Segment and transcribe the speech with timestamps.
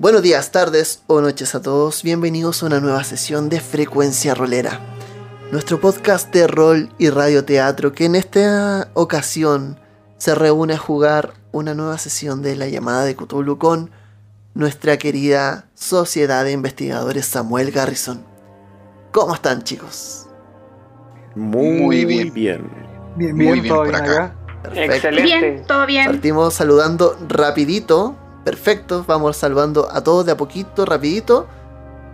[0.00, 2.02] Buenos días, tardes o noches a todos.
[2.02, 4.80] Bienvenidos a una nueva sesión de Frecuencia Rolera.
[5.52, 9.78] Nuestro podcast de rol y radioteatro que en esta ocasión
[10.16, 13.90] se reúne a jugar una nueva sesión de la llamada de Cthulhu con
[14.54, 18.24] nuestra querida Sociedad de Investigadores Samuel Garrison.
[19.12, 20.28] ¿Cómo están chicos?
[21.34, 22.32] Muy, bien.
[22.32, 24.12] Bien, Muy bien, por bien acá.
[24.12, 24.34] acá.
[24.62, 24.94] Perfecto.
[24.94, 25.22] Excelente.
[25.22, 26.06] Bien, todo bien.
[26.06, 28.16] Partimos saludando rapidito.
[28.50, 31.46] Perfecto, vamos saludando a todos de a poquito, rapidito.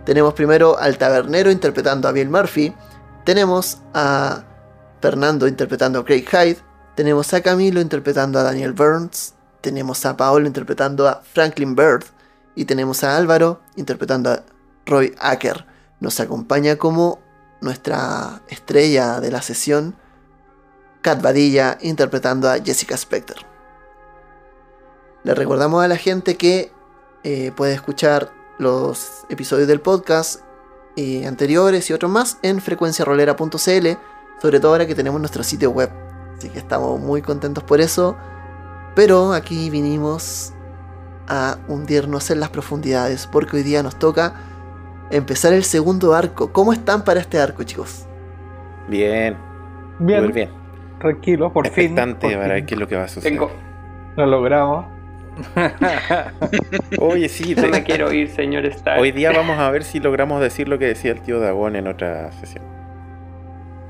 [0.05, 2.75] Tenemos primero al tabernero interpretando a Bill Murphy.
[3.25, 4.43] Tenemos a
[5.01, 6.59] Fernando interpretando a Craig Hyde.
[6.93, 9.33] Tenemos a Camilo interpretando a Daniel Burns.
[9.61, 12.03] Tenemos a Paolo interpretando a Franklin Bird.
[12.53, 14.43] Y tenemos a Álvaro interpretando a
[14.85, 15.65] Roy Acker.
[15.99, 17.19] Nos acompaña como
[17.61, 19.95] nuestra estrella de la sesión,
[21.01, 23.56] Kat Badilla interpretando a Jessica Specter.
[25.27, 26.71] Le recordamos a la gente que
[27.25, 30.39] eh, puede escuchar los episodios del podcast
[30.95, 33.87] eh, anteriores y otros más en frecuenciarolera.cl,
[34.41, 35.89] sobre todo ahora que tenemos nuestro sitio web.
[36.37, 38.15] Así que estamos muy contentos por eso.
[38.95, 40.53] Pero aquí vinimos
[41.27, 44.33] a hundirnos en las profundidades, porque hoy día nos toca
[45.11, 46.53] empezar el segundo arco.
[46.53, 48.05] ¿Cómo están para este arco, chicos?
[48.87, 49.37] Bien,
[49.99, 50.51] Bien, muy bien.
[50.99, 51.95] tranquilo, por fin.
[51.95, 52.65] Por para ver fin.
[52.65, 53.33] qué es lo que va a suceder.
[53.33, 53.51] Tengo.
[54.15, 54.96] Lo logramos.
[56.99, 58.99] Oye, sí, No te- me quiero ir, señor Stark.
[59.01, 61.87] hoy día vamos a ver si logramos decir lo que decía el tío Dagón en
[61.87, 62.63] otra sesión.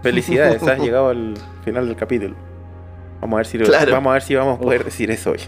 [0.03, 2.35] Felicidades, has llegado al final del capítulo.
[3.21, 3.91] Vamos a ver si, lo- Claro.
[3.91, 5.39] vamos, a ver si vamos a poder decir eso hoy.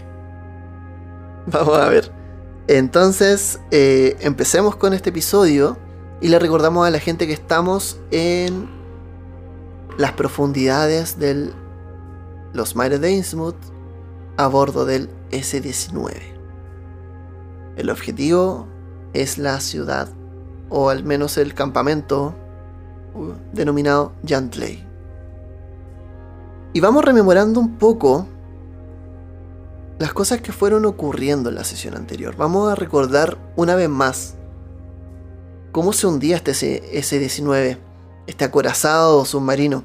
[1.46, 2.10] Vamos a ver.
[2.68, 5.78] Entonces, eh, empecemos con este episodio
[6.20, 8.68] y le recordamos a la gente que estamos en
[9.98, 11.50] las profundidades de
[12.52, 13.56] los mares de Innsmouth
[14.36, 16.12] a bordo del S-19.
[17.76, 18.66] El objetivo
[19.12, 20.08] es la ciudad,
[20.68, 22.34] o al menos el campamento
[23.52, 24.86] denominado Yantley.
[26.72, 28.26] Y vamos rememorando un poco
[29.98, 32.36] las cosas que fueron ocurriendo en la sesión anterior.
[32.36, 34.34] Vamos a recordar una vez más
[35.72, 37.78] cómo se hundía este S-19,
[38.26, 39.84] este acorazado submarino.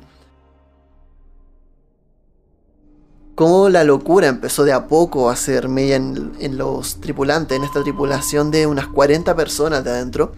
[3.35, 7.83] Cómo la locura empezó de a poco a hacer mella en, los tripulantes, en esta
[7.83, 10.31] tripulación de unas 40 personas de adentro,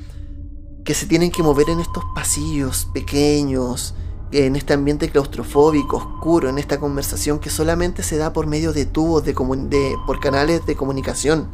[0.83, 3.93] que se tienen que mover en estos pasillos pequeños,
[4.31, 8.85] en este ambiente claustrofóbico, oscuro, en esta conversación que solamente se da por medio de
[8.87, 11.49] tubos, de, de- por canales de comunicación.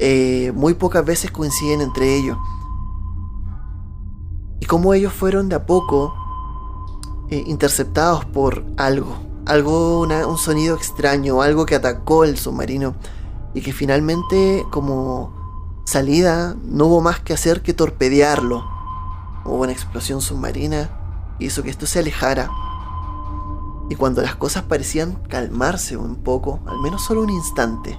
[0.00, 2.36] Eh, muy pocas veces coinciden entre ellos.
[4.60, 6.14] Y cómo ellos fueron de a poco
[7.30, 9.16] eh, interceptados por algo,
[9.48, 12.94] algo, una- un sonido extraño, algo que atacó el submarino
[13.54, 15.32] y que finalmente como
[15.84, 18.64] salida no hubo más que hacer que torpedearlo.
[19.44, 20.90] Hubo una explosión submarina
[21.38, 22.50] hizo que esto se alejara.
[23.88, 27.98] Y cuando las cosas parecían calmarse un poco, al menos solo un instante,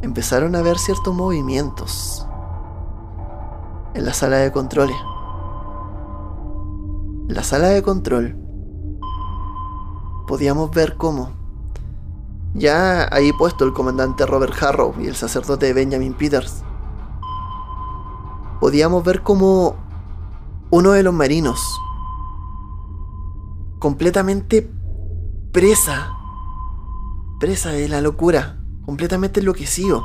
[0.00, 2.26] empezaron a ver ciertos movimientos
[3.92, 4.96] en la sala de controles.
[7.28, 8.38] La sala de control
[10.30, 11.32] podíamos ver cómo
[12.54, 16.62] ya ahí puesto el comandante Robert Harrow y el sacerdote Benjamin Peters.
[18.60, 19.74] Podíamos ver cómo
[20.70, 21.60] uno de los marinos,
[23.80, 24.70] completamente
[25.50, 26.12] presa,
[27.40, 30.04] presa de la locura, completamente enloquecido,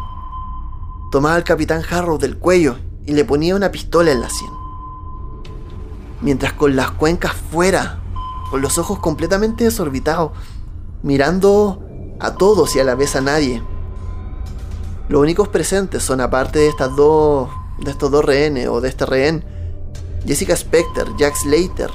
[1.12, 4.52] tomaba al capitán Harrow del cuello y le ponía una pistola en la sien.
[6.22, 8.00] Mientras con las cuencas fuera,
[8.50, 10.32] con los ojos completamente desorbitados,
[11.04, 11.82] mirando
[12.20, 13.62] a todos y a la vez a nadie.
[15.10, 17.50] Los únicos presentes son aparte de estas dos
[17.80, 19.44] de estos dos rehenes o de este rehén
[20.26, 21.92] Jessica Specter, Jack Slater,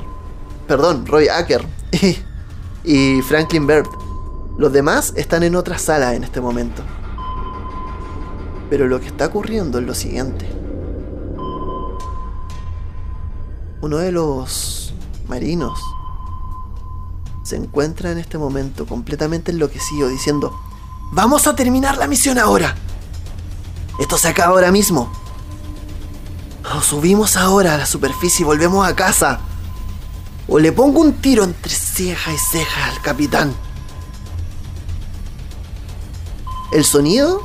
[0.69, 1.67] perdón, Roy Acker
[2.85, 3.88] y, Franklin Bird.
[4.56, 6.82] Los demás están en otra sala en este momento.
[8.69, 10.49] Pero lo que está ocurriendo es lo siguiente.
[13.81, 14.94] Uno de los
[15.26, 15.81] marinos
[17.50, 20.56] se encuentra en este momento completamente enloquecido diciendo,
[21.11, 22.76] vamos a terminar la misión ahora.
[23.99, 25.11] Esto se acaba ahora mismo.
[26.76, 29.41] O subimos ahora a la superficie y volvemos a casa.
[30.47, 33.53] O le pongo un tiro entre ceja y ceja al capitán.
[36.70, 37.43] El sonido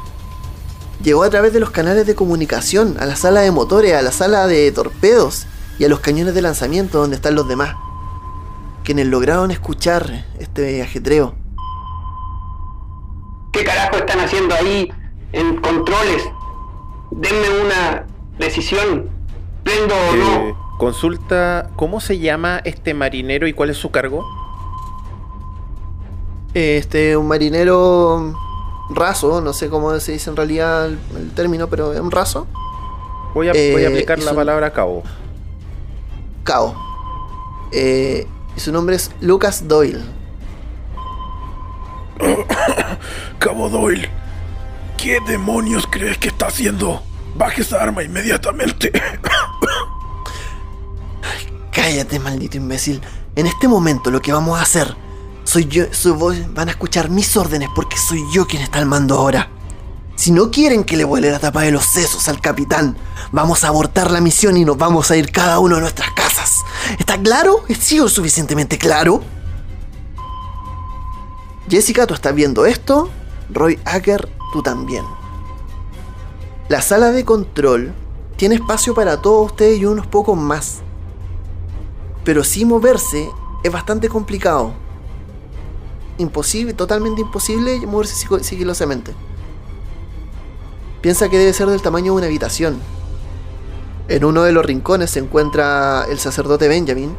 [1.02, 4.12] llegó a través de los canales de comunicación, a la sala de motores, a la
[4.12, 5.48] sala de torpedos
[5.80, 7.76] y a los cañones de lanzamiento donde están los demás,
[8.86, 11.36] quienes lograron escuchar este ajetreo.
[13.52, 14.90] ¿Qué carajo están haciendo ahí?
[15.34, 16.24] en controles.
[17.12, 18.06] Denme una
[18.40, 19.10] decisión.
[19.64, 20.48] ¿Prendo o no?
[20.48, 24.26] Eh, consulta, ¿cómo se llama este marinero y cuál es su cargo?
[26.54, 28.34] Este, un marinero
[28.92, 32.48] raso, no sé cómo se dice en realidad el, el término, pero es un raso.
[33.34, 35.04] Voy a, Eh, voy a aplicar es la un- palabra cabo.
[36.46, 36.76] Cao.
[37.74, 40.04] Eh, y su nombre es Lucas Doyle.
[43.40, 44.10] Cabo Doyle,
[44.98, 47.04] ¿qué demonios crees que está haciendo?
[47.36, 48.92] Baje esa arma inmediatamente.
[51.72, 53.02] Cállate, maldito imbécil.
[53.36, 54.96] En este momento lo que vamos a hacer,
[55.44, 58.86] soy yo, soy vos, van a escuchar mis órdenes porque soy yo quien está al
[58.86, 59.50] mando ahora.
[60.16, 62.96] Si no quieren que le vuele la tapa de los sesos al capitán,
[63.34, 66.25] vamos a abortar la misión y nos vamos a ir cada uno a nuestras casas.
[67.00, 67.64] ¿Está claro?
[67.68, 69.22] ¿He sido suficientemente claro?
[71.70, 73.10] Jessica, tú estás viendo esto.
[73.50, 75.04] Roy Acker, tú también.
[76.70, 77.94] La sala de control
[78.38, 80.82] tiene espacio para todos ustedes y unos pocos más.
[82.24, 83.30] Pero sin moverse
[83.64, 84.74] es bastante complicado.
[86.18, 89.14] Imposible, totalmente imposible moverse sigilosamente.
[91.02, 92.80] Piensa que debe ser del tamaño de una habitación.
[94.08, 97.16] En uno de los rincones se encuentra el sacerdote Benjamin,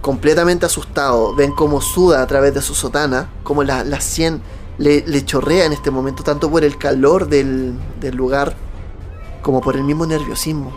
[0.00, 1.34] completamente asustado.
[1.34, 4.40] Ven cómo suda a través de su sotana, como la, la sien
[4.78, 8.54] le, le chorrea en este momento, tanto por el calor del, del lugar
[9.42, 10.72] como por el mismo nerviosismo.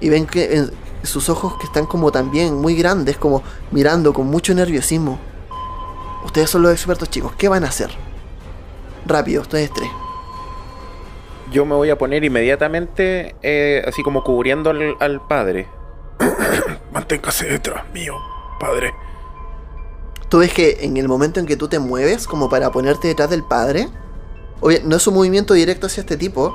[0.00, 0.68] Y ven que
[1.02, 5.18] sus ojos que están como también muy grandes, como mirando con mucho nerviosismo.
[6.24, 7.90] Ustedes son los expertos chicos, ¿qué van a hacer?
[9.06, 9.90] Rápido, ustedes tres.
[11.52, 15.68] Yo me voy a poner inmediatamente, eh, así como cubriendo al, al padre.
[16.92, 18.14] Manténgase detrás mío,
[18.58, 18.94] padre.
[20.28, 23.28] Tú ves que en el momento en que tú te mueves, como para ponerte detrás
[23.28, 23.88] del padre,
[24.84, 26.54] no es un movimiento directo hacia este tipo,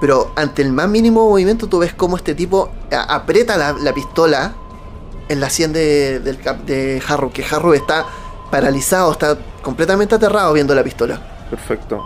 [0.00, 4.54] pero ante el más mínimo movimiento tú ves cómo este tipo aprieta la, la pistola
[5.28, 8.06] en la sien de, del cap- de Harrow, que Harrow está
[8.50, 11.46] paralizado, está completamente aterrado viendo la pistola.
[11.50, 12.02] Perfecto.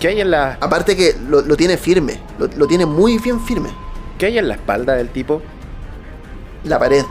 [0.00, 3.40] ¿Qué hay en la, Aparte que lo, lo tiene firme, lo, lo tiene muy bien
[3.40, 3.68] firme.
[4.18, 5.40] ¿qué hay en la espalda del tipo?
[6.64, 7.04] La pared.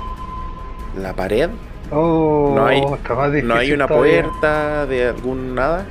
[0.98, 1.50] ¿La pared?
[1.92, 4.24] Oh, No hay- está más difícil ¿No hay una todavía.
[4.24, 5.86] puerta de algún nada?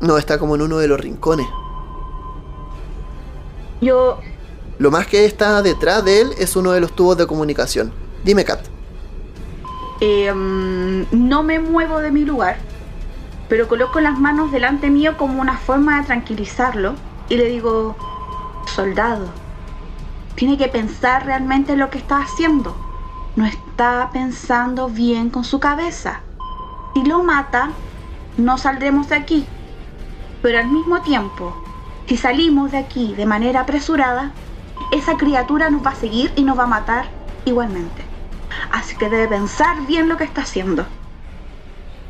[0.00, 1.46] No, está como en uno de los rincones.
[3.80, 4.18] Yo
[4.78, 7.92] Lo más que está detrás de él es uno de los tubos de comunicación.
[8.24, 8.60] Dime, Kat.
[10.00, 12.56] eh, mm, no me muevo de mi lugar,
[13.48, 16.94] pero coloco las manos delante mío como una forma de tranquilizarlo
[17.28, 17.96] y le digo,
[18.66, 19.28] soldado,
[20.34, 22.76] tiene que pensar realmente lo que está haciendo.
[23.36, 26.20] No está pensando bien con su cabeza.
[26.94, 27.70] Si lo mata,
[28.36, 29.46] no saldremos de aquí.
[30.42, 31.56] Pero al mismo tiempo,
[32.06, 34.32] si salimos de aquí de manera apresurada,
[34.92, 37.06] esa criatura nos va a seguir y nos va a matar
[37.44, 38.04] igualmente.
[38.70, 40.86] Así que debe pensar bien lo que está haciendo.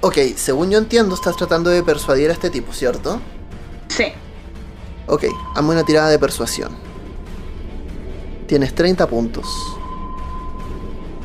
[0.07, 3.21] Ok, según yo entiendo, estás tratando de persuadir a este tipo, ¿cierto?
[3.89, 4.05] Sí.
[5.07, 6.77] Ok, hazme una tirada de persuasión.
[8.47, 9.47] Tienes 30 puntos.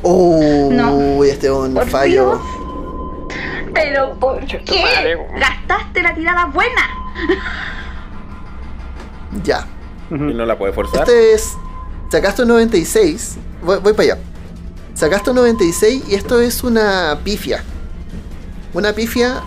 [0.02, 1.22] Uy, No.
[1.24, 2.40] este es un Por fallo.
[3.28, 3.68] Dios.
[3.74, 5.18] Pero ¿por qué?
[5.38, 6.88] Gastaste la tirada buena.
[9.44, 9.66] Ya.
[10.10, 11.00] ¿Y no la puede forzar?
[11.02, 11.52] Este es.
[12.10, 13.36] Sacaste un 96.
[13.62, 14.22] Voy, voy para allá.
[14.94, 17.62] Sacaste un 96 y esto es una pifia.
[18.72, 19.42] Una pifia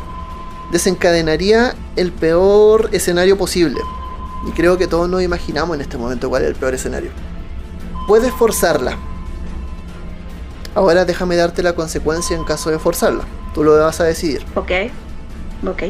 [0.71, 3.79] desencadenaría el peor escenario posible.
[4.47, 7.11] Y creo que todos nos imaginamos en este momento cuál es el peor escenario.
[8.07, 8.97] Puedes forzarla.
[10.75, 13.23] Ahora déjame darte la consecuencia en caso de forzarla.
[13.53, 14.43] Tú lo vas a decidir.
[14.55, 14.71] Ok.
[15.65, 15.83] Ok.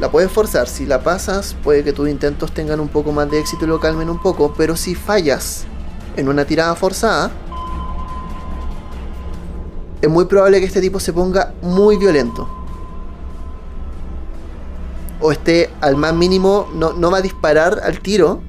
[0.00, 3.38] La puedes forzar, si la pasas puede que tus intentos tengan un poco más de
[3.38, 5.64] éxito y lo calmen un poco, pero si fallas
[6.16, 7.30] en una tirada forzada,
[10.02, 12.48] es muy probable que este tipo se ponga muy violento.
[15.20, 18.42] O esté al más mínimo, no, no va a disparar al tiro,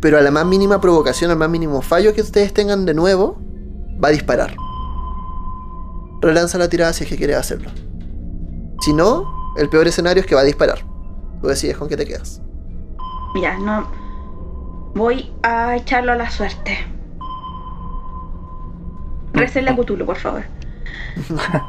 [0.00, 3.38] pero a la más mínima provocación, al más mínimo fallo que ustedes tengan de nuevo,
[4.02, 4.56] va a disparar.
[6.22, 7.70] Relanza la tirada si es que quieres hacerlo.
[8.80, 10.78] Si no, el peor escenario es que va a disparar.
[11.42, 12.40] Tú decides con qué te quedas.
[13.34, 13.86] Mira, no.
[14.94, 16.91] Voy a echarlo a la suerte.
[19.32, 20.42] Recen la Cthulhu, por favor.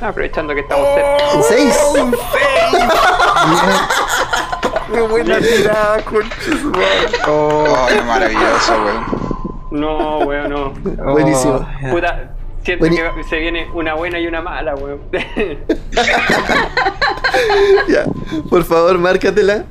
[0.00, 1.30] Aprovechando que estamos cerca.
[1.34, 1.78] ¿En seis?
[4.92, 5.98] ¡Qué buena tirada,
[7.28, 9.04] Oh, Oh, qué maravilloso, weón.
[9.70, 10.72] No, weón, no.
[11.04, 11.68] oh, Buenísimo.
[11.90, 12.30] Puta,
[12.64, 15.00] Siento que se viene una buena y una mala, weón.
[17.88, 18.04] Ya,
[18.48, 19.64] por favor, márcatela.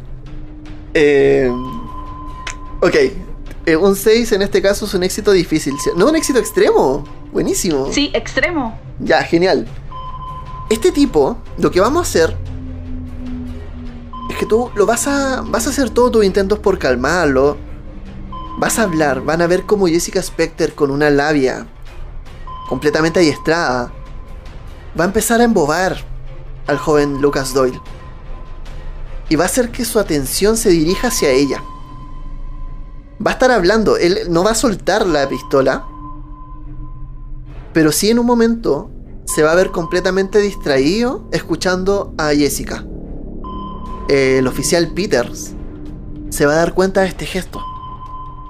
[0.94, 1.52] Eh,
[2.82, 2.96] ok,
[3.72, 5.76] eh, un 6 en este caso es un éxito difícil.
[5.96, 7.04] No, un éxito extremo.
[7.32, 7.92] Buenísimo.
[7.92, 8.78] Sí, extremo.
[9.00, 9.68] Ya, genial.
[10.70, 12.36] Este tipo, lo que vamos a hacer
[14.30, 17.58] es que tú lo vas a vas a hacer todos tus intentos por calmarlo.
[18.58, 21.66] Vas a hablar, van a ver como Jessica Specter con una labia
[22.68, 23.92] completamente adiestrada
[24.98, 25.98] va a empezar a embobar
[26.68, 27.82] al joven Lucas Doyle.
[29.28, 31.64] Y va a hacer que su atención se dirija hacia ella.
[33.26, 35.86] Va a estar hablando, él no va a soltar la pistola,
[37.74, 38.90] pero sí en un momento
[39.26, 42.86] se va a ver completamente distraído escuchando a Jessica.
[44.08, 45.54] El oficial Peters
[46.30, 47.62] se va a dar cuenta de este gesto.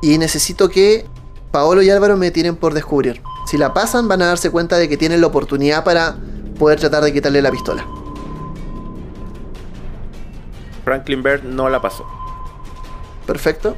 [0.01, 1.05] Y necesito que
[1.51, 3.21] Paolo y Álvaro me tienen por descubrir.
[3.45, 6.15] Si la pasan van a darse cuenta de que tienen la oportunidad para
[6.57, 7.85] poder tratar de quitarle la pistola.
[10.85, 12.05] Franklin Bird no la pasó.
[13.25, 13.75] Perfecto.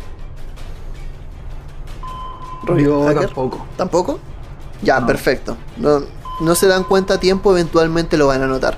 [2.63, 3.65] Roy Yo Hacker, tampoco.
[3.77, 4.19] ¿Tampoco?
[4.81, 5.07] Ya, No.
[5.07, 5.57] perfecto.
[5.77, 6.01] No,
[6.41, 8.77] no se dan cuenta a tiempo, eventualmente lo van a notar.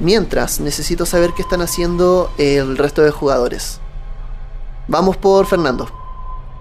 [0.00, 3.80] Mientras, necesito saber qué están haciendo el resto de jugadores.
[4.86, 5.88] Vamos por Fernando.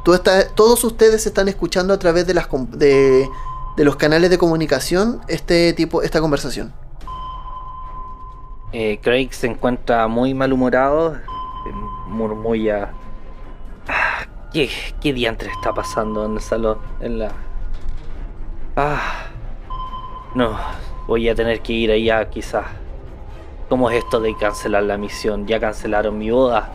[0.03, 3.29] Tú estás- todos ustedes están escuchando a través de, las, de,
[3.77, 6.74] de los canales de comunicación este tipo, esta conversación.
[8.74, 11.15] Eh, Craig se encuentra muy malhumorado,
[12.07, 12.91] murmulla.
[14.57, 14.69] "Ah, ¿Qué,
[15.01, 16.79] ¿Qué diantre está pasando en el salón?
[16.99, 17.31] En la.
[18.75, 19.27] Ah.
[20.33, 20.57] No,
[21.07, 22.65] voy a tener que ir allá quizás.
[23.69, 25.45] ¿Cómo es esto de cancelar la misión?
[25.45, 26.71] Ya cancelaron mi boda.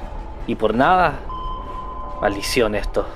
[0.46, 1.18] ¿Y por nada?
[2.20, 3.06] Maldición esto.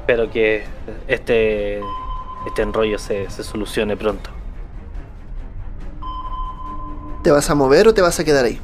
[0.00, 0.64] Espero que
[1.06, 1.80] este.
[2.46, 4.30] Este enrollo se, se solucione pronto.
[7.22, 8.60] ¿Te vas a mover o te vas a quedar ahí?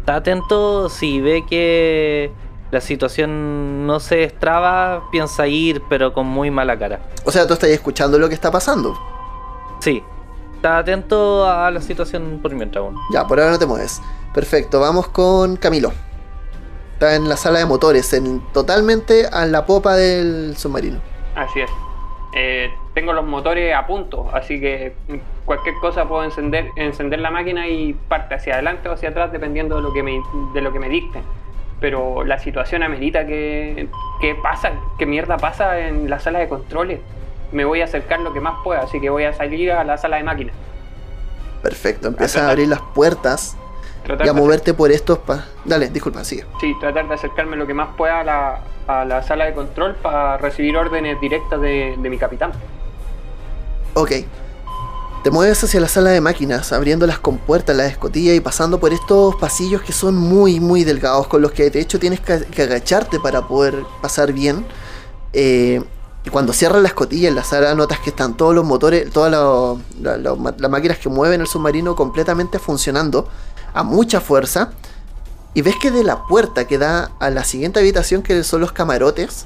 [0.00, 2.30] Está atento si ve que
[2.70, 7.00] la situación no se destraba, piensa ir, pero con muy mala cara.
[7.24, 8.96] O sea, tú estás escuchando lo que está pasando.
[9.80, 10.02] Sí,
[10.54, 12.96] está atento a la situación por mientras aún.
[13.12, 14.00] Ya, por ahora no te mueves.
[14.32, 15.92] Perfecto, vamos con Camilo.
[16.92, 21.00] Está en la sala de motores, en, totalmente a la popa del submarino.
[21.34, 21.70] Así es.
[22.34, 24.94] Eh, tengo los motores a punto, así que
[25.44, 29.76] cualquier cosa puedo encender, encender la máquina y parte hacia adelante o hacia atrás dependiendo
[29.76, 30.20] de lo que me,
[30.54, 31.22] de lo que me dicten.
[31.80, 33.88] Pero la situación amerita que,
[34.20, 37.00] que pasa, que mierda pasa en la sala de controles.
[37.52, 39.96] Me voy a acercar lo que más pueda, así que voy a salir a la
[39.96, 40.54] sala de máquinas.
[41.62, 43.56] Perfecto, empiezas a abrir las puertas
[44.04, 45.18] Tratar y a moverte por estos...
[45.18, 46.44] Pa Dale, disculpa, sigue.
[46.60, 49.94] Sí, tratar de acercarme lo que más pueda a la, a la sala de control
[49.96, 52.52] para recibir órdenes directas de, de mi capitán.
[53.94, 54.12] Ok.
[55.22, 58.94] Te mueves hacia la sala de máquinas, abriendo las compuertas, las escotillas y pasando por
[58.94, 63.20] estos pasillos que son muy, muy delgados, con los que de hecho tienes que, agacharte
[63.20, 64.64] para poder pasar bien.
[65.34, 65.82] Eh,
[66.24, 69.78] y cuando cierras la escotilla en la sala notas que están todos los motores, todas
[70.00, 73.28] las máquinas que mueven el submarino completamente funcionando
[73.74, 74.72] a mucha fuerza.
[75.52, 78.72] Y ves que de la puerta que da a la siguiente habitación, que son los
[78.72, 79.44] camarotes,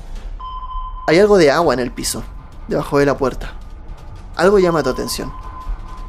[1.09, 2.23] hay algo de agua en el piso,
[2.69, 3.55] debajo de la puerta
[4.37, 5.33] algo llama tu atención.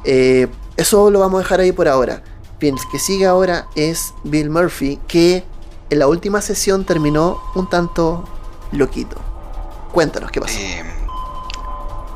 [0.06, 0.46] Eh,
[0.76, 2.22] eso lo vamos a dejar ahí por ahora.
[2.60, 5.44] Bien, que sigue ahora es Bill Murphy, que
[5.90, 8.24] en la última sesión terminó un tanto
[8.70, 9.16] loquito.
[9.92, 10.58] Cuéntanos qué pasó.
[10.58, 10.84] Eh,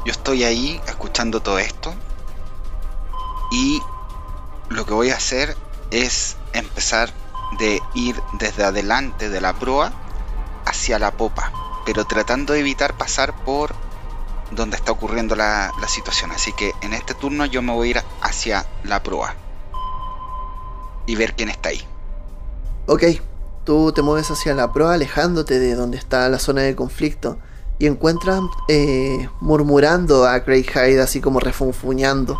[0.06, 1.92] yo estoy ahí escuchando todo esto
[3.50, 3.82] y
[4.68, 5.56] lo que voy a hacer
[5.90, 7.10] es empezar
[7.58, 9.92] de ir desde adelante de la proa
[10.64, 11.52] hacia la popa,
[11.84, 13.74] pero tratando de evitar pasar por
[14.50, 16.32] donde está ocurriendo la, la situación.
[16.32, 19.34] Así que en este turno yo me voy a ir hacia la proa
[21.06, 21.82] y ver quién está ahí.
[22.86, 23.04] Ok,
[23.64, 27.38] tú te mueves hacia la proa, alejándote de donde está la zona de conflicto.
[27.78, 32.38] Y encuentras eh, murmurando a Craig Hyde, así como refunfuñando.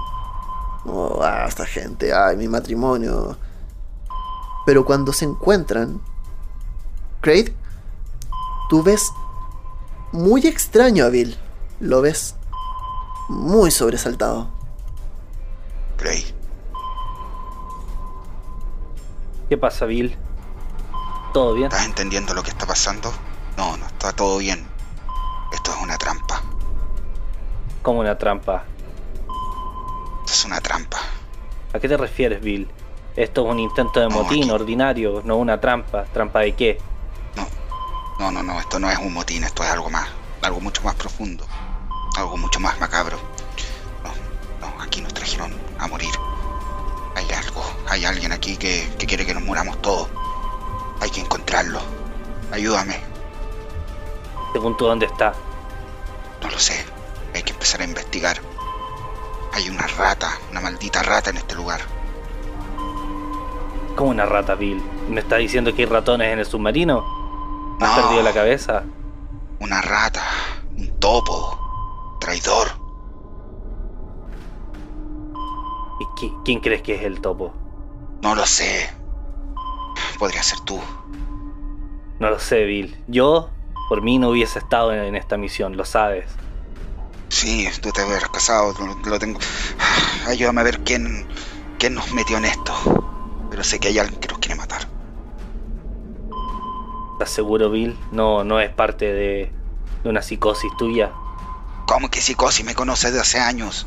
[0.84, 3.38] Oh, ah, esta gente, ay, mi matrimonio.
[4.66, 6.00] Pero cuando se encuentran,
[7.20, 7.54] Craig,
[8.68, 9.10] tú ves
[10.12, 11.36] muy extraño a Bill.
[11.80, 12.36] Lo ves
[13.28, 14.48] muy sobresaltado.
[15.98, 16.24] Gray,
[19.48, 20.16] ¿Qué pasa, Bill?
[21.32, 21.66] ¿Todo bien?
[21.70, 23.12] ¿estás entendiendo lo que está pasando?
[23.56, 24.66] No, no está todo bien.
[25.52, 26.40] Esto es una trampa.
[27.82, 28.64] Como una trampa.
[30.20, 30.98] Esto es una trampa.
[31.72, 32.68] ¿A qué te refieres, Bill?
[33.16, 36.04] Esto es un intento de No, motín aquí- ordinario, no una trampa.
[36.04, 36.78] ¿Trampa de qué?
[38.18, 40.08] No, no, no, esto no es un motín, esto es algo más,
[40.42, 41.44] algo mucho más profundo,
[42.16, 43.18] algo mucho más macabro.
[44.04, 46.10] No, no, aquí nos trajeron a morir.
[47.16, 50.08] Hay algo, hay alguien aquí que, que quiere que nos muramos todos.
[51.00, 51.80] Hay que encontrarlo.
[52.52, 53.00] Ayúdame.
[54.52, 55.32] Según tú, ¿dónde está?
[56.42, 56.84] No lo sé.
[57.34, 58.40] Hay que empezar a investigar.
[59.52, 61.80] Hay una rata, una maldita rata en este lugar.
[63.96, 64.82] ¿Cómo una rata, Bill?
[65.08, 67.76] ¿Me está diciendo que hay ratones en el submarino?
[67.78, 68.84] ¿Me ¿Has perdido la cabeza?
[69.58, 70.22] Una rata,
[70.76, 71.59] un topo,
[72.30, 72.68] traidor.
[76.00, 77.52] ¿Y qui- quién crees que es el topo?
[78.22, 78.88] No lo sé.
[80.18, 80.78] Podría ser tú.
[82.20, 83.02] No lo sé, Bill.
[83.08, 83.50] Yo,
[83.88, 86.26] por mí, no hubiese estado en, esta misión, lo sabes.
[87.28, 89.38] Sí, tú te hubieras casado, lo, lo tengo.
[90.28, 91.26] Ayúdame a ver quién,
[91.78, 92.72] quién nos metió en esto.
[93.50, 94.82] Pero sé que hay alguien que nos quiere matar.
[97.14, 97.98] ¿Estás seguro, Bill?
[98.12, 99.52] No, no es parte de,
[100.04, 101.10] de una psicosis tuya.
[101.90, 103.84] ¿Cómo que psicosis me conoce de hace años?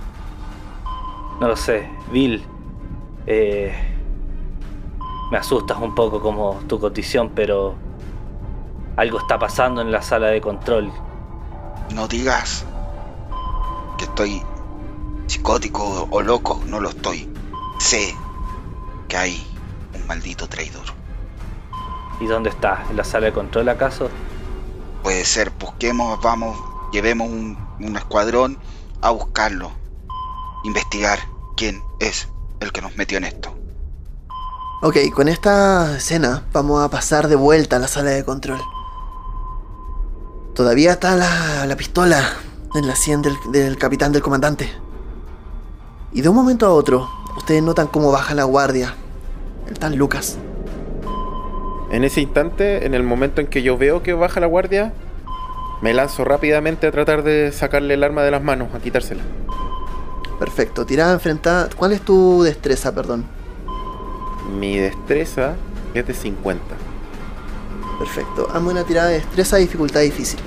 [1.39, 2.43] No lo sé, Bill.
[3.25, 3.73] Eh,
[5.31, 7.75] me asustas un poco como tu condición, pero
[8.97, 10.91] algo está pasando en la sala de control.
[11.93, 12.65] No digas
[13.97, 14.43] que estoy
[15.27, 17.31] psicótico o loco, no lo estoy.
[17.79, 18.13] Sé
[19.07, 19.47] que hay
[19.95, 20.87] un maldito traidor.
[22.19, 22.83] ¿Y dónde está?
[22.89, 24.09] ¿En la sala de control acaso?
[25.03, 26.57] Puede ser, busquemos, vamos,
[26.91, 28.57] llevemos un, un escuadrón
[29.01, 29.71] a buscarlo.
[30.63, 31.19] Investigar
[31.55, 33.55] quién es el que nos metió en esto.
[34.81, 38.59] Ok, con esta escena vamos a pasar de vuelta a la sala de control.
[40.55, 42.21] Todavía está la, la pistola
[42.75, 44.69] en la sien del, del capitán del comandante.
[46.11, 48.95] Y de un momento a otro, ustedes notan cómo baja la guardia.
[49.67, 50.37] El tal Lucas.
[51.91, 54.93] En ese instante, en el momento en que yo veo que baja la guardia,
[55.83, 59.21] me lanzo rápidamente a tratar de sacarle el arma de las manos, a quitársela.
[60.39, 61.67] Perfecto, tirada enfrentada.
[61.75, 63.25] ¿Cuál es tu destreza, perdón?
[64.57, 65.55] Mi destreza
[65.93, 66.63] es de 50.
[67.99, 68.47] Perfecto.
[68.53, 70.39] Hazme una tirada de destreza dificultad difícil.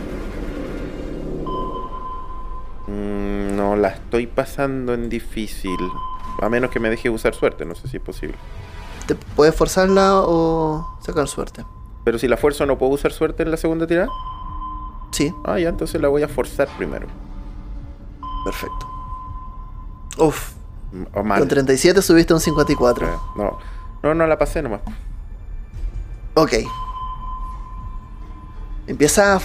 [2.86, 5.76] Mm, no la estoy pasando en difícil.
[6.40, 8.36] A menos que me deje usar suerte, no sé si es posible.
[9.06, 11.66] ¿Te puedes forzarla o sacar suerte?
[12.04, 14.08] Pero si la fuerzo, ¿no puedo usar suerte en la segunda tirada?
[15.16, 17.06] Sí, Ah, ya, entonces la voy a forzar primero.
[18.44, 18.86] perfecto.
[20.18, 20.52] Uf,
[21.14, 21.38] O mal.
[21.38, 23.06] con 37 subiste a un 54.
[23.06, 23.58] Eh, No,
[24.02, 24.80] no, no la pasé nomás.
[26.34, 26.52] Ok.
[28.86, 29.40] Empieza.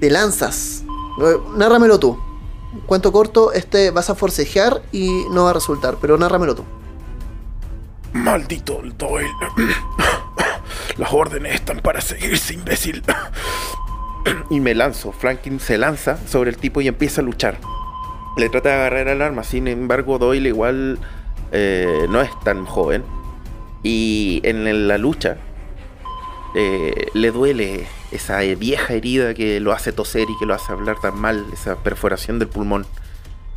[0.00, 0.84] Te lanzas.
[1.20, 2.18] Eh, Nárramelo tú.
[2.86, 6.64] Cuento corto, este vas a forcejear y no va a resultar, pero nárramelo tú.
[8.12, 9.28] Maldito Doyle.
[10.98, 13.02] Las órdenes están para seguirse, imbécil.
[14.50, 15.12] Y me lanzo.
[15.12, 17.58] Franklin se lanza sobre el tipo y empieza a luchar.
[18.36, 19.42] Le trata de agarrar el arma.
[19.44, 20.98] Sin embargo, Doyle igual
[21.52, 23.04] eh, no es tan joven.
[23.82, 25.36] Y en la lucha
[26.54, 30.96] eh, le duele esa vieja herida que lo hace toser y que lo hace hablar
[31.00, 32.86] tan mal, esa perforación del pulmón.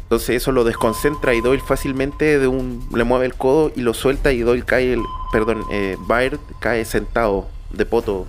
[0.04, 3.94] Entonces eso lo desconcentra y Doyle fácilmente de un, le mueve el codo y lo
[3.94, 8.28] suelta y Doyle cae, el- perdón, eh, Baird cae sentado de poto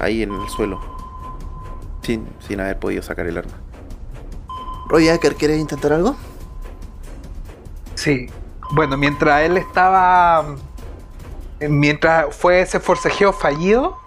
[0.00, 0.80] ahí en el suelo.
[2.02, 3.52] Sin, sin haber podido sacar el arma.
[4.88, 6.16] Roy Acker, ¿quieres intentar algo?
[7.94, 8.28] Sí.
[8.72, 10.44] Bueno, mientras él estaba.
[11.60, 13.98] Mientras fue ese forcejeo fallido,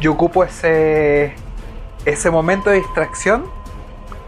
[0.00, 1.34] yo ocupo ese.
[2.04, 3.46] ese momento de distracción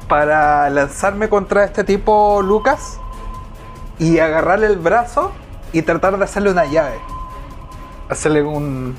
[0.08, 2.98] para lanzarme contra este tipo Lucas
[3.98, 5.32] y agarrarle el brazo
[5.72, 6.98] y tratar de hacerle una llave.
[8.08, 8.96] Hacerle un.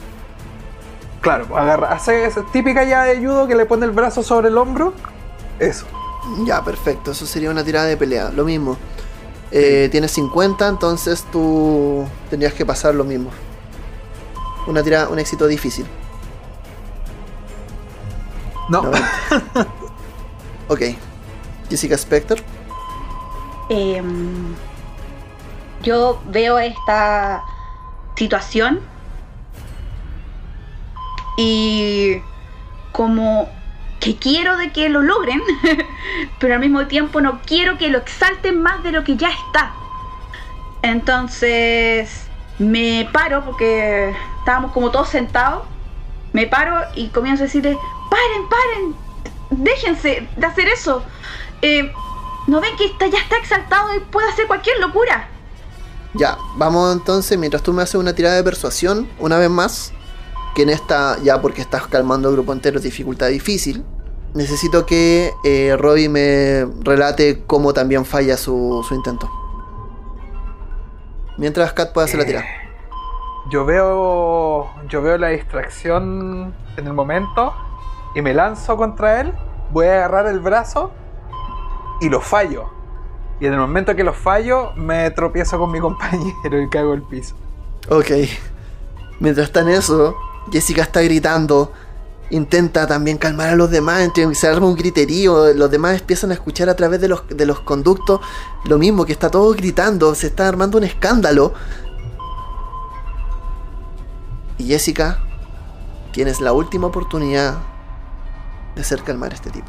[1.24, 4.58] Claro, agarra, hace esa típica llave de judo que le pone el brazo sobre el
[4.58, 4.94] hombro.
[5.58, 5.86] Eso.
[6.46, 7.12] Ya, perfecto.
[7.12, 8.30] Eso sería una tirada de pelea.
[8.30, 8.76] Lo mismo.
[9.50, 13.30] Eh, tienes 50, entonces tú tendrías que pasar lo mismo.
[14.68, 15.86] Una tirada, un éxito difícil.
[18.68, 18.82] No.
[18.82, 19.08] 90.
[20.68, 20.82] ok.
[21.70, 22.40] Jessica Spector.
[23.70, 24.54] Em,
[25.84, 27.46] yo veo esta
[28.18, 28.82] situación
[31.38, 32.22] y
[32.92, 33.50] como
[34.00, 35.42] que quiero de que lo logren,
[36.40, 39.74] pero al mismo tiempo no quiero que lo exalten más de lo que ya está.
[40.82, 42.28] Entonces
[42.60, 45.64] me paro porque estábamos como todos sentados.
[46.34, 47.78] Me paro y comienzo a decirle,
[48.10, 48.96] paren, paren,
[49.52, 51.04] déjense de hacer eso.
[51.62, 51.92] Eh,
[52.48, 55.30] ¿No ven que está, ya está exaltado y puede hacer cualquier locura?
[56.14, 59.94] Ya, vamos entonces, mientras tú me haces una tirada de persuasión, una vez más,
[60.56, 63.84] que en esta, ya porque estás calmando el grupo entero, es dificultad difícil,
[64.34, 69.30] necesito que eh, Robbie me relate cómo también falla su, su intento.
[71.38, 72.46] Mientras Kat puede hacer la tirada.
[73.50, 74.70] yo veo.
[74.88, 77.54] Yo veo la distracción en el momento.
[78.16, 79.34] Y me lanzo contra él.
[79.72, 80.92] Voy a agarrar el brazo.
[82.02, 82.70] Y lo fallo.
[83.40, 87.02] Y en el momento que lo fallo, me tropiezo con mi compañero y caigo al
[87.02, 87.36] piso.
[87.90, 88.12] Ok.
[89.20, 90.16] Mientras está en eso,
[90.52, 91.72] Jessica está gritando.
[92.30, 96.34] Intenta también calmar a los demás, entre- se arma un griterío, los demás empiezan a
[96.34, 98.22] escuchar a través de los, de los conductos
[98.66, 101.54] lo mismo, que está todo gritando, se está armando un escándalo.
[104.58, 105.20] Y Jessica,
[106.12, 107.58] tienes la última oportunidad
[108.76, 109.68] de hacer calmar a este tipo.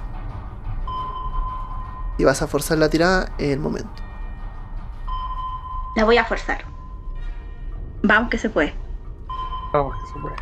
[2.16, 3.90] Y vas a forzar la tirada en el momento.
[5.96, 6.64] La voy a forzar.
[8.02, 8.74] Vamos que se puede.
[9.72, 10.36] Vamos, que se puede.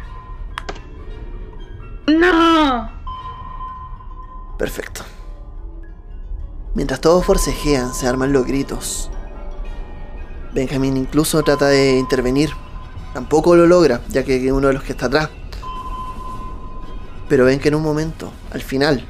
[2.07, 2.91] ¡No!
[4.59, 5.03] Perfecto.
[6.75, 9.11] Mientras todos forcejean, se arman los gritos.
[10.55, 12.51] Benjamin incluso trata de intervenir.
[13.13, 15.29] Tampoco lo logra, ya que es uno de los que está atrás.
[17.29, 19.07] Pero ven que en un momento, al final,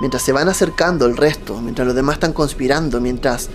[0.00, 3.48] mientras se van acercando el resto, mientras los demás están conspirando, mientras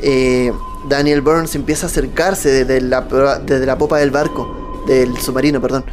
[0.00, 0.52] eh,
[0.88, 3.02] Daniel Burns empieza a acercarse desde la,
[3.44, 5.84] desde la popa del barco, del submarino, perdón.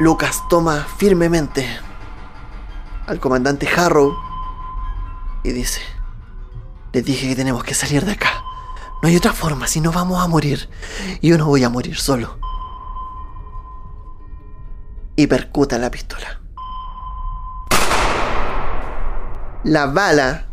[0.00, 1.68] Lucas toma firmemente
[3.06, 4.16] al comandante Harrow
[5.44, 5.80] y dice,
[6.92, 8.42] les dije que tenemos que salir de acá.
[9.02, 10.68] No hay otra forma, si no vamos a morir.
[11.22, 12.38] Yo no voy a morir solo.
[15.14, 16.40] Y percuta la pistola.
[19.62, 20.46] La bala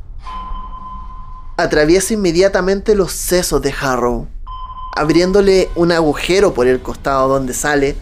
[1.58, 4.27] atraviesa inmediatamente los sesos de Harrow,
[4.95, 7.95] abriéndole un agujero por el costado donde sale,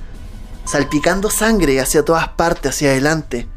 [0.69, 3.49] salpicando sangre hacia todas partes, hacia adelante.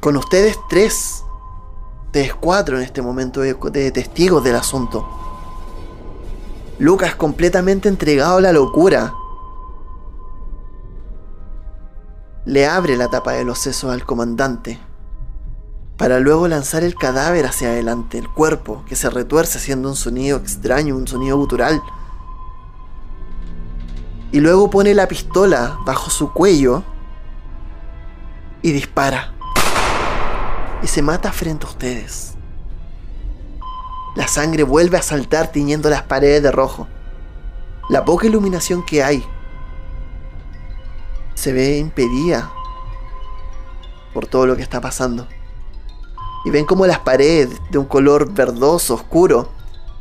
[0.00, 1.22] Con ustedes tres,
[2.06, 5.06] ustedes cuatro en este momento de, testigos del asunto.
[6.80, 9.14] Lucas completamente entregado a la locura.
[12.46, 14.80] Le abre la tapa de los sesos al comandante,
[15.96, 20.38] para luego lanzar el cadáver hacia adelante, el cuerpo que se retuerce haciendo un sonido
[20.38, 21.80] extraño, un sonido gutural.
[24.32, 26.82] Y luego pone la pistola bajo su cuello
[28.62, 29.34] y dispara.
[30.82, 32.34] Y se mata frente a ustedes.
[34.16, 36.88] La sangre vuelve a saltar tiñendo las paredes de rojo.
[37.90, 39.24] La poca iluminación que hay
[41.34, 42.52] se ve impedida
[44.14, 45.26] por todo lo que está pasando.
[46.44, 49.50] Y ven como las paredes de un color verdoso, oscuro,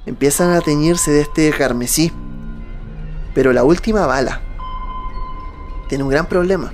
[0.06, 2.12] empiezan a teñirse de este carmesí.
[3.34, 4.42] Pero la última bala
[5.88, 6.74] tiene un gran problema.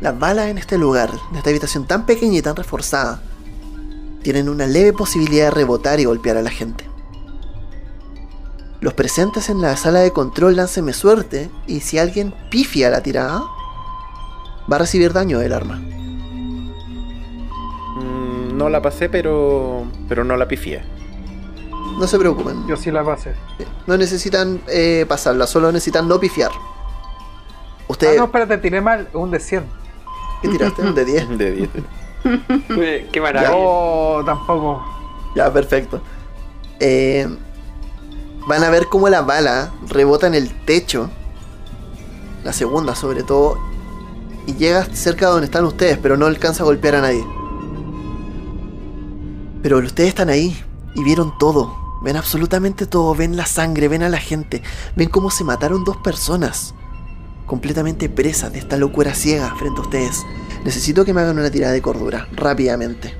[0.00, 3.22] Las balas en este lugar, en esta habitación tan pequeña y tan reforzada,
[4.22, 6.84] tienen una leve posibilidad de rebotar y golpear a la gente.
[8.80, 13.42] Los presentes en la sala de control láncenme suerte y si alguien pifia la tirada,
[14.70, 15.76] va a recibir daño del arma.
[17.96, 19.86] Mm, no la pasé, pero.
[20.08, 20.82] pero no la pifié.
[21.98, 23.34] No se preocupen, Yo sí la pasé.
[23.86, 26.50] no necesitan eh, pasarla, solo necesitan no pifiar.
[26.54, 29.08] Ah, Usted, no, espérate, tiré mal.
[29.14, 29.64] Un de 100.
[30.42, 30.82] ¿qué tiraste?
[30.82, 31.28] ¿Un de 10?
[31.38, 31.70] De 10.
[32.70, 33.52] Eh, Qué maravilla.
[33.54, 34.84] Oh, tampoco.
[35.34, 36.00] Ya, perfecto.
[36.80, 37.26] Eh,
[38.46, 41.08] van a ver cómo la bala rebota en el techo.
[42.44, 43.56] La segunda, sobre todo.
[44.46, 47.24] Y llega cerca de donde están ustedes, pero no alcanza a golpear a nadie.
[49.62, 50.56] Pero ustedes están ahí
[50.94, 51.74] y vieron todo.
[52.06, 53.16] Ven absolutamente todo.
[53.16, 54.62] Ven la sangre, ven a la gente.
[54.94, 56.72] Ven cómo se mataron dos personas.
[57.46, 60.24] Completamente presas de esta locura ciega frente a ustedes.
[60.64, 63.12] Necesito que me hagan una tirada de cordura, rápidamente.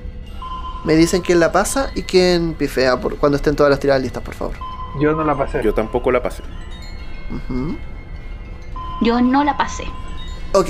[0.85, 4.23] Me dicen quién la pasa y quién pifea por cuando estén todas las tiradas listas,
[4.23, 4.55] por favor.
[5.01, 5.61] Yo no la pasé.
[5.61, 6.43] Yo tampoco la pasé.
[7.29, 7.75] Ujú.
[9.01, 9.83] Yo no la pasé.
[10.53, 10.67] Ok,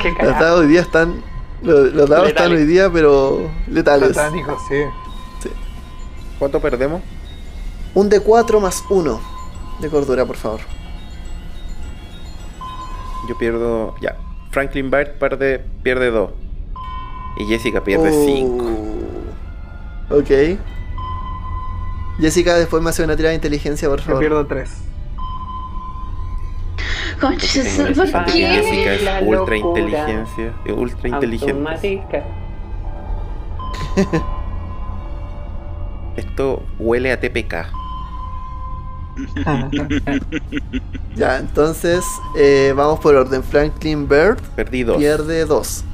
[0.00, 1.22] Qué los dados hoy día están.
[1.60, 4.16] Los, los dados están hoy día, pero letales.
[4.16, 4.76] Satánico, sí.
[6.40, 7.02] ¿Cuánto perdemos?
[7.94, 9.20] Un de 4 más 1
[9.80, 10.60] de cordura, por favor.
[13.28, 13.94] Yo pierdo.
[14.00, 14.16] Ya.
[14.50, 16.30] Franklin Bart pierde, pierde 2.
[17.38, 18.64] Y Jessica pierde 5.
[20.10, 20.18] Oh.
[20.18, 20.58] Ok.
[22.20, 24.20] Jessica, después me hace una tirada de inteligencia, por Yo favor.
[24.20, 24.70] pierdo 3.
[27.20, 28.32] Concha, tengo ¿por esa qué?
[28.46, 29.80] Jessica es La ultra locura.
[29.80, 30.54] inteligencia.
[30.74, 31.52] Ultra inteligente.
[31.52, 32.24] Automática.
[36.16, 37.54] Esto huele a TPK.
[41.16, 42.04] Ya, entonces
[42.36, 43.42] eh, vamos por orden.
[43.42, 44.96] Franklin Bird Perdí 2.
[44.96, 45.84] pierde 2.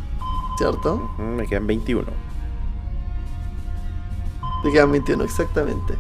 [0.59, 1.11] ¿Cierto?
[1.19, 2.05] Me quedan 21.
[4.63, 5.95] Te quedan 21, exactamente.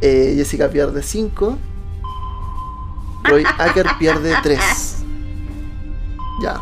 [0.00, 1.56] Eh, Jessica pierde 5.
[3.24, 5.04] Roy Acker pierde 3.
[6.42, 6.60] Ya.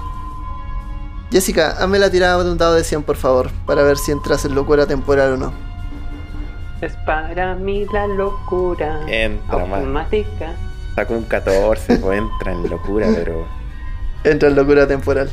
[1.30, 4.44] Jessica, hazme la tirada de un dado de 100, por favor, para ver si entras
[4.44, 5.65] en locura temporal o no.
[6.80, 9.00] Es para mí la locura.
[9.08, 10.54] Entra, automática.
[10.94, 13.46] Saco un 14, pues entra en locura, pero.
[14.24, 15.30] Entra en locura temporal.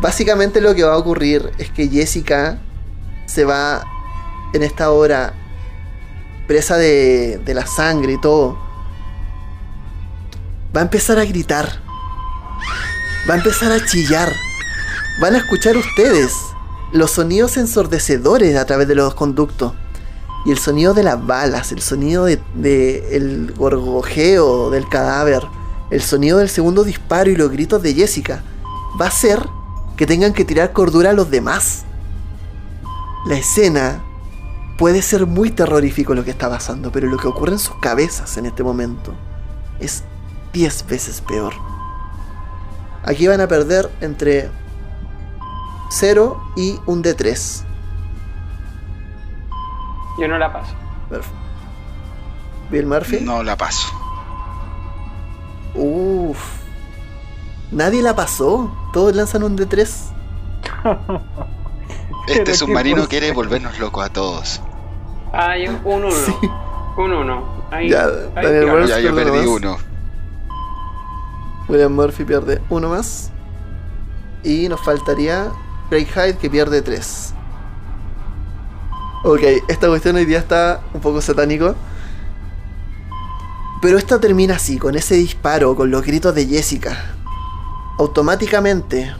[0.00, 2.58] Básicamente lo que va a ocurrir es que Jessica
[3.26, 3.84] se va
[4.52, 5.32] en esta hora
[6.46, 8.58] presa de, de la sangre y todo.
[10.74, 11.68] Va a empezar a gritar.
[13.28, 14.32] Va a empezar a chillar.
[15.20, 16.32] Van a escuchar ustedes
[16.92, 19.72] los sonidos ensordecedores a través de los conductos.
[20.46, 25.42] Y el sonido de las balas, el sonido de, de el gorgojeo del cadáver,
[25.90, 28.42] el sonido del segundo disparo y los gritos de Jessica
[29.00, 29.40] va a hacer
[29.96, 31.84] que tengan que tirar cordura a los demás.
[33.26, 34.02] La escena
[34.78, 38.36] puede ser muy terrorífico lo que está pasando, pero lo que ocurre en sus cabezas
[38.36, 39.12] en este momento
[39.80, 40.04] es
[40.52, 41.52] 10 veces peor.
[43.04, 44.50] Aquí van a perder entre
[45.90, 47.64] 0 y un D3.
[50.18, 50.74] Yo no la paso.
[51.08, 51.36] Perfecto.
[52.70, 53.20] Bill Murphy.
[53.20, 53.88] No la paso.
[55.74, 56.38] Uff.
[57.70, 58.70] Nadie la pasó.
[58.92, 59.88] Todos lanzan un D3.
[62.26, 64.60] Este submarino quiere volvernos locos a todos.
[65.32, 66.10] Hay un 1-1.
[66.12, 66.34] Sí.
[66.96, 67.44] Un 1.
[67.70, 68.64] Ahí, Ya, Daniel.
[68.66, 68.88] Wells.
[68.90, 69.46] Ya yo perdí más.
[69.46, 69.76] uno.
[71.68, 73.30] William Murphy pierde uno más.
[74.42, 75.48] Y nos faltaría
[75.88, 77.34] Craig Hyde que pierde 3.
[79.24, 81.74] Ok, esta cuestión hoy día está un poco satánico.
[83.80, 87.14] Pero esta termina así, con ese disparo, con los gritos de Jessica.
[87.98, 89.14] Automáticamente,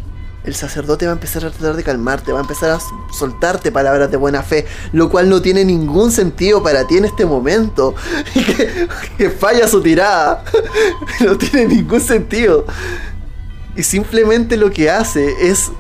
[0.45, 2.81] el sacerdote va a empezar a tratar de calmarte, va a empezar a
[3.13, 7.25] soltarte palabras de buena fe, lo cual no tiene ningún sentido para ti en este
[7.25, 7.95] momento.
[8.35, 10.45] que, que falla su tirada.
[11.25, 12.67] no tiene ningún sentido.
[13.77, 15.71] Y simplemente lo que hace es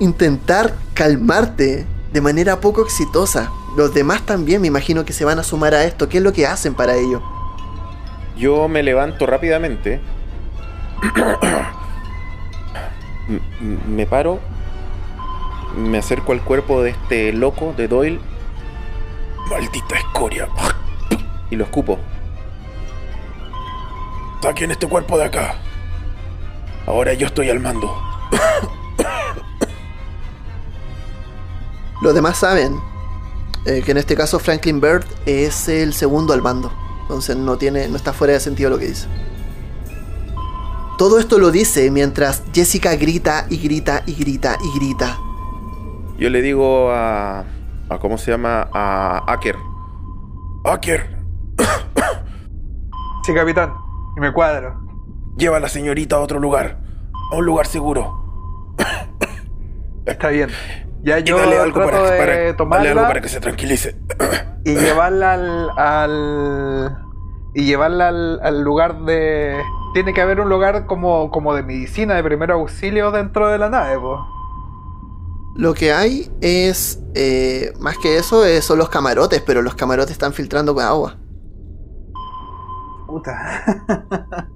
[0.00, 3.50] intentar calmarte de manera poco exitosa.
[3.76, 6.08] Los demás también me imagino que se van a sumar a esto.
[6.08, 7.22] ¿Qué es lo que hacen para ello?
[8.36, 10.00] Yo me levanto rápidamente.
[13.88, 14.38] Me paro.
[15.76, 18.20] Me acerco al cuerpo de este loco, de Doyle,
[19.50, 20.48] Maldita escoria.
[21.50, 21.98] y lo escupo.
[24.40, 25.56] Saquen este cuerpo de acá.
[26.86, 27.92] Ahora yo estoy al mando.
[32.04, 32.78] Los demás saben
[33.64, 36.70] eh, que en este caso Franklin Bird es el segundo al mando.
[37.00, 39.08] Entonces no tiene, no está fuera de sentido lo que dice.
[40.98, 45.18] Todo esto lo dice mientras Jessica grita y grita y grita y grita.
[46.18, 47.46] Yo le digo a.
[47.88, 48.68] a ¿Cómo se llama?
[48.74, 49.56] A Aker.
[50.66, 51.18] Aker,
[53.24, 53.72] Sí, capitán.
[54.14, 54.78] Y me cuadro.
[55.38, 56.82] lleva a la señorita a otro lugar.
[57.32, 58.76] A un lugar seguro.
[60.04, 60.50] Está bien.
[61.04, 63.96] Ya yo dale algo trato para, de para- dale algo para que se tranquilice.
[64.64, 66.98] y llevarla al, al-
[67.54, 69.60] y llevarla al, al lugar de
[69.92, 73.68] tiene que haber un lugar como, como de medicina de primer auxilio dentro de la
[73.70, 74.18] nave pues
[75.56, 80.10] Lo que hay es, eh, más que eso, eh, son los camarotes, pero los camarotes
[80.12, 81.16] están filtrando con agua.
[83.06, 83.62] puta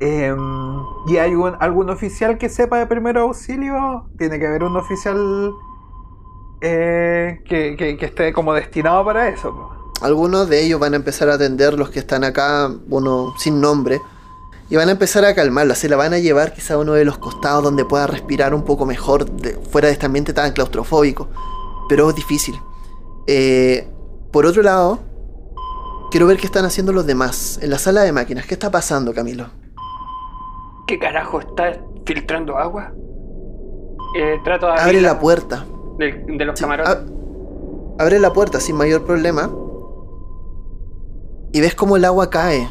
[0.00, 5.52] Em, y hay algún oficial que sepa de primer auxilio tiene que haber un oficial
[6.60, 9.70] eh, que, que- esté como destinado para eso.
[10.00, 14.00] Algunos de ellos van a empezar a atender los que están acá, uno sin nombre,
[14.68, 15.74] y van a empezar a calmarla.
[15.74, 18.64] Se la van a llevar quizá a uno de los costados donde pueda respirar un
[18.64, 19.26] poco mejor
[19.70, 21.28] fuera de este ambiente tan claustrofóbico.
[21.88, 22.54] Pero es difícil.
[23.26, 23.88] Eh,
[24.32, 24.98] por otro lado,
[26.10, 28.46] quiero ver qué están haciendo los demás en la sala de máquinas.
[28.46, 29.50] ¿Qué está pasando, Camilo?
[30.92, 31.72] ¿Qué carajo está
[32.04, 32.92] filtrando agua?
[34.14, 35.64] Eh, trato de Abre la puerta.
[35.96, 36.92] de los Sí, camarotes.
[36.94, 39.50] ab- abre la puerta sin mayor problema.
[41.54, 42.68] Y ves cómo el agua cae.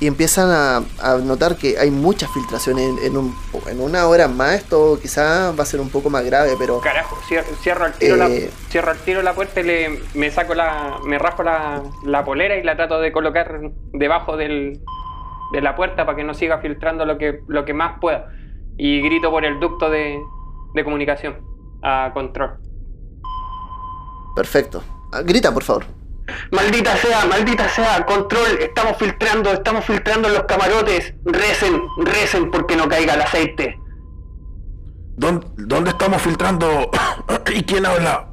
[0.00, 2.88] Y empiezan a, a notar que hay muchas filtraciones.
[2.88, 3.36] En, en un-
[3.68, 6.80] en una hora más esto quizá va a ser un poco más grave, pero...
[6.80, 8.18] Carajo, cier- cierro, al tiro Eh.
[8.18, 8.28] la,
[8.68, 10.98] cierro al tiro la puerta y le, me saco la.
[11.04, 13.60] me rajo la, la polera y la trato de colocar
[13.92, 14.82] debajo del,
[15.54, 18.28] de la puerta para que no siga filtrando lo que, lo que más pueda.
[18.76, 20.18] Y grito por el ducto de,
[20.74, 21.36] de comunicación
[21.82, 22.58] a control.
[24.34, 24.82] Perfecto.
[25.12, 25.84] Ah, Grita, por favor.
[26.50, 31.14] Maldita sea, maldita sea, control, estamos filtrando, estamos filtrando los camarotes.
[31.24, 33.78] Recen, recen porque no caiga el aceite.
[35.16, 36.90] ¿Dónde, dónde estamos filtrando?
[37.54, 38.28] ¿Y quién habla?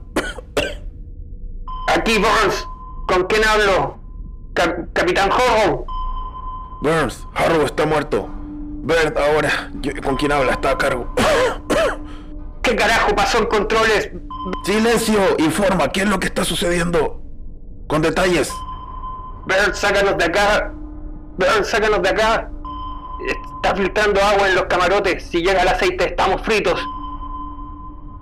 [1.95, 2.67] Aquí Burns,
[3.07, 3.99] ¿con quién hablo?
[4.53, 5.85] Cap- Capitán Horrow.
[6.81, 8.27] Burns, Harrow está muerto.
[8.83, 10.53] Bert, ahora, yo- ¿con quién habla?
[10.53, 11.07] Está a cargo.
[12.63, 14.09] ¿Qué carajo pasó en controles?
[14.65, 17.21] Silencio, informa, ¿qué es lo que está sucediendo?
[17.87, 18.49] Con detalles.
[19.45, 20.71] Bert, sácanos de acá.
[21.37, 22.49] Bert, sácanos de acá.
[23.57, 25.23] Está filtrando agua en los camarotes.
[25.23, 26.79] Si llega el aceite, estamos fritos.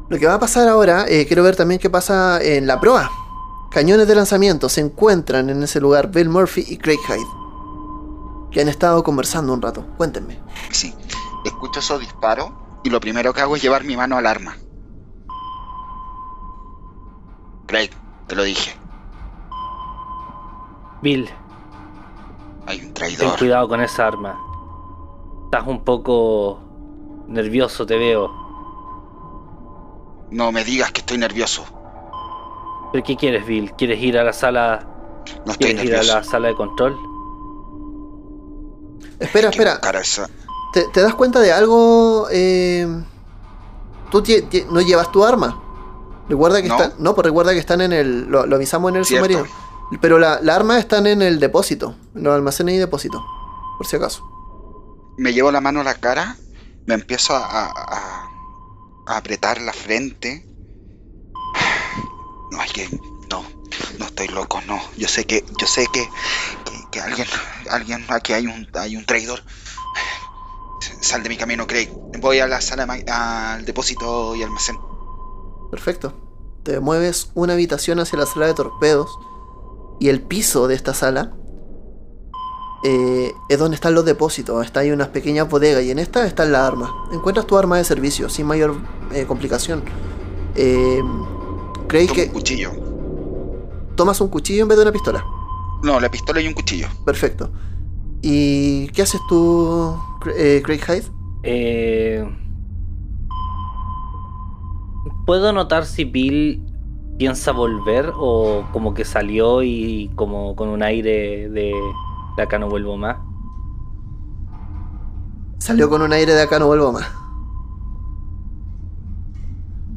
[0.09, 3.09] Lo que va a pasar ahora, eh, quiero ver también qué pasa en la proa.
[3.71, 7.23] Cañones de lanzamiento se encuentran en ese lugar Bill Murphy y Craig Hyde,
[8.51, 9.85] que han estado conversando un rato.
[9.97, 10.39] Cuéntenme.
[10.71, 10.93] Sí.
[11.45, 12.51] Escucho esos disparos
[12.83, 14.55] y lo primero que hago es llevar mi mano al arma.
[17.67, 17.91] Craig,
[18.27, 18.75] te lo dije.
[21.01, 21.29] Bill,
[22.65, 23.37] Hay un ten traidor.
[23.37, 24.37] cuidado con esa arma.
[25.45, 26.59] Estás un poco
[27.27, 28.29] nervioso, te veo.
[30.31, 31.63] No me digas que estoy nervioso.
[32.91, 33.71] ¿Pero qué quieres, Bill?
[33.73, 34.85] ¿Quieres ir a la sala?
[35.45, 36.97] No estoy ¿Quieres ir a la sala de control?
[39.19, 39.71] Espera, espera.
[39.73, 40.29] buscar a esa-
[40.73, 42.27] ¿Te, te das cuenta de algo?
[42.31, 42.87] Eh,
[44.11, 44.23] ¿Tú
[44.71, 45.63] no llevas tu arma?
[46.29, 46.75] Recuerda que No.
[46.75, 46.93] están.
[46.99, 48.25] No, pues recuerda que están en el.
[48.27, 49.25] Lo, lo avisamos en el Cierto.
[49.27, 49.49] submarino.
[50.01, 51.95] Pero la, la arma están en el depósito.
[52.15, 53.25] En los almacenes y depósito.
[53.77, 54.23] Por si acaso.
[55.17, 56.37] Me llevo la mano a la cara,
[56.85, 58.29] me empiezo a, a- a-
[59.07, 60.45] a apretar la frente.
[62.51, 62.89] No, hay que.
[63.29, 63.43] No,
[63.99, 64.79] no estoy loco, no.
[64.97, 65.43] Yo sé que.
[65.59, 66.07] Yo sé que.
[66.91, 67.27] Que, alguien.
[67.69, 68.05] Alguien.
[68.09, 69.41] Aquí hay un, hay un traidor.
[71.01, 71.89] Sal de mi camino, Craig.
[72.19, 74.77] Voy a la sala, al depósito y almacén.
[75.71, 76.13] Perfecto.
[76.63, 79.09] Te mueves una habitación hacia la sala de torpedos.
[79.99, 81.33] Y el piso de esta sala
[82.83, 84.65] eh, es donde están los depósitos.
[84.65, 85.83] Está ahí unas pequeñas bodegas.
[85.83, 86.93] Y en esta está la arma.
[87.11, 88.77] Encuentras tu arma de servicio sin mayor
[89.11, 89.83] eh, complicación.
[90.55, 91.01] Eh,
[91.87, 92.71] ¿Creéis Tomo que un cuchillo.
[93.95, 95.25] tomas un cuchillo en vez de una pistola?
[95.83, 96.87] No, la pistola y un cuchillo.
[97.05, 97.51] Perfecto.
[98.21, 99.95] ¿Y qué haces tú,
[100.35, 101.05] eh, Craig Hyde?
[101.43, 102.29] Eh,
[105.25, 106.65] ¿Puedo notar si Bill
[107.17, 111.73] piensa volver o como que salió y como con un aire de,
[112.35, 113.17] de acá no vuelvo más?
[115.59, 117.07] Salió con un aire de acá no vuelvo más.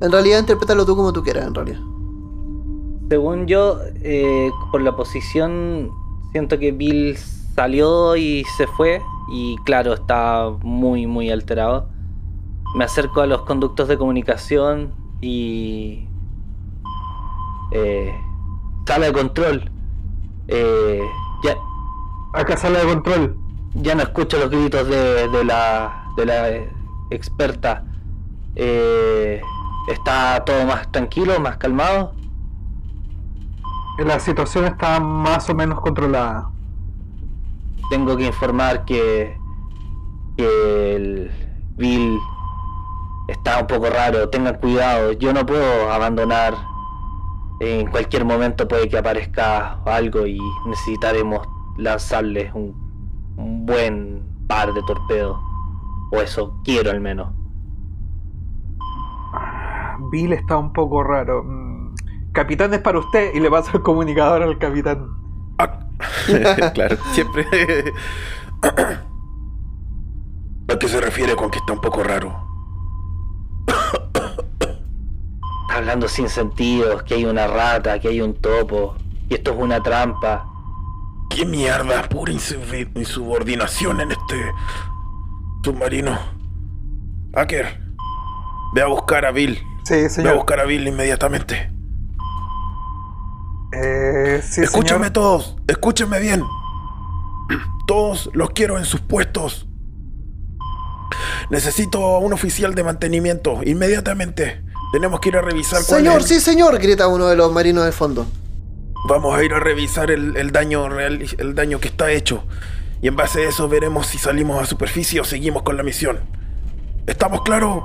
[0.01, 1.81] En realidad, interprétalo tú como tú quieras, en realidad.
[3.13, 5.91] Según yo, eh, por la posición,
[6.33, 7.15] siento que Bill
[7.55, 9.03] salió y se fue.
[9.31, 11.91] Y claro, está muy, muy alterado.
[12.75, 16.09] Me acerco a los conductos de comunicación y...
[17.73, 18.15] eh,
[18.87, 19.71] sala de control.
[20.49, 21.03] Eh,
[21.45, 21.55] ya,
[22.33, 23.37] Acá sala de control.
[23.75, 26.49] ya no escucho los gritos de, de la, de la
[27.11, 27.85] experta.
[28.57, 29.43] Eh,
[29.87, 32.15] ¿Está todo más tranquilo, más calmado?
[33.99, 36.51] La situación está más o menos controlada.
[37.91, 39.37] tengo que informar que,
[40.37, 41.31] que el
[41.77, 42.19] Bill
[43.29, 44.29] está un poco raro.
[44.31, 46.55] Tengan cuidado, yo no puedo abandonar.
[47.61, 52.75] En cualquier momento puede que aparezca algo y necesitaremos lanzarles un,
[53.37, 55.39] un buen par de torpedos.
[56.13, 57.29] O eso quiero al menos.
[60.11, 61.45] Bill está un poco raro.
[62.33, 65.07] Capitán es para usted y le paso el comunicador al capitán.
[65.59, 65.79] ¿A,
[66.75, 67.47] claro, siempre.
[70.69, 72.49] a qué se refiere con que está un poco raro?
[75.63, 78.95] Está hablando sin sentido, que hay una rata, que hay un topo,
[79.31, 80.45] y esto es una trampa.
[81.31, 82.03] ¿Qué mierda?
[82.11, 84.53] Pura insubordinación en este
[85.65, 86.19] submarino.
[87.35, 87.81] Hacker,
[88.75, 89.59] ve a buscar a Bill.
[89.85, 90.35] Sí, Ve a señor.
[90.37, 91.73] buscar a Bill inmediatamente.
[93.73, 95.13] Eh, sí, Escúchame señor.
[95.13, 96.43] todos, escúchenme bien.
[97.87, 99.67] Todos los quiero en sus puestos.
[101.51, 104.63] Necesito a un oficial de mantenimiento, inmediatamente.
[104.93, 107.85] Tenemos que ir a revisar cuál Señor, es sí, señor, grita uno de los marinos
[107.85, 108.27] de fondo.
[109.09, 112.45] Vamos a ir a revisar el, el daño real, el daño que está hecho.
[113.01, 116.21] Y en base a eso veremos si salimos a superficie o seguimos con la misión.
[117.07, 117.83] ¿Estamos claros?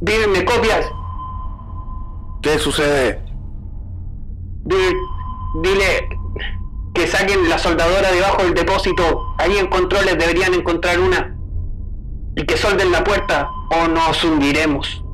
[0.00, 0.86] Díganme copias.
[2.52, 3.22] ¿Qué sucede?
[4.64, 6.08] Dile,
[6.92, 9.34] que saquen la soldadora debajo del depósito.
[9.38, 11.36] Ahí en controles deberían encontrar una.
[12.34, 15.04] Y que solden la puerta o nos hundiremos.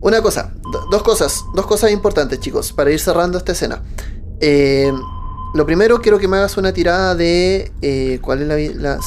[0.00, 3.82] Una cosa, do- dos cosas, dos cosas importantes, chicos, para ir cerrando esta escena.
[4.40, 4.92] Eh,
[5.54, 7.72] lo primero, quiero que me hagas una tirada de.
[7.82, 8.98] eh, ¿Cuál es la, la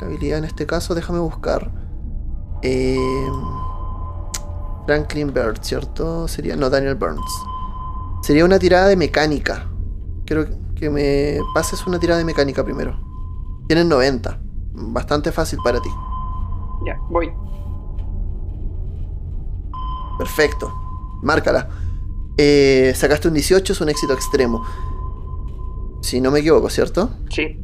[0.00, 0.94] la habilidad en este caso?
[0.94, 1.72] Déjame buscar.
[2.62, 2.96] Eh,
[4.88, 6.26] Franklin Bird, ¿cierto?
[6.28, 6.56] Sería.
[6.56, 7.20] No, Daniel Burns.
[8.22, 9.68] Sería una tirada de mecánica.
[10.24, 12.98] Quiero que me pases una tirada de mecánica primero.
[13.66, 14.40] Tienes 90.
[14.72, 15.90] Bastante fácil para ti.
[16.86, 17.30] Ya, voy.
[20.16, 20.72] Perfecto.
[21.22, 21.68] Márcala.
[22.38, 24.64] Eh, sacaste un 18, es un éxito extremo.
[26.00, 27.10] Si no me equivoco, ¿cierto?
[27.28, 27.62] Sí.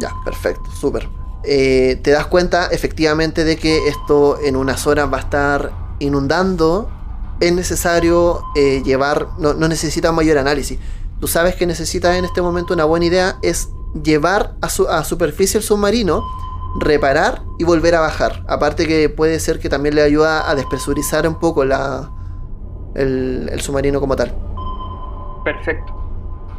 [0.00, 1.08] Ya, perfecto, súper.
[1.42, 6.90] Eh, te das cuenta efectivamente de que esto en unas horas va a estar inundando.
[7.40, 10.78] Es necesario eh, llevar, no, no necesitas mayor análisis.
[11.20, 13.70] Tú sabes que necesitas en este momento una buena idea es
[14.02, 16.22] llevar a, su, a superficie el submarino,
[16.78, 18.44] reparar y volver a bajar.
[18.48, 22.10] Aparte que puede ser que también le ayuda a despresurizar un poco la,
[22.94, 24.34] el, el submarino como tal.
[25.44, 25.92] Perfecto.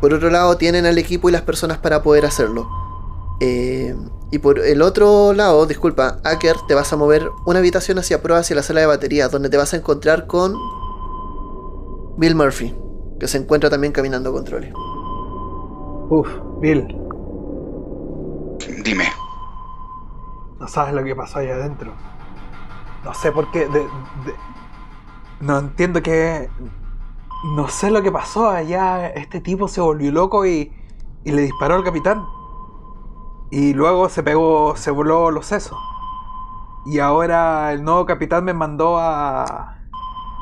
[0.01, 2.67] Por otro lado, tienen al equipo y las personas para poder hacerlo.
[3.45, 3.93] Eh,
[4.31, 8.39] y por el otro lado, disculpa, Aker, te vas a mover una habitación hacia prueba
[8.39, 10.55] hacia la sala de baterías, donde te vas a encontrar con
[12.17, 12.73] Bill Murphy,
[13.19, 14.73] que se encuentra también caminando controles.
[16.09, 16.27] Uf,
[16.61, 16.87] Bill,
[18.83, 19.05] Dime.
[20.59, 21.91] no sabes lo que pasó ahí adentro.
[23.03, 23.67] No sé por qué.
[23.67, 24.35] de- de-
[25.41, 26.49] no entiendo qué.
[27.57, 29.07] No sé lo que pasó allá.
[29.09, 30.71] Este tipo se volvió loco y,
[31.25, 32.23] y le disparó al capitán.
[33.55, 35.77] Y luego se pegó, se voló los sesos.
[36.87, 39.75] Y ahora el nuevo capitán me mandó a.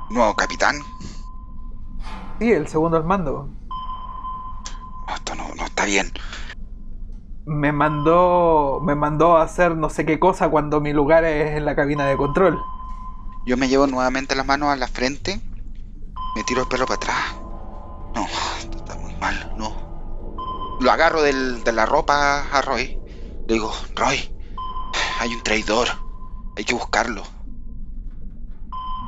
[0.09, 0.77] Nuevo capitán.
[2.39, 3.49] Sí, el segundo al mando.
[5.07, 6.09] No, esto no, no está bien.
[7.45, 8.79] Me mandó.
[8.81, 12.05] Me mandó a hacer no sé qué cosa cuando mi lugar es en la cabina
[12.05, 12.61] de control.
[13.45, 15.41] Yo me llevo nuevamente las manos a la frente.
[16.33, 17.35] Me tiro el pelo para atrás.
[18.15, 18.25] No,
[18.57, 20.77] esto está muy mal, no.
[20.79, 23.00] Lo agarro del- de la ropa a Roy.
[23.51, 24.33] Le digo, Roy,
[25.19, 25.89] hay un traidor.
[26.55, 27.21] Hay que buscarlo.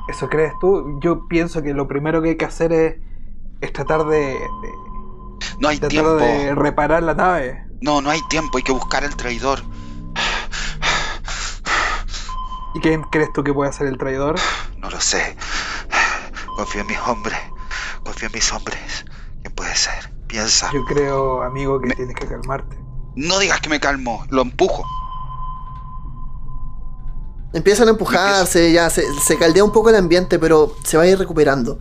[0.09, 0.99] ¿Eso crees tú?
[1.01, 2.95] Yo pienso que lo primero que hay que hacer es,
[3.61, 4.39] es tratar de, de-
[5.61, 6.15] No hay tratar tiempo.
[6.15, 7.65] de reparar la nave.
[7.79, 8.57] No, no hay tiempo.
[8.57, 9.63] Hay que buscar al traidor.
[12.73, 14.35] ¿Y quién crees tú que puede ser el traidor?
[14.77, 15.37] No lo sé.
[16.57, 17.39] Confío en mis hombres.
[18.03, 19.05] Confío en mis hombres.
[19.41, 20.11] ¿Quién puede ser?
[20.27, 20.69] Piensa.
[20.73, 22.82] Yo creo, amigo, que Me- tienes que calmarte.
[23.15, 24.25] No digas que me calmo.
[24.29, 24.83] Lo empujo.
[27.53, 31.07] Empiezan a empujarse, ya se, se caldea un poco el ambiente, pero se va a
[31.07, 31.77] ir recuperando.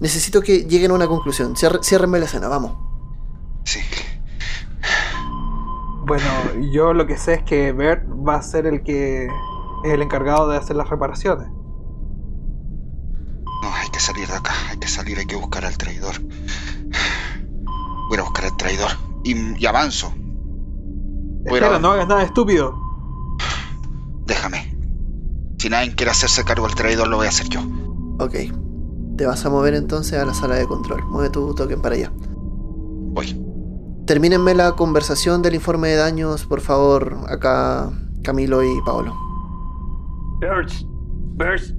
[0.00, 1.54] Necesito que lleguen a una conclusión.
[1.56, 2.76] Ciérrenme la escena, vamos.
[3.64, 3.78] Sí.
[6.04, 6.26] Bueno,
[6.72, 10.48] yo lo que sé es que Bert va a ser el que es el encargado
[10.48, 11.46] de hacer las reparaciones.
[13.62, 14.52] No, hay que salir de acá.
[14.70, 15.18] Hay que salir.
[15.18, 16.14] Hay que buscar al traidor.
[18.08, 18.90] Voy a buscar al traidor.
[19.22, 20.12] Y, y avanzo.
[21.44, 22.74] Voy Espera, a- no hagas nada estúpido.
[24.26, 24.76] Déjame.
[25.58, 27.60] Si nadie quiere hacerse cargo del traidor, lo voy a hacer yo.
[28.18, 28.34] Ok.
[29.16, 31.04] Te vas a mover entonces a la sala de control.
[31.06, 32.12] Mueve tu token para allá.
[32.16, 33.38] Voy.
[34.06, 37.90] Termínenme la conversación del informe de daños, por favor, acá
[38.22, 39.14] Camilo y Paolo.
[40.40, 40.84] Birds,
[41.36, 41.74] Birds,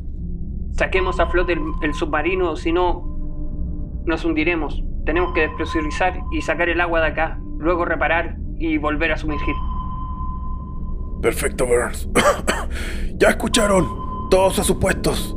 [0.71, 3.03] saquemos a flote el, el submarino, si no,
[4.05, 4.81] nos hundiremos.
[5.05, 9.55] Tenemos que despresurizar y sacar el agua de acá, luego reparar y volver a sumergir.
[11.21, 12.07] Perfecto, Burns.
[13.17, 14.03] ya escucharon.
[14.29, 15.35] Todos a sus puestos.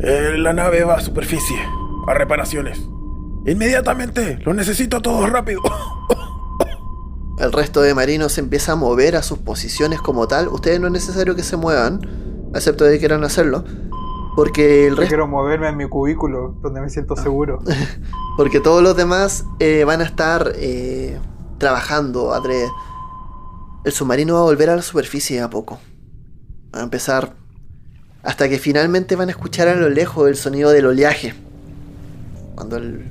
[0.00, 1.56] Eh, la nave va a superficie.
[2.08, 2.88] A reparaciones.
[3.46, 4.38] Inmediatamente.
[4.44, 5.62] Lo necesito a todos rápido.
[7.38, 10.48] El resto de marinos se empieza a mover a sus posiciones como tal.
[10.48, 12.00] Ustedes no es necesario que se muevan,
[12.54, 13.64] excepto de que quieran hacerlo.
[14.34, 17.60] Porque el Yo resto, quiero moverme en mi cubículo, donde me siento seguro.
[18.36, 21.18] porque todos los demás eh, van a estar eh,
[21.58, 22.68] trabajando adrede.
[23.84, 25.78] El submarino va a volver a la superficie a poco.
[26.74, 27.34] Va a empezar
[28.22, 31.34] hasta que finalmente van a escuchar a lo lejos el sonido del oleaje.
[32.56, 33.10] Cuando el,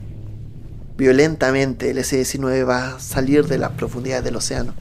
[0.98, 4.74] violentamente el S-19 va a salir de las profundidades del océano.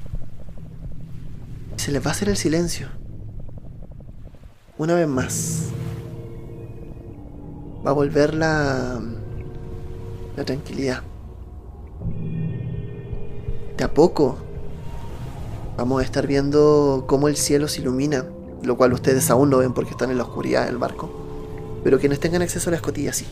[1.77, 2.89] Se les va a hacer el silencio.
[4.77, 5.67] Una vez más.
[7.87, 9.01] Va a volver la,
[10.37, 11.03] la tranquilidad.
[13.77, 14.37] De a poco
[15.77, 18.25] vamos a estar viendo cómo el cielo se ilumina,
[18.63, 21.11] lo cual ustedes aún no ven porque están en la oscuridad del barco.
[21.83, 23.27] Pero quienes tengan acceso a la escotilla sí.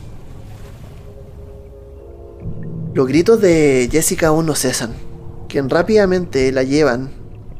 [2.93, 4.93] Los gritos de Jessica aún no cesan,
[5.49, 7.09] quien rápidamente la llevan,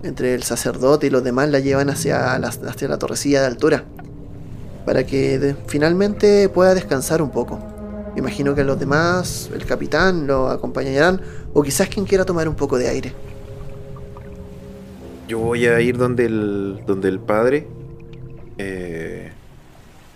[0.04, 3.86] entre el sacerdote y los demás la llevan hacia la, torrecilla de altura,
[4.86, 7.73] para que finalmente pueda descansar un poco.
[8.14, 11.22] Me imagino que los demás, el capitán, lo acompañarán,
[11.54, 13.14] o quizás quien quiera tomar un poco de aire.
[15.28, 17.68] Yo voy a ir donde el, donde el padre.
[18.58, 19.32] eh,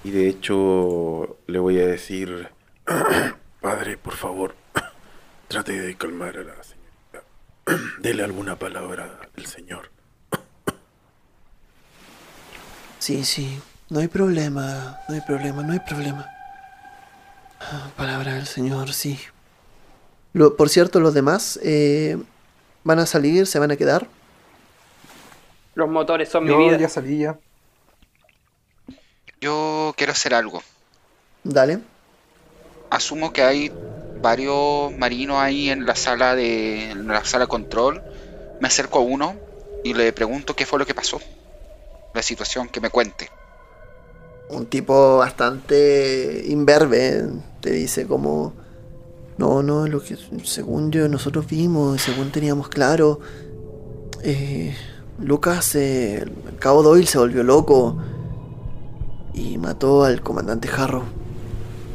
[0.03, 2.49] Y de hecho le voy a decir,
[3.61, 4.55] Padre, por favor,
[5.47, 7.23] trate de calmar a la señorita.
[8.01, 9.91] Dele alguna palabra del Señor.
[12.99, 16.25] Sí, sí, no hay problema, no hay problema, no hay problema.
[17.71, 19.19] Ah, Palabra del Señor, sí.
[20.33, 22.17] Lo- por cierto, los demás eh,
[22.83, 24.07] van a salir, se van a quedar.
[25.75, 26.77] Los motores son mi Yo vida.
[26.79, 27.39] ya salí ya.
[29.41, 30.61] Yo quiero hacer algo.
[31.43, 31.81] Dale.
[32.89, 33.77] Asumo que hay
[34.13, 38.03] varios marinos ahí en la sala de en la sala control.
[38.59, 39.41] Me acerco a uno
[39.83, 41.21] y le pregunto qué fue lo que pasó.
[42.13, 43.31] La situación, que me cuente.
[44.49, 47.27] Un tipo bastante imberbe
[47.61, 48.53] te dice como...
[49.37, 53.19] No, no, lo que según yo nosotros vimos, según teníamos claro,
[54.23, 54.75] eh,
[55.19, 57.97] Lucas, eh, el cabo Doyle se volvió loco
[59.33, 61.03] y mató al comandante Harrow.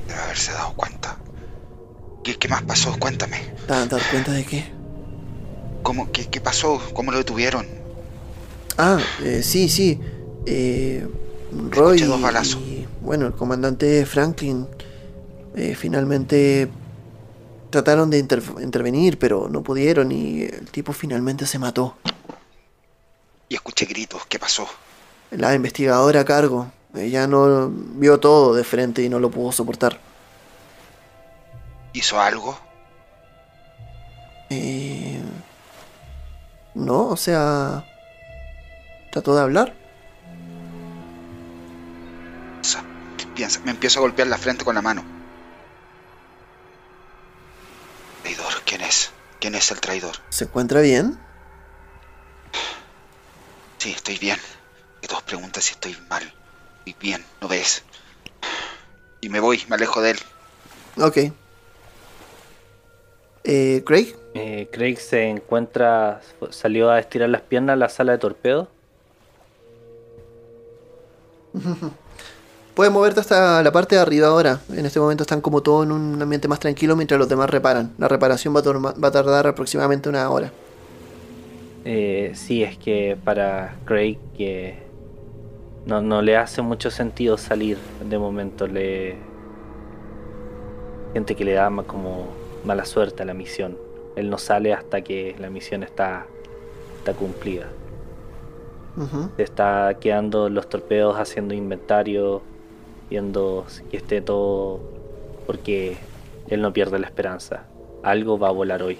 [0.06, 1.18] Debe haberse dado cuenta.
[2.22, 2.96] ¿Qué, qué más pasó?
[2.98, 3.38] Cuéntame.
[3.66, 4.72] ¿Te dado cuenta de qué?
[5.82, 6.80] ¿Cómo, qué, ¿Qué pasó?
[6.94, 7.66] ¿Cómo lo detuvieron?
[8.78, 10.00] Ah, eh, sí, sí.
[10.46, 11.06] Eh,
[11.70, 14.66] Roy y, bueno, el comandante Franklin
[15.54, 16.70] eh, finalmente
[17.70, 21.96] trataron de inter- intervenir, pero no pudieron y el tipo finalmente se mató.
[23.48, 24.24] Y escuché gritos.
[24.26, 24.66] ¿Qué pasó?
[25.30, 29.98] La investigadora a cargo, ella no vio todo de frente y no lo pudo soportar.
[31.94, 32.58] ¿Hizo algo?
[34.50, 35.20] Eh,
[36.74, 37.84] no, o sea,
[39.10, 39.74] trató de hablar.
[43.34, 43.60] Piensa.
[43.64, 45.04] Me empiezo a golpear la frente con la mano.
[48.22, 49.10] Traidor, ¿quién es?
[49.40, 50.16] ¿Quién es el traidor?
[50.28, 51.18] ¿Se encuentra bien?
[53.78, 54.38] Sí, estoy bien.
[55.00, 56.22] Que todos preguntan si estoy mal.
[56.84, 57.82] Estoy bien, ¿no ves?
[59.20, 60.18] Y me voy, me alejo de él.
[61.00, 61.16] Ok.
[63.44, 66.20] Eh, Craig, Eh, Craig se encuentra,
[66.50, 68.68] salió a estirar las piernas a la sala de torpedo.
[72.74, 74.60] puedes moverte hasta la parte de arriba ahora.
[74.72, 77.92] En este momento están como todos en un ambiente más tranquilo mientras los demás reparan.
[77.98, 80.52] La reparación va a, va a tardar aproximadamente una hora.
[81.84, 84.78] Eh, sí, es que para Craig que
[85.86, 88.66] no, no le hace mucho sentido salir de momento.
[88.66, 89.16] Le
[91.12, 92.28] siente que le da como
[92.64, 93.76] mala suerte a la misión.
[94.16, 96.26] Él no sale hasta que la misión está,
[96.98, 97.66] está cumplida.
[99.38, 102.42] Se está quedando los torpedos haciendo inventario,
[103.12, 104.80] viendo si que esté todo,
[105.46, 105.98] porque
[106.48, 107.64] él no pierde la esperanza.
[108.02, 108.96] Algo va a volar hoy.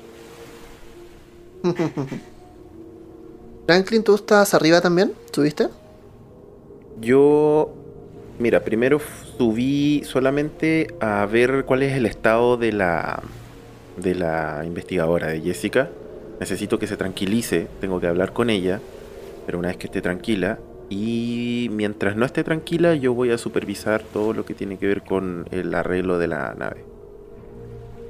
[3.67, 5.15] Franklin, ¿tú estás arriba también?
[5.33, 5.69] ¿Subiste?
[7.01, 7.73] Yo,
[8.39, 9.01] mira, primero
[9.39, 13.23] subí solamente a ver cuál es el estado de la
[13.97, 15.89] de la investigadora de Jessica.
[16.39, 18.79] Necesito que se tranquilice, tengo que hablar con ella,
[19.47, 20.59] pero una vez que esté tranquila
[20.93, 25.03] y mientras no esté tranquila, yo voy a supervisar todo lo que tiene que ver
[25.03, 26.85] con el arreglo de la nave.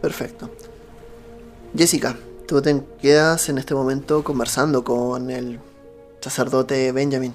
[0.01, 0.51] Perfecto.
[1.76, 2.16] Jessica,
[2.49, 5.61] tú te quedas en este momento conversando con el
[6.20, 7.35] sacerdote Benjamin.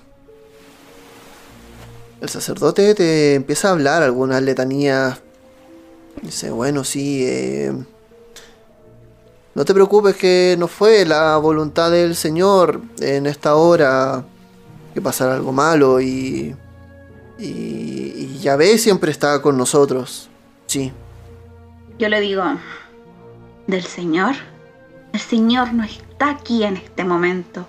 [2.20, 5.22] El sacerdote te empieza a hablar algunas letanías.
[6.22, 7.72] Dice, bueno, sí, eh,
[9.56, 14.26] no te preocupes que no fue la voluntad del Señor en esta hora
[14.98, 16.56] que pasara algo malo y,
[17.38, 20.28] y, y Yahvé siempre está con nosotros.
[20.66, 20.91] Sí,
[22.00, 22.43] Yo le digo,
[23.68, 24.34] ¿del Señor?
[25.14, 27.68] El Señor no está aquí en este momento.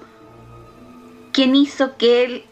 [1.33, 2.45] ¿Quién hizo que él,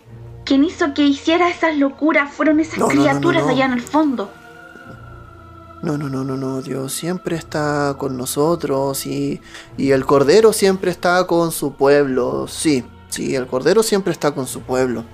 [0.44, 2.30] quién hizo que hiciera esas locuras?
[2.30, 3.48] Fueron esas No, no, criaturas no.
[3.48, 4.30] allá en el fondo.
[5.82, 9.40] No, no, no, no, no, Dios siempre está con nosotros y,
[9.78, 12.46] y el Cordero siempre está con su pueblo.
[12.46, 12.84] Sí,
[13.16, 15.04] sí, el Cordero siempre está con su pueblo.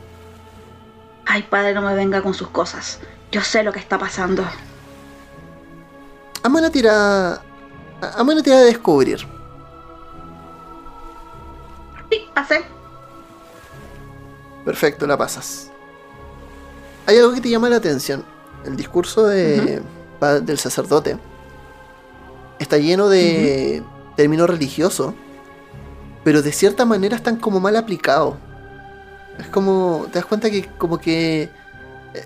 [1.25, 2.99] Ay, padre, no me venga con sus cosas.
[3.31, 4.45] Yo sé lo que está pasando.
[6.43, 7.41] Hazme una tira.
[8.01, 9.19] Hazme una tira de descubrir.
[12.11, 12.65] Sí, pasé.
[14.65, 15.71] Perfecto, la pasas.
[17.07, 18.25] Hay algo que te llama la atención.
[18.65, 19.83] El discurso de,
[20.43, 21.17] del sacerdote
[22.59, 23.83] está lleno de
[24.17, 25.15] términos religiosos,
[26.25, 28.35] pero de cierta manera están como mal aplicados.
[29.39, 31.49] Es como, te das cuenta que como que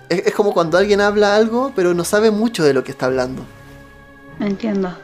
[0.09, 3.05] es, es como cuando alguien habla algo, pero no sabe mucho de lo que está
[3.07, 3.43] hablando.
[4.39, 4.95] Entiendo.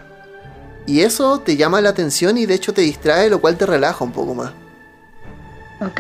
[0.86, 4.04] Y eso te llama la atención y de hecho te distrae, lo cual te relaja
[4.04, 4.52] un poco más.
[5.82, 6.00] Ok.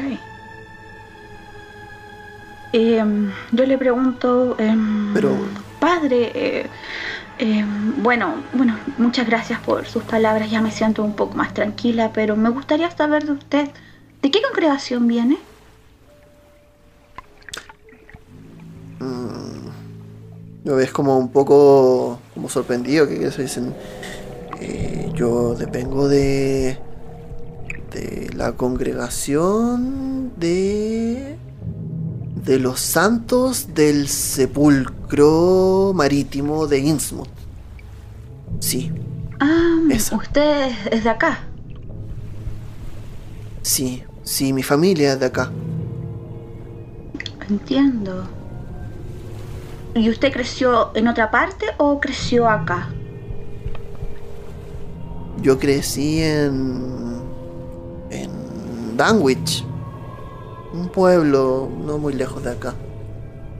[2.73, 5.35] em, yo le pregunto, em, Pero-
[5.79, 6.67] padre, eh,
[7.43, 12.11] em, bueno, bueno, muchas gracias por sus palabras, ya me siento un poco más tranquila,
[12.13, 13.69] pero me gustaría saber de usted,
[14.21, 15.37] ¿de qué congregación viene?
[20.63, 23.73] Lo ves como un poco como sorprendido que eso dicen.
[24.61, 26.77] eh, yo depengo de
[27.91, 31.37] de la congregación de
[32.45, 37.32] de los santos del sepulcro marítimo de Innsmouth.
[38.63, 38.89] Sí,
[39.41, 40.15] Ah, Esa.
[40.15, 41.39] usted es- es de acá.
[43.61, 45.51] sí, sí, mi familia es de acá.
[47.49, 48.23] Entiendo.
[49.95, 52.87] ¿Y usted creció en otra parte o creció acá?
[55.41, 57.21] Yo crecí en
[58.11, 59.65] en Danwich,
[60.73, 62.73] un pueblo no muy lejos de acá.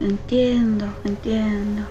[0.00, 1.82] Entiendo, entiendo.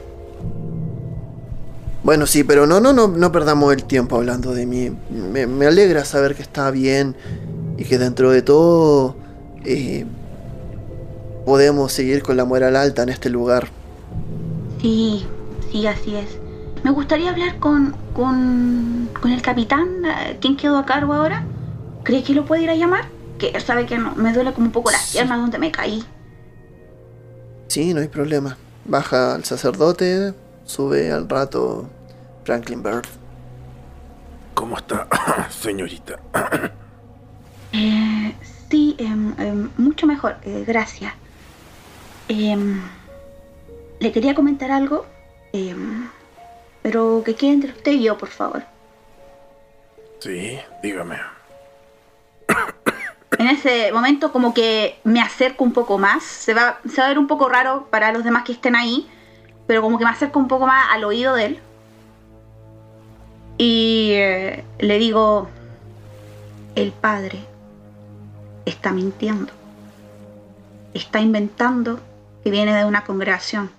[2.03, 4.91] Bueno, sí, pero no, no, no, no perdamos el tiempo hablando de mí.
[5.09, 7.15] Me, me alegra saber que está bien
[7.77, 9.15] y que dentro de todo
[9.63, 10.05] eh,
[11.45, 13.69] podemos seguir con la moral alta en este lugar.
[14.81, 15.25] Sí,
[15.71, 16.37] sí, así es.
[16.83, 20.03] Me gustaría hablar con, con, con el capitán.
[20.05, 21.45] eh, ¿Quién quedó a cargo ahora?
[22.03, 23.05] ¿Cree que lo puede ir a llamar?
[23.39, 25.17] Que sabe que no, me duele como un poco las Sí.
[25.17, 26.03] piernas donde me caí.
[27.67, 28.57] Sí, no hay problema.
[28.85, 30.33] Baja al sacerdote,
[30.65, 31.87] sube al rato
[32.43, 33.05] Franklin Bird.
[34.53, 35.07] ¿Cómo está,
[35.49, 36.19] señorita?
[37.75, 38.35] Eh,
[38.69, 41.11] sí, em, em, mucho mejor, eh, gracias.
[42.27, 42.83] Em,
[43.99, 45.07] le quería comentar algo,
[46.83, 48.63] pero que quede entre usted y yo, por favor.
[50.19, 51.17] Sí, dígame.
[53.39, 56.23] En ese momento como que me acerco un poco más.
[56.23, 59.09] Se va, se va a ver un poco raro para los demás que estén ahí.
[59.65, 61.61] Pero como que me acerco un poco más al oído de él.
[63.65, 65.47] Y eh, le digo,
[66.75, 67.39] el padre
[68.65, 69.53] está mintiendo.
[70.93, 72.01] Está inventando
[72.43, 73.71] que viene de una congregación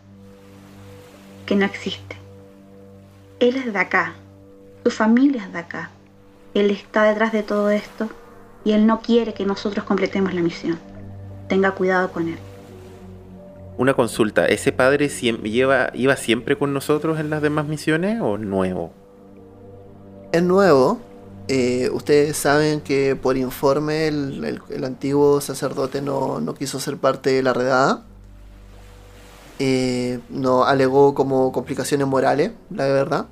[1.44, 2.16] que no existe.
[3.40, 4.14] Él es de acá.
[4.84, 5.90] Su familia es de acá.
[6.54, 8.08] Él está detrás de todo esto
[8.64, 10.78] y él no quiere que nosotros completemos la misión.
[11.46, 12.38] Tenga cuidado con él.
[13.76, 19.03] Una consulta, ¿ese padre lleva, iba siempre con nosotros en las demás misiones o nuevo?
[20.34, 20.98] Es nuevo.
[21.46, 27.30] eh, ustedes saben que por informe el, el- antiguo sacerdote no, no quiso ser parte
[27.30, 28.02] de la redada.
[29.60, 33.26] Eh, no alegó como complicaciones morales, la verdad.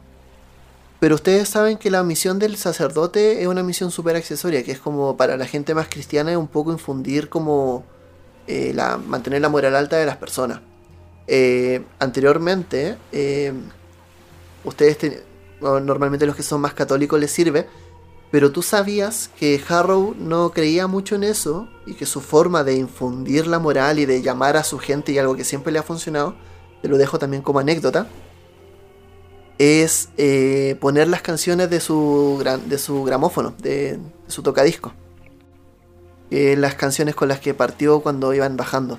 [1.00, 4.78] Pero ustedes saben que la misión del sacerdote es una misión súper accesoria, que es
[4.78, 7.82] como para la gente más cristiana es un poco infundir como
[8.46, 10.60] eh, la, mantener la moral alta de las personas.
[11.98, 12.96] Anteriormente,
[14.64, 15.31] ustedes ten-
[15.62, 17.66] normalmente los que son más católicos les sirve,
[18.30, 22.74] pero tú sabías que Harrow no creía mucho en eso y que su forma de
[22.76, 25.82] infundir la moral y de llamar a su gente y algo que siempre le ha
[25.82, 26.34] funcionado,
[26.80, 28.08] te lo dejo también como anécdota,
[29.58, 34.92] es eh, poner las canciones de su, gran- de su gramófono, de, su tocadisco.
[36.30, 38.98] Eh, las canciones con las que partió cuando iban bajando.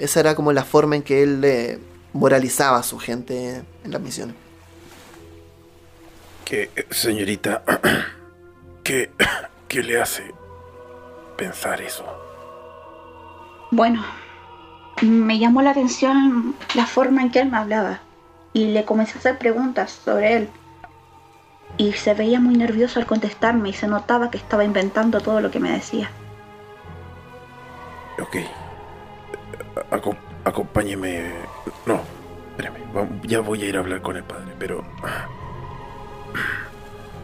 [0.00, 1.78] Esa era como la forma en que él
[2.12, 4.34] moralizaba a su gente en las misiones.
[6.44, 7.62] ¿Qué, eh, señorita?
[8.84, 9.10] ¿Qué,
[9.68, 10.32] ¿Qué le hace
[11.36, 12.04] pensar eso?
[13.70, 14.04] Bueno,
[15.02, 18.00] me llamó la atención la forma en que él me hablaba
[18.52, 20.48] y le comencé a hacer preguntas sobre él.
[21.76, 25.50] Y se veía muy nervioso al contestarme y se notaba que estaba inventando todo lo
[25.50, 26.08] que me decía.
[28.22, 28.36] Ok.
[29.90, 31.32] Aco- acompáñeme.
[31.84, 32.00] No,
[32.50, 33.20] espérame.
[33.24, 34.84] Ya voy a ir a hablar con el padre, pero.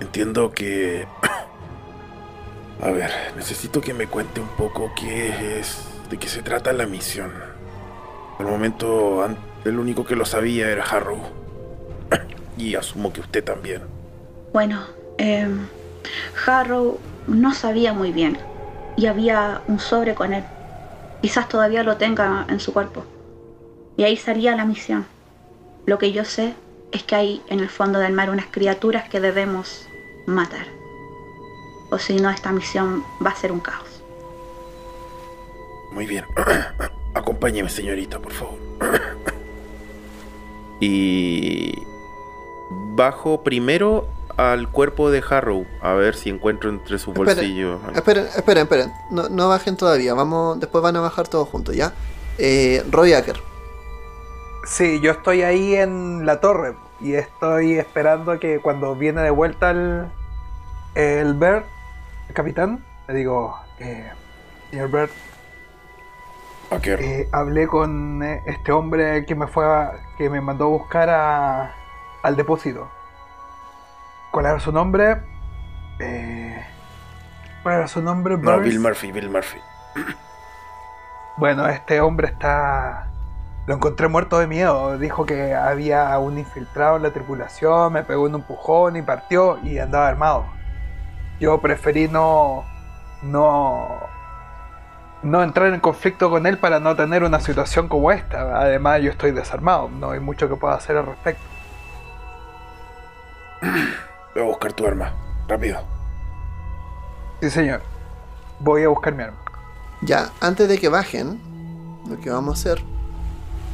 [0.01, 1.07] Entiendo que.
[2.83, 5.87] A ver, necesito que me cuente un poco qué es.
[6.09, 7.31] de qué se trata la misión.
[8.39, 9.29] Al momento,
[9.65, 11.21] el único que lo sabía era Harrow.
[12.57, 13.83] Y asumo que usted también.
[14.53, 14.85] Bueno,
[15.17, 15.67] em,
[16.47, 18.39] Harrow no sabía muy bien
[18.97, 20.45] y había un sobre con él.
[21.23, 23.05] Quizás todavía lo tenga en su cuerpo.
[23.97, 25.07] Y ahí salía la misión.
[25.87, 26.55] Lo que yo sé
[26.93, 29.87] es que hay en el fondo del mar unas criaturas que debemos
[30.31, 30.67] matar.
[31.91, 34.03] O si no, esta misión va a ser un caos.
[35.93, 36.25] Muy bien.
[37.15, 38.59] Acompáñeme, señorita, por favor.
[40.83, 41.75] Y
[42.71, 44.09] bajo primero
[44.39, 47.81] al cuerpo de Harrow a ver si encuentro entre sus Espera, bolsillos.
[47.95, 48.93] Esperen, esperen, esperen.
[49.11, 50.15] No, no bajen todavía.
[50.15, 51.93] Vamos, después van a bajar todos juntos, ¿ya?
[52.39, 53.37] Eh, Roy Acker.
[54.65, 59.71] Sí, yo estoy ahí en la torre y estoy esperando que cuando viene de vuelta
[59.71, 60.07] el,
[60.95, 61.67] el Bert,
[62.29, 64.11] el capitán, le digo, eh,
[64.71, 65.13] señor Bert,
[66.71, 67.01] Acker.
[67.01, 71.09] eh, hablé con eh, este hombre que me fue a- que me mandó a buscar
[71.11, 71.75] a-
[72.23, 72.89] al depósito.
[74.31, 75.21] ¿Cuál era su nombre?
[75.99, 76.65] Eh,
[77.63, 78.37] ¿Cuál era su nombre?
[78.39, 78.59] No?
[78.61, 79.59] Bill Murphy, Bill Murphy.
[81.37, 83.07] Bueno, este hombre está.
[83.67, 84.99] Lo encontré muerto de miedo.
[84.99, 89.79] Dijo que había un infiltrado en la tripulación, me pegó un empujón y partió y
[89.79, 90.45] andaba armado.
[91.41, 92.65] Yo preferí no.
[93.23, 93.89] no.
[95.23, 98.61] no entrar en conflicto con él para no tener una situación como esta.
[98.61, 101.43] Además, yo estoy desarmado, no hay mucho que pueda hacer al respecto.
[104.35, 105.13] Voy a buscar tu arma.
[105.49, 105.81] Rápido.
[107.41, 107.81] Sí, señor.
[108.61, 109.39] Voy a buscar mi arma.
[110.03, 111.41] Ya, antes de que bajen,
[112.09, 112.85] lo que vamos a hacer,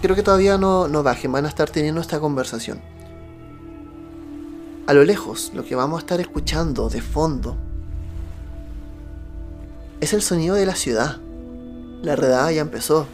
[0.02, 2.80] creo que todavía no, no bajen, van a estar teniendo esta conversación.
[4.86, 7.56] A lo lejos, lo que vamos a estar escuchando de fondo
[10.00, 11.16] es el sonido de la ciudad.
[12.02, 13.08] La redada ya empezó.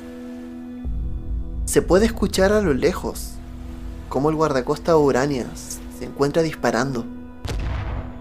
[1.64, 3.31] Se puede escuchar a lo lejos
[4.11, 5.47] cómo el guardacosta Urania
[5.99, 7.07] se encuentra disparando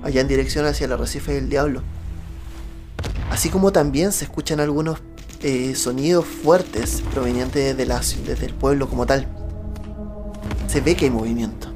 [0.01, 1.81] allá en dirección hacia el arrecife del diablo.
[3.29, 4.99] Así como también se escuchan algunos
[5.41, 9.27] eh, sonidos fuertes provenientes de la, desde el pueblo como tal.
[10.67, 11.70] Se ve que hay movimiento.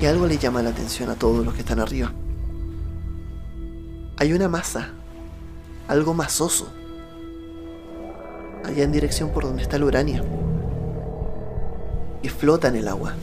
[0.00, 2.12] Y algo le llama la atención a todos los que están arriba.
[4.18, 4.90] Hay una masa,
[5.88, 6.72] algo masoso,
[8.64, 10.22] allá en dirección por donde está la Urania,
[12.22, 13.14] que flota en el agua.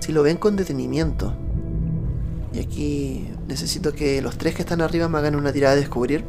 [0.00, 1.32] Si lo ven con detenimiento,
[2.52, 6.24] y aquí necesito que los tres que están arriba me hagan una tirada de descubrir.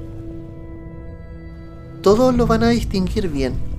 [2.01, 3.70] Todos lo van a distinguir bien.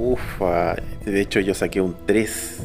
[0.00, 2.58] Ufa, de hecho yo saqué un 3.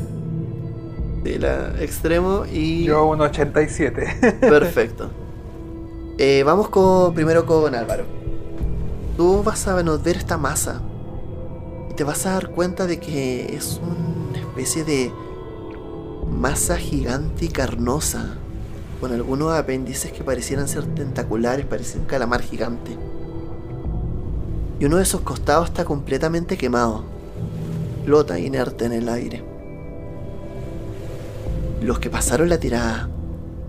[1.24, 2.84] De la extremo y...
[2.84, 4.38] Yo un 87.
[4.42, 5.10] Perfecto.
[6.20, 8.06] Eh, vamos con, primero con Álvaro.
[9.18, 10.82] Tú vas a ver esta masa
[11.90, 15.12] y te vas a dar cuenta de que es una especie de
[16.30, 18.36] masa gigante y carnosa,
[19.02, 22.96] con algunos apéndices que parecieran ser tentaculares, parecen un calamar gigante.
[24.80, 27.06] Y uno de esos costados está completamente quemado,
[28.06, 29.44] flota inerte en el aire.
[31.82, 33.10] Los que pasaron la tirada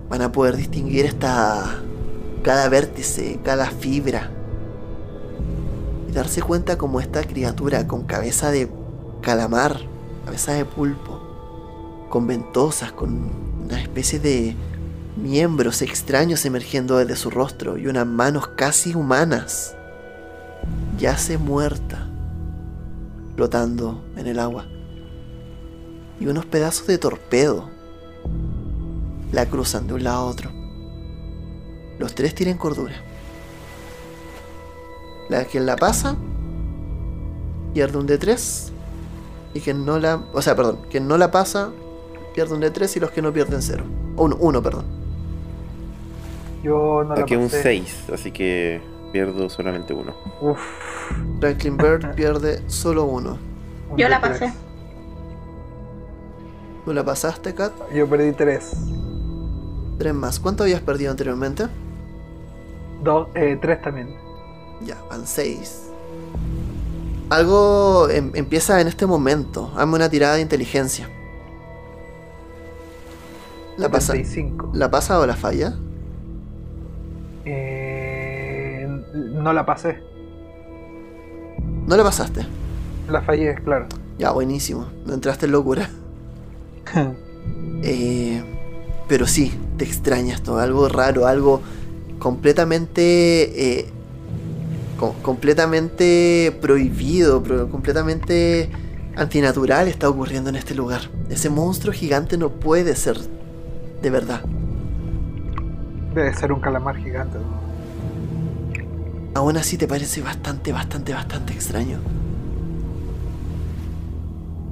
[0.09, 1.81] van a poder distinguir esta
[2.43, 4.31] cada vértice, cada fibra
[6.09, 8.71] y darse cuenta como esta criatura con cabeza de
[9.23, 9.81] calamar,
[10.27, 13.31] cabeza de pulpo, con ventosas, con
[13.65, 14.55] una especie de
[15.17, 19.75] miembros extraños emergiendo desde su rostro y unas manos casi humanas,
[20.99, 22.09] yace muerta,
[23.37, 24.67] flotando en el agua.
[26.21, 27.69] Y unos pedazos de torpedo
[29.33, 30.51] la cruzan de un lado a otro.
[31.99, 32.95] Los tres tienen cordura.
[35.29, 36.17] La quien la pasa
[37.73, 38.73] pierde un de 3
[39.55, 41.73] y quien no la, o sea, perdón, quien no la pasa
[42.35, 43.85] pierde un de 3 y los que no pierden 0.
[44.17, 44.85] O un 1, perdón.
[46.63, 47.63] Yo no Saqué la un pasé.
[47.63, 48.81] 6, así que
[49.15, 50.13] pierdo solamente uno.
[50.41, 50.59] Uf.
[51.39, 53.39] Franklin Bird pierde solo uno.
[53.89, 54.53] un Yo la pasé.
[56.85, 57.73] ¿Tú la pasaste, Kat?
[57.95, 58.73] Yo perdí tres.
[60.01, 60.41] Tres más.
[60.41, 61.69] ¿Cuánto habías perdido anteriormente?
[63.05, 64.17] Dos, eh, tres también.
[64.85, 65.91] Ya, van seis.
[67.31, 69.71] Algo em- empieza en este momento.
[69.77, 71.09] Hazme una tirada de inteligencia.
[73.77, 74.71] ¿La pasa, 75.
[74.75, 75.75] ¿La pasa o la falla?
[77.45, 77.84] Eh,
[79.45, 79.99] no la pasé.
[81.87, 82.47] No la pasaste.
[83.09, 83.87] La fallé, claro.
[84.19, 84.87] Ya, buenísimo.
[85.07, 85.89] No entraste en locura.
[87.87, 88.43] Eh,
[89.07, 90.59] pero sí, te extraña esto.
[90.59, 91.61] Algo raro, algo
[92.19, 93.81] completamente.
[93.81, 93.87] eh,
[94.99, 98.71] co- completamente prohibido, pro- completamente
[99.17, 101.03] antinatural está ocurriendo en este lugar.
[101.29, 103.19] Ese monstruo gigante no puede ser
[104.01, 104.41] de verdad.
[106.15, 107.37] Debe ser un calamar gigante.
[107.37, 107.64] ¿no?
[109.35, 111.99] Aún así te parece bastante, bastante, bastante extraño.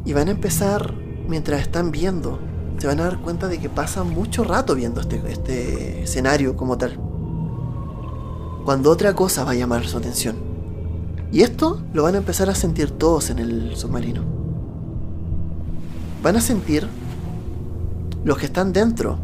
[0.05, 0.95] Y van a empezar,
[1.29, 2.39] mientras están viendo,
[2.79, 6.79] se van a dar cuenta de que pasan mucho rato viendo este, este escenario como
[6.79, 6.99] tal.
[8.65, 10.37] Cuando otra cosa va a llamar su atención.
[11.33, 14.23] Y esto lo van a empezar a sentir todos en el submarino.
[16.23, 16.87] Van a sentir,
[18.25, 19.19] los que están dentro,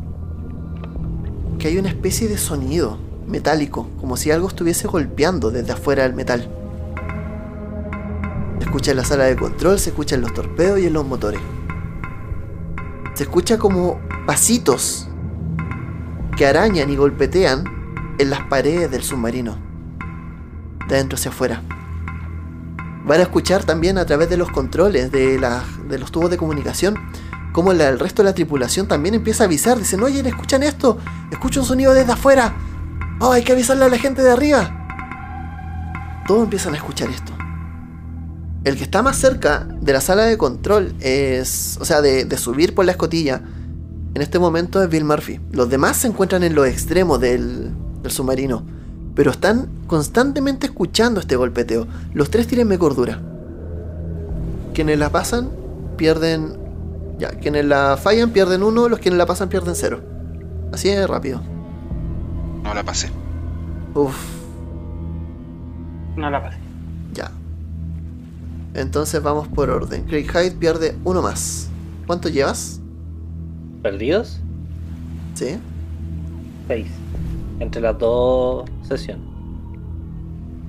[1.61, 6.15] que hay una especie de sonido metálico, como si algo estuviese golpeando desde afuera del
[6.15, 6.49] metal.
[8.59, 11.07] Se escucha en la sala de control, se escucha en los torpedos y en los
[11.07, 11.41] motores.
[13.15, 15.09] Se escucha como pasitos
[16.37, 17.65] que arañan y golpetean
[18.19, 19.57] en las paredes del submarino,
[20.89, 21.63] de adentro hacia afuera.
[23.05, 26.37] Van a escuchar también a través de los controles de, la- de los tubos de
[26.37, 26.95] comunicación
[27.53, 29.79] como el resto de la tripulación también empieza a avisar.
[29.79, 30.99] Dicen, oye, ¿escuchan esto?
[31.33, 32.55] Escucho un sonido desde afuera.
[33.21, 34.75] Oh, hay que avisarle a la gente de arriba.
[36.29, 37.33] Todos empiezan a escuchar esto.
[38.65, 42.75] El que está más cerca de la sala de control es, o sea, de, subir
[42.75, 43.43] por la escotilla,
[44.15, 45.41] en este momento es Bill Murphy.
[45.51, 48.65] Los demás se encuentran en los extremos del, del submarino,
[49.15, 51.89] pero están constantemente escuchando este golpeteo.
[52.15, 53.21] Los tres tírenme cordura.
[54.75, 55.51] Quienes la pasan
[55.97, 56.57] pierden.
[57.19, 60.03] Ya, quienes la fallan pierden uno, los quienes la pasan pierden cero.
[60.73, 61.58] Así es rápido.
[62.69, 63.09] No la pasé.
[63.95, 64.15] Uf,
[66.17, 66.59] No la pasé.
[67.15, 67.31] ya.
[68.75, 70.05] Entonces vamos por orden.
[70.05, 71.71] Craig Hyde pierde uno más.
[72.07, 72.81] ¿Cuánto llevas?
[73.83, 74.41] ¿Perdidos?
[75.35, 75.57] Sí.
[76.67, 76.89] Seis.
[77.59, 79.25] Entre las dos sesiones.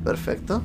[0.06, 0.62] Perfecto.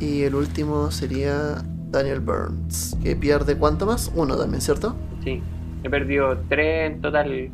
[0.00, 4.12] Y el último sería Daniel Burns, que pierde cuánto más?
[4.14, 4.94] Uno también, ¿cierto?
[5.24, 5.42] Sí.
[5.82, 7.50] He perdido tres en total.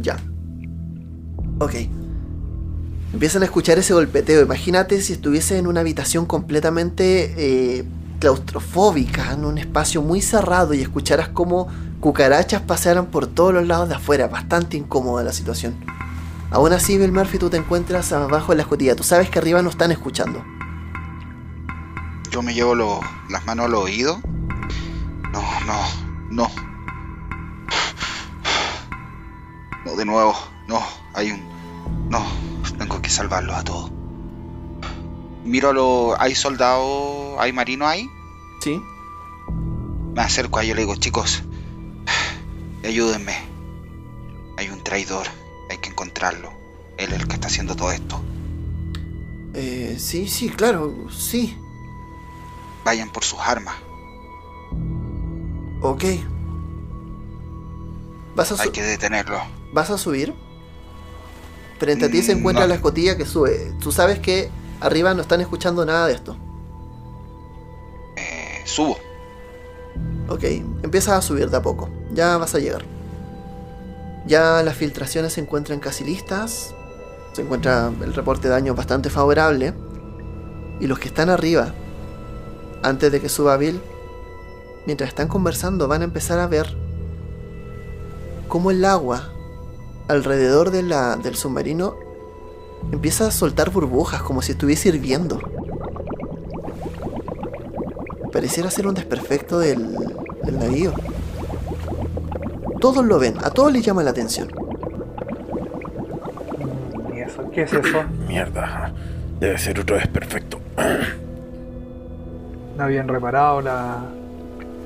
[0.00, 0.16] Ya.
[1.58, 1.74] Ok.
[3.12, 4.42] Empiezan a escuchar ese golpeteo.
[4.42, 7.84] Imagínate si estuviese en una habitación completamente eh,
[8.20, 11.68] claustrofóbica, en un espacio muy cerrado y escucharas como
[12.00, 14.28] cucarachas pasearan por todos los lados de afuera.
[14.28, 15.74] Bastante incómoda la situación.
[16.50, 18.94] Aún así, Bill Murphy, tú te encuentras abajo de la escotilla.
[18.94, 20.44] Tú sabes que arriba no están escuchando.
[22.30, 22.74] Yo me llevo
[23.28, 24.20] las manos al oído.
[25.32, 25.82] No, no,
[26.30, 26.50] no.
[29.84, 30.34] No, de nuevo.
[30.68, 30.82] No,
[31.14, 31.42] hay un...
[32.10, 32.24] No,
[32.76, 33.90] tengo que salvarlos a todos.
[35.44, 36.20] Miro a los...
[36.20, 37.36] ¿Hay soldados?
[37.38, 38.08] ¿Hay marinos ahí?
[38.62, 38.80] ¿Sí?
[40.14, 41.42] Me acerco a ellos y le digo, chicos,
[42.84, 43.34] ayúdenme.
[44.58, 45.26] Hay un traidor,
[45.70, 46.52] hay que encontrarlo.
[46.98, 48.20] Él es el que está haciendo todo esto.
[49.54, 51.56] Eh, sí, sí, claro, sí.
[52.84, 53.76] Vayan por sus armas.
[55.80, 56.04] Ok.
[58.34, 59.40] ¿Vas a, Hay que detenerlo.
[59.72, 60.34] ¿Vas a subir?
[61.78, 62.68] Frente a ti se Mm, encuentra no.
[62.68, 63.72] la escotilla que sube.
[63.80, 64.50] Tú sabes que
[64.80, 66.36] arriba no están escuchando nada de esto.
[68.16, 68.98] Eh, subo.
[70.28, 70.44] Ok,
[70.82, 71.88] empiezas a subir de a poco.
[72.12, 72.84] Ya vas a llegar.
[74.26, 76.74] Ya las filtraciones se encuentran casi listas.
[77.32, 79.72] Se encuentra el reporte de daño bastante favorable.
[80.80, 81.74] Y los que están arriba,
[82.82, 83.80] antes de que suba Bill,
[84.86, 86.76] mientras están conversando, van a empezar a ver
[88.48, 89.32] cómo el agua
[90.08, 91.94] alrededor de la- del submarino
[92.92, 95.38] empieza a soltar burbujas, como si estuviese hirviendo.
[98.32, 99.94] Pareciera ser un desperfecto del,
[100.44, 100.92] del navío.
[102.80, 104.48] Todos lo ven, a todos les llama la atención.
[106.58, 107.50] Mm, ¿Y eso?
[107.50, 108.02] ¿Qué es eso?
[108.28, 108.92] Mierda.
[109.40, 110.58] Debe ser otro desperfecto.
[112.76, 113.98] ¿No habían reparado la.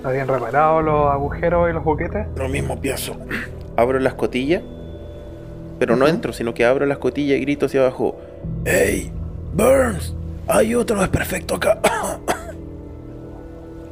[0.02, 2.26] ¿No habían reparado los agujeros y los boquetes?
[2.36, 3.14] Lo mismo pienso.
[3.76, 4.62] Abro la escotilla,
[5.82, 8.16] pero no entro, sino que abro la escotilla y grito hacia abajo.
[8.64, 9.10] ¡Hey!
[9.52, 10.14] ¡Burns!
[10.46, 11.80] Hay otro desperfecto acá.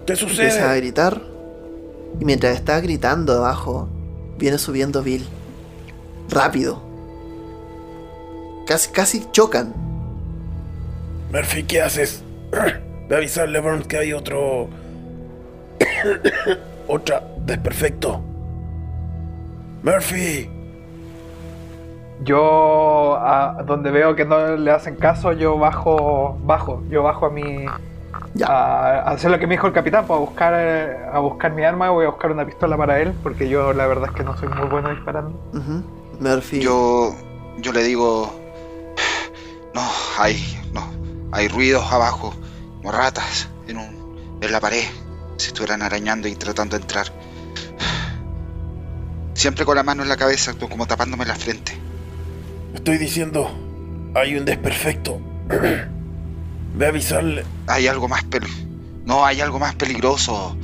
[0.06, 0.76] ¿Qué Empieza a sucede?
[0.76, 1.20] gritar.
[2.20, 3.88] Y mientras está gritando abajo,
[4.38, 5.26] viene subiendo Bill.
[6.28, 6.80] Rápido.
[8.68, 9.74] Casi, casi chocan.
[11.32, 12.22] Murphy, ¿qué haces?
[13.08, 14.68] Ve a avisarle a Burns que hay otro.
[16.86, 18.22] Otra desperfecto.
[19.82, 20.48] Murphy.
[22.22, 27.30] Yo, a donde veo que no le hacen caso, yo bajo, bajo, yo bajo a
[27.30, 27.64] mi,
[28.34, 28.46] Ya.
[28.46, 31.64] a, a hacer lo que me dijo el capitán, pues a buscar, a buscar mi
[31.64, 34.36] arma, voy a buscar una pistola para él, porque yo la verdad es que no
[34.36, 35.30] soy muy bueno disparando.
[35.54, 35.82] Ujú.
[36.20, 36.60] Murphy.
[36.60, 37.14] Yo,
[37.58, 38.30] yo le digo,
[39.74, 39.82] no,
[40.18, 40.36] hay,
[40.74, 40.82] no,
[41.32, 42.34] hay ruidos abajo,
[42.76, 44.84] como ratas en un, en la pared,
[45.38, 47.06] si estuvieran arañando y tratando de entrar.
[49.32, 51.78] Siempre con la mano en la cabeza, como tapándome la frente.
[52.74, 53.50] Estoy diciendo.
[54.14, 55.20] Hay un desperfecto.
[56.74, 57.44] Ve a avisarle.
[57.66, 58.48] Hay algo más peli,
[59.04, 60.56] no, hay algo más peligroso.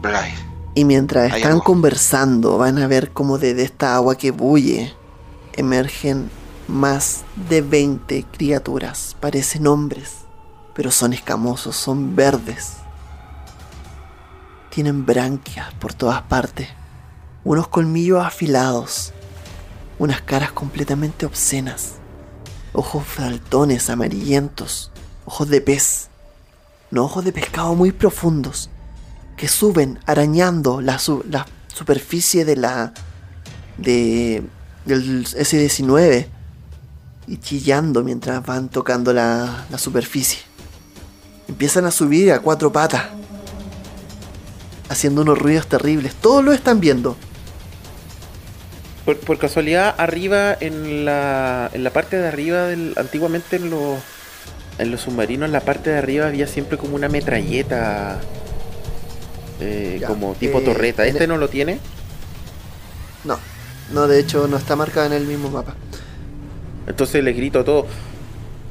[0.00, 0.34] Bly,
[0.74, 4.92] Y mientras están conversando, van a ver cómo de esta agua que bulle
[5.54, 6.28] emergen
[6.66, 9.16] más de 20 criaturas.
[9.20, 10.16] Parecen hombres,
[10.74, 12.74] pero son escamosos, son verdes.
[14.70, 16.68] Tienen branquias por todas partes,
[17.44, 19.12] unos colmillos afilados,
[20.02, 21.92] unas caras completamente obscenas.
[22.72, 24.90] Ojos faltones, amarillentos,
[25.26, 26.08] ojos de pez.
[26.90, 28.68] No ojos de pescado muy profundos,
[29.36, 31.00] que suben arañando la,
[31.30, 32.92] la superficie de la.
[33.78, 34.42] de.
[34.84, 36.26] del S-19
[37.28, 40.40] y chillando mientras van tocando la, la superficie.
[41.46, 43.04] Empiezan a subir a cuatro patas,
[44.88, 46.16] haciendo unos ruidos terribles.
[46.16, 47.16] Todos lo están viendo.
[49.04, 53.98] Por, por casualidad, arriba en la, en la parte de arriba, del, antiguamente en los,
[54.78, 58.20] en los submarinos, en la parte de arriba había siempre como una metralleta,
[59.60, 61.04] eh, Ya, como tipo eh, torreta.
[61.04, 61.78] ¿Este e- no lo tiene?
[63.24, 63.38] No,
[63.92, 65.74] no, de hecho no está marcada en el mismo mapa.
[66.86, 67.86] Entonces le grito a todo.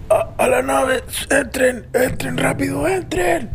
[0.09, 3.49] A, a la nave, entren, entren rápido, entren.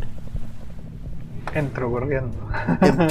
[1.55, 2.35] Entro corriendo.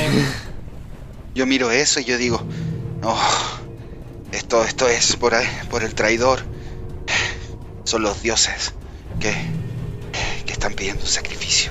[1.35, 2.43] Yo miro eso y yo digo,
[3.03, 3.21] oh,
[4.33, 6.41] esto, esto es por, ahí- por el traidor.
[7.85, 8.74] Son los dioses
[9.20, 9.33] que,
[10.45, 11.70] que están pidiendo un sacrificio.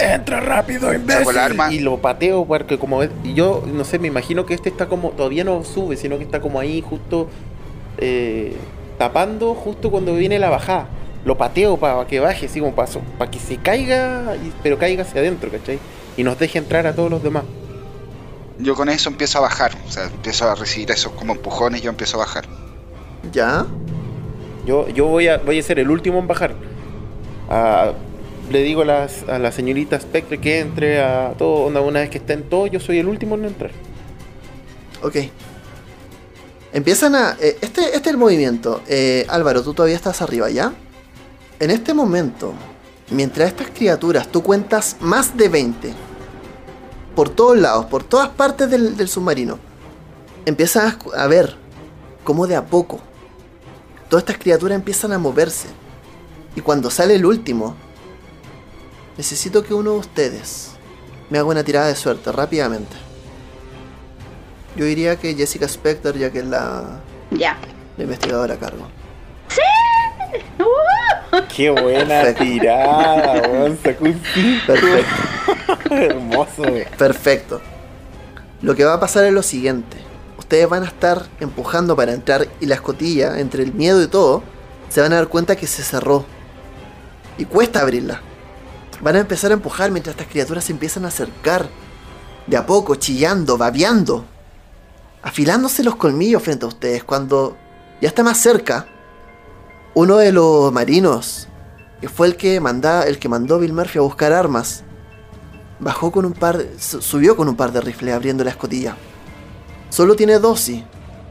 [0.00, 1.38] Entra rápido, imbécil.
[1.38, 1.72] arma.
[1.72, 5.10] Y lo pateo porque como es- yo no sé, me imagino que este está como
[5.10, 7.28] todavía no sube, sino que está como ahí justo
[7.98, 8.56] eh,
[8.98, 10.88] tapando justo cuando viene la bajada.
[11.24, 15.02] Lo pateo para que baje, así como paso, para que se caiga, y- pero caiga
[15.04, 15.78] hacia adentro, ¿cachai?
[16.16, 17.44] Y nos deje entrar a todos los demás.
[18.58, 21.90] Yo con eso empiezo a bajar, o sea, empiezo a recibir esos como empujones, yo
[21.90, 22.44] empiezo a bajar.
[23.32, 23.66] ¿Ya?
[24.66, 26.54] Yo, yo voy a voy a ser el último en bajar.
[27.50, 27.92] Ah,
[28.50, 32.10] le digo a, las- a la señorita Spectre que entre a todo, onda, una vez
[32.10, 33.70] que estén todos, yo soy el último en entrar.
[35.02, 35.16] Ok.
[36.72, 37.36] Empiezan a...
[37.40, 38.82] eh, este, este es el movimiento.
[38.88, 40.72] Eh, Álvaro, tú todavía estás arriba, ¿ya?
[41.60, 42.52] En este momento,
[43.10, 45.92] mientras estas criaturas, tú cuentas más de 20.
[47.14, 49.58] Por todos lados, por todas partes del, del submarino.
[50.46, 51.56] Empiezan a, ver
[52.24, 53.00] cómo de a poco
[54.08, 55.68] todas estas criaturas empiezan a moverse.
[56.56, 57.74] Y cuando sale el último,
[59.16, 60.70] necesito que uno de ustedes
[61.30, 62.96] me haga una tirada de suerte rápidamente.
[64.76, 67.00] Yo diría que Jessica Spector, ya que es la,
[67.30, 67.56] Ya.
[67.96, 68.86] la investigadora a cargo.
[71.54, 73.78] Qué buena tirada, weón.
[73.82, 74.20] Sacó un.
[74.66, 76.62] Perfecto, Hermoso.
[76.98, 77.60] perfecto.
[78.62, 79.96] Lo que va a pasar es lo siguiente.
[80.38, 84.42] Ustedes van a estar empujando para entrar y la escotilla, entre el miedo y todo,
[84.88, 86.24] se van a dar cuenta que se cerró.
[87.38, 88.20] Y cuesta abrirla.
[89.00, 91.68] Van a empezar a empujar mientras estas criaturas se empiezan a acercar.
[92.46, 94.24] De a poco, chillando, babeando.
[95.22, 97.04] Afilándose los colmillos frente a ustedes.
[97.04, 97.56] Cuando
[98.00, 98.86] ya está más cerca,
[99.94, 101.48] uno de los marinos,
[102.00, 104.82] que fue el que, manda, el que mandó Bill Murphy a buscar armas,
[105.78, 108.96] bajó con un par, su- subió con un par de rifles abriendo la escotilla.
[109.90, 110.84] Solo tiene dos, sí.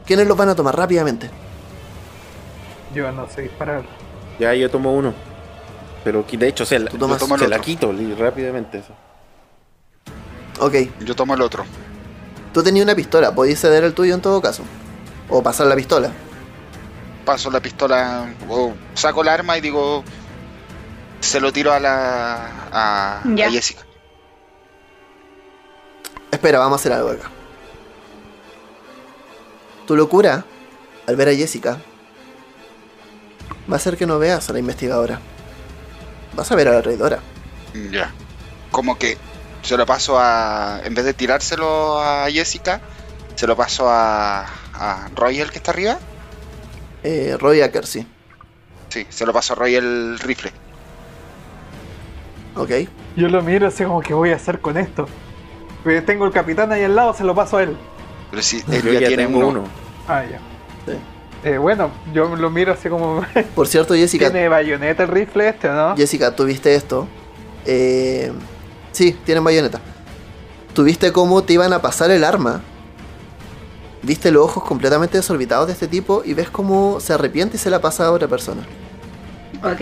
[0.06, 1.30] ¿Quiénes los van a tomar rápidamente?
[2.94, 3.84] Yo no sé disparar.
[4.38, 5.12] Ya, yo tomo uno.
[6.02, 8.78] Pero de hecho se la, Tú tomas- yo tomo el se la quito rápidamente.
[8.78, 8.92] Eso.
[10.60, 11.64] Ok, Yo tomo el otro.
[12.52, 14.62] tú tenías una pistola, podías ceder el tuyo en todo caso.
[15.28, 16.10] O pasar la pistola.
[17.24, 20.04] Paso la pistola, o saco el arma y digo,
[21.20, 23.22] se lo tiro a la a.
[23.50, 23.82] Jessica.
[26.30, 27.30] Espera, vamos a hacer algo acá.
[29.86, 30.44] Tu locura,
[31.06, 31.78] al ver a Jessica,
[33.70, 35.20] va a hacer que no veas a la investigadora.
[36.34, 37.20] Vas a ver a la traidora.
[37.90, 38.12] Ya.
[38.70, 39.16] Como que
[39.62, 40.80] se lo paso a.
[40.84, 42.80] En vez de tirárselo a Jessica,
[43.34, 44.46] se lo paso a.
[44.74, 45.98] a Roy, el que está arriba.
[47.04, 48.06] Eh, Roy Acker, sí.
[48.88, 50.50] Sí, se lo paso a Roy el rifle.
[52.56, 52.70] Ok.
[53.16, 55.06] Yo lo miro así como que voy a hacer con esto.
[55.82, 57.76] Porque Tengo el capitán ahí al lado, se lo paso a él.
[58.30, 59.48] Pero si él ya, ya tiene uno.
[59.48, 59.64] uno.
[60.08, 60.38] Ah, ya.
[60.86, 60.98] Sí.
[61.44, 63.22] Eh, bueno, yo lo miro así como.
[63.54, 65.96] Por cierto, Jessica, ¿Tiene bayoneta el rifle este o no?
[65.96, 67.06] Jessica, tú viste esto.
[67.66, 68.32] Eh,
[68.92, 69.80] sí, tienen bayoneta.
[70.72, 72.62] Tuviste cómo te iban a pasar el arma.
[74.04, 77.70] Viste los ojos completamente desorbitados de este tipo y ves cómo se arrepiente y se
[77.70, 78.62] la pasa a otra persona.
[79.62, 79.80] Ok.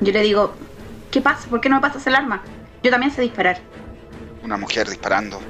[0.00, 0.52] Yo le digo,
[1.10, 1.48] ¿qué pasa?
[1.48, 2.42] ¿Por qué no me pasas el arma?
[2.84, 3.60] Yo también sé disparar.
[4.44, 5.40] Una mujer disparando.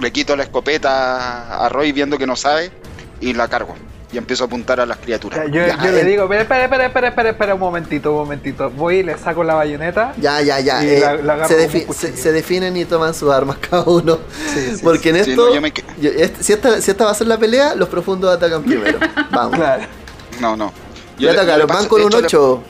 [0.00, 2.72] Le quito la escopeta a Roy viendo que no sabe
[3.20, 3.76] y la cargo.
[4.12, 5.46] Y empiezo a apuntar a las Ya, criaturas.
[5.46, 6.04] yo Ya, yo le eh.
[6.04, 8.68] digo, espera, espera, espera, espera, espera, espera un momentito, un momentito.
[8.70, 10.12] Voy y le saco la bayoneta.
[10.20, 10.84] Ya, ya, ya.
[10.84, 14.18] Y eh, la- la se, defi- se- se definen y toman sus armas cada uno.
[14.52, 17.04] Sí, sí, Porque en Sí, esto, no, yo me yo- este- si, esta, si esta
[17.06, 18.98] va a ser la pelea, los profundos atacan primero.
[19.30, 19.56] Vamos.
[19.56, 19.84] Claro.
[20.40, 20.72] No, no.
[21.18, 22.62] Ya le- ataca, le los van con un hecho, le- 8.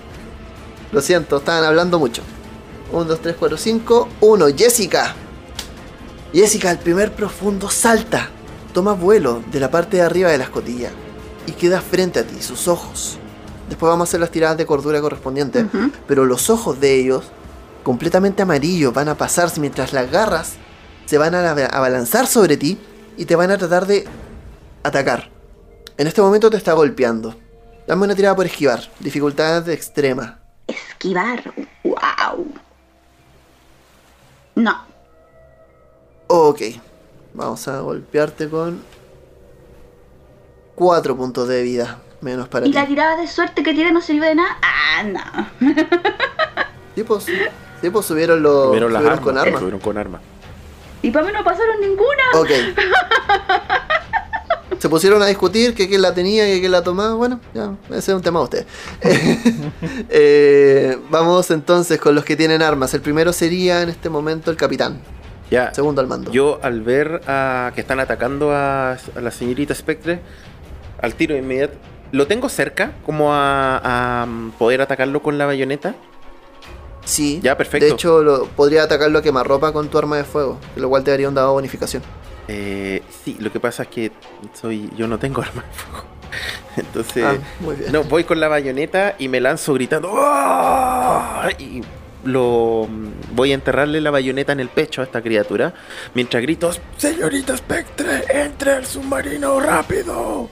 [0.92, 2.22] Lo siento, estaban hablando mucho.
[2.92, 4.08] 1, 2, 3, 4, 5.
[4.20, 4.46] 1.
[4.56, 5.14] Jessica.
[6.32, 8.28] Jessica, el primer profundo salta.
[8.72, 10.88] toma vuelo de la parte de arriba de la escotilla
[11.46, 13.18] y queda frente a ti, sus ojos.
[13.68, 15.66] Después vamos a hacer las tiradas de cordura correspondientes,
[16.06, 17.24] pero los ojos de ellos,
[17.82, 20.54] completamente amarillos, van a pasarse mientras las garras
[21.06, 22.78] se van a aba- abalanzar sobre ti
[23.16, 24.06] y te van a tratar de
[24.82, 25.30] atacar.
[25.96, 27.34] En este momento te está golpeando.
[27.86, 30.38] Dame una tirada por esquivar, dificultad extrema.
[30.66, 31.52] Esquivar.
[31.82, 32.46] Wow.
[34.54, 34.84] No.
[36.28, 36.60] Ok,
[37.34, 38.80] vamos a golpearte con
[40.82, 42.74] 4 puntos de vida, menos para ¿Y ti.
[42.74, 44.56] la tirada de suerte que tiene no sirve de nada?
[44.62, 45.20] Ah, no.
[46.96, 49.24] Sí, pues, sí, pues subieron, los, Subieron las subieron armas.
[49.24, 49.60] con armas.
[49.60, 50.20] Subieron con armas.
[51.02, 52.22] Y para mí no pasaron ninguna.
[52.34, 52.50] Ok.
[54.78, 57.14] Se pusieron a discutir que quién la tenía y que quién la tomaba.
[57.14, 58.66] Bueno, ya, ese es un tema de ustedes.
[60.14, 62.92] Eh, vamos entonces con los que tienen armas.
[62.94, 65.00] El primero sería en este momento el capitán.
[65.50, 65.72] Ya.
[65.74, 66.30] Segundo al mando.
[66.32, 70.20] Yo al ver a que están atacando a, a la señorita Spectre,
[71.02, 71.74] al tiro inmediato,
[72.12, 72.92] ¿lo tengo cerca?
[73.04, 75.94] Como a, a, mm, poder atacarlo con la bayoneta.
[77.04, 77.40] Sí.
[77.42, 77.84] Ya, perfecto.
[77.86, 80.58] De hecho, lo, podría atacarlo a quemarropa con tu arma de fuego.
[80.76, 82.02] Lo cual te daría un dado de bonificación.
[82.48, 84.12] Eh, sí, lo que pasa es que
[84.54, 86.04] soy yo no tengo arma de fuego.
[86.76, 87.92] Entonces, Ah, muy bien.
[87.92, 91.50] no, voy con la bayoneta y me lanzo gritando ¡Ah!
[91.58, 91.82] y
[92.24, 92.88] lo
[93.34, 95.74] voy a enterrarle la bayoneta en el pecho a esta criatura
[96.14, 100.48] mientras grito Señorita Spectre, entre al submarino rápido.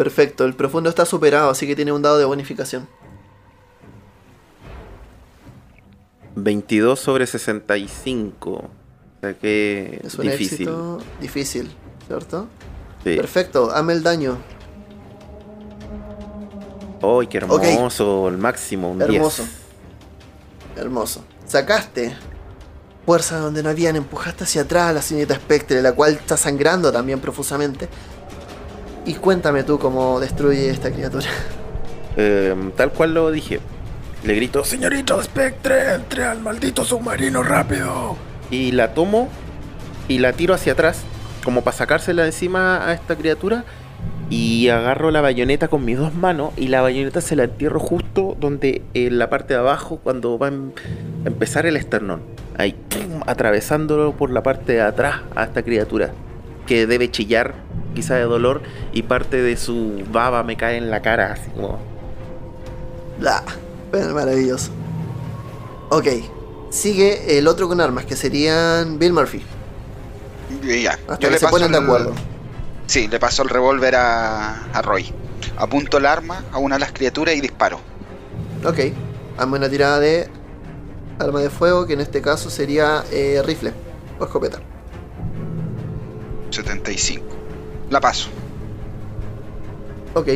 [0.00, 0.46] Perfecto.
[0.46, 2.88] El profundo está superado, así que tiene un dado de bonificación.
[6.36, 8.50] 22 sobre 65.
[8.50, 8.70] O
[9.20, 10.68] sea que Es un difícil.
[10.68, 11.76] éxito difícil,
[12.06, 12.46] ¿cierto?
[13.04, 13.14] Sí.
[13.14, 13.70] Perfecto.
[13.72, 14.38] Hazme el daño.
[17.02, 18.28] ¡Ay, qué hermoso!
[18.28, 19.42] El máximo, un Hermoso.
[19.42, 20.82] 10.
[20.82, 21.24] Hermoso.
[21.44, 22.16] Sacaste
[23.04, 26.90] fuerza donde no habían, empujaste hacia atrás a la señorita Spectre, la cual está sangrando
[26.90, 27.88] también profusamente.
[29.06, 31.26] Y cuéntame tú cómo destruye esta criatura.
[32.16, 33.60] Eh, tal cual lo dije.
[34.24, 38.16] Le grito Señorita Spectre, entre al maldito submarino rápido.
[38.50, 39.28] y la tomo
[40.08, 41.02] y la tiro hacia atrás,
[41.44, 43.64] como para sacársela encima a esta criatura.
[44.28, 48.36] Y agarro la bayoneta con mis dos manos y la bayoneta se la entierro justo
[48.38, 50.72] donde en la parte de abajo, cuando va a em-
[51.24, 52.22] empezar el esternón.
[52.58, 52.76] Ahí,
[53.26, 56.10] atravesándolo por la parte de atrás a esta criatura.
[56.66, 57.54] Que debe chillar,
[57.94, 58.62] quizá de dolor,
[58.92, 61.78] y parte de su baba me cae en la cara, así como.
[64.14, 64.70] Maravilloso.
[65.90, 66.06] Ok.
[66.70, 69.42] Sigue el otro con armas, que serían Bill Murphy.
[70.62, 70.92] Ya.
[70.92, 72.12] Hasta Yo que le se paso ponen de el- acuerdo.
[72.86, 75.12] Sí, le paso el revólver a, a Roy.
[75.56, 77.80] Apunto el arma a una de las criaturas y disparo.
[78.64, 78.78] Ok.
[79.38, 80.28] Hazme una tirada de
[81.18, 83.72] arma de fuego, que en este caso sería eh, rifle
[84.18, 84.60] o escopeta.
[86.50, 87.24] 75.
[87.90, 88.28] La paso.
[90.14, 90.28] Ok.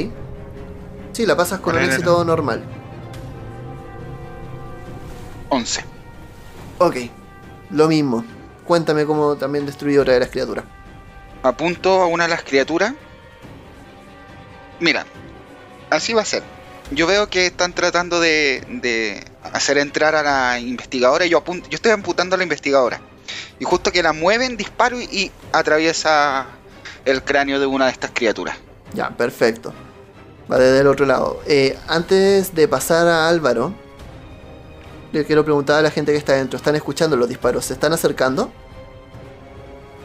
[1.13, 2.65] Sí, la pasas con un éxito normal.
[5.49, 5.85] 11.
[6.78, 6.97] Ok.
[7.70, 8.24] Lo mismo.
[8.65, 10.65] Cuéntame cómo también destruye otra de las criaturas.
[11.43, 12.95] Apunto a una de las criaturas.
[14.81, 15.07] Mira,
[15.91, 16.43] así va a ser.
[16.91, 21.69] Yo veo que están tratando de, de hacer entrar a la investigadora y yo, apunto,
[21.69, 23.01] yo estoy apuntando a la investigadora.
[23.59, 26.47] Y justo que la mueven, disparo y, y atraviesa
[27.05, 28.56] el cráneo de una de estas criaturas.
[28.94, 29.72] Ya, perfecto.
[30.51, 31.40] Va desde el otro lado.
[31.47, 33.72] Eh, antes de pasar a Álvaro,
[35.12, 36.56] le quiero preguntar a la gente que está adentro.
[36.56, 37.64] ¿Están escuchando los disparos?
[37.64, 38.51] ¿Se están acercando?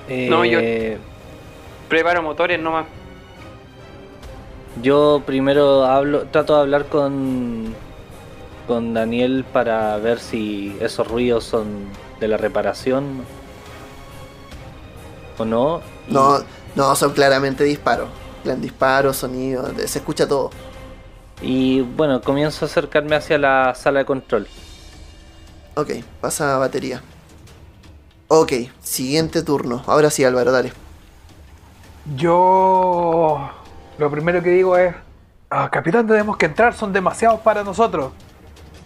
[0.09, 0.97] No, yo- Eh,
[1.87, 2.85] Preparo motores nomás.
[4.81, 7.75] Yo primero hablo, trato de hablar con
[8.67, 11.85] con Daniel para ver si esos ruidos son
[12.19, 13.23] de la reparación
[15.39, 15.81] o no.
[16.07, 16.37] Y- No,
[16.79, 18.07] no, son claramente disparos.
[18.41, 20.49] Plan disparos, sonidos, se escucha todo.
[21.41, 24.47] Y bueno, comienzo a acercarme hacia la sala de control.
[25.75, 25.91] Ok,
[26.21, 27.01] pasa a batería.
[28.29, 29.83] Ok, siguiente turno.
[29.87, 30.71] Ahora sí, Álvaro, dale.
[32.15, 33.49] Yo
[33.97, 34.95] lo primero que digo es,
[35.49, 38.13] "Ah, capitán, tenemos que entrar, son demasiados para nosotros.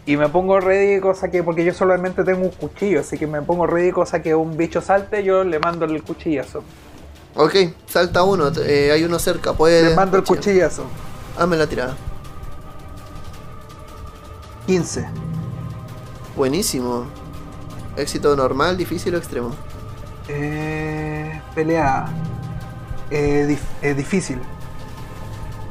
[0.07, 3.43] Y me pongo ready, cosa que, porque yo solamente tengo un cuchillo, así que me
[3.43, 6.63] pongo ready, cosa que un bicho salte, yo le mando el cuchillazo.
[7.35, 7.55] Ok,
[7.87, 9.89] salta uno, eh, hay uno cerca, puede.
[9.89, 10.83] Le mando el cuchillazo.
[11.37, 11.95] Hazme la tirada.
[14.67, 15.07] 15.
[16.35, 17.05] Buenísimo.
[17.97, 19.51] Éxito normal, difícil o extremo.
[20.27, 22.05] Eh, pelea.
[23.09, 24.39] Eh, dif- eh, difícil.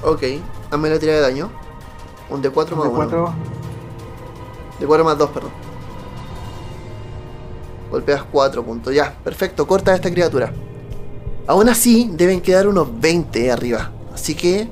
[0.04, 0.22] Ok,
[0.70, 1.50] hazme la tirada de daño.
[2.28, 2.92] Un D4 más De 1.
[2.96, 3.34] cuatro.
[4.80, 5.50] De 4 más 2, perdón.
[7.90, 8.92] Golpeas 4 puntos.
[8.94, 9.66] Ya, perfecto.
[9.66, 10.52] Corta a esta criatura.
[11.46, 13.90] Aún así, deben quedar unos 20 arriba.
[14.14, 14.68] Así que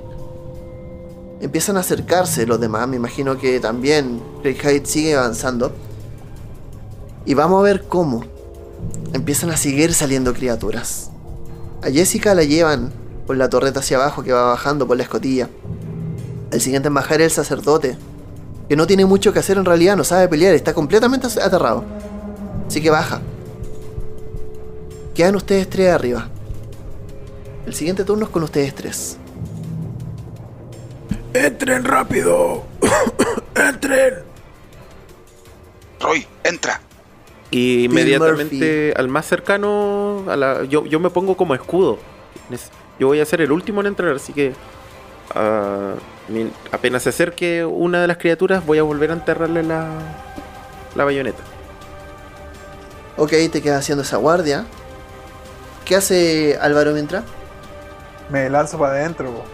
[1.41, 2.87] empiezan a acercarse los demás.
[2.89, 5.73] Me imagino que también Craig sigue avanzando.
[7.27, 8.25] Y vamos a ver cómo
[9.13, 11.11] empiezan a seguir saliendo criaturas.
[11.83, 12.93] A Jessica la llevan
[13.27, 15.49] por la torreta hacia abajo que va bajando por la escotilla.
[16.51, 17.97] El siguiente en bajar es el sacerdote,
[18.69, 21.85] que no tiene mucho que hacer en realidad, no sabe pelear, está completamente aterrado.
[22.67, 23.21] Así que baja.
[25.15, 26.29] Quedan ustedes tres arriba.
[27.71, 29.17] El siguiente turno es con ustedes tres.
[31.33, 32.65] ¡Entren rápido!
[33.55, 34.15] ¡Entren!
[36.01, 36.81] Roy, entra.
[37.53, 42.01] Y inmediatamente al más cercano, a la, yo, yo me pongo como escudo.
[42.99, 44.53] Yo voy a ser el último en entrar, así que
[45.37, 45.95] ah,
[46.27, 49.91] mi- apenas se acerque una de las criaturas, voy a volver a enterrarle la,
[50.97, 51.45] la bayoneta.
[53.17, 54.65] Ok, te quedas haciendo esa guardia.
[55.85, 57.23] ¿Qué hace Álvaro mientras?
[58.31, 59.45] Me lanzo para adentro, po.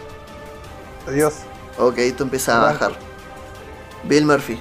[1.11, 1.35] Adiós.
[1.79, 2.93] Ok, tú empiezas a bajar.
[4.05, 4.61] Bill Murphy.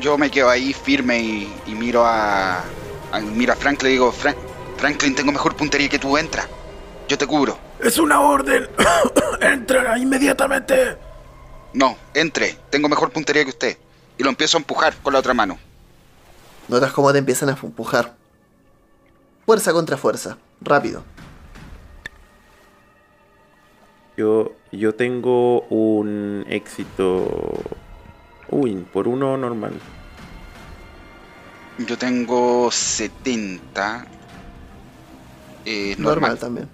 [0.00, 2.58] Yo me quedo ahí firme y, y miro a,
[3.12, 4.36] a- miro a Frank le digo, "Frank-
[4.76, 6.46] Franklin, tengo mejor puntería que tú, entra.
[7.08, 7.58] Yo te cubro.
[7.80, 8.68] ¡Es una orden!
[9.40, 10.96] ¡Entren inmediatamente!
[11.72, 13.78] No, entre, tengo mejor puntería que usted.
[14.18, 15.58] Y lo empiezo a empujar con la otra mano.
[16.68, 18.14] Notas cómo te empiezan a empujar.
[19.46, 20.36] Fuerza contra fuerza.
[20.60, 21.02] Rápido.
[24.18, 27.62] Yo, yo tengo un éxito.
[28.50, 29.74] Uy, por uno normal.
[31.78, 34.06] Yo tengo 70.
[35.64, 36.38] Eh, Normal, normal.
[36.38, 36.68] también.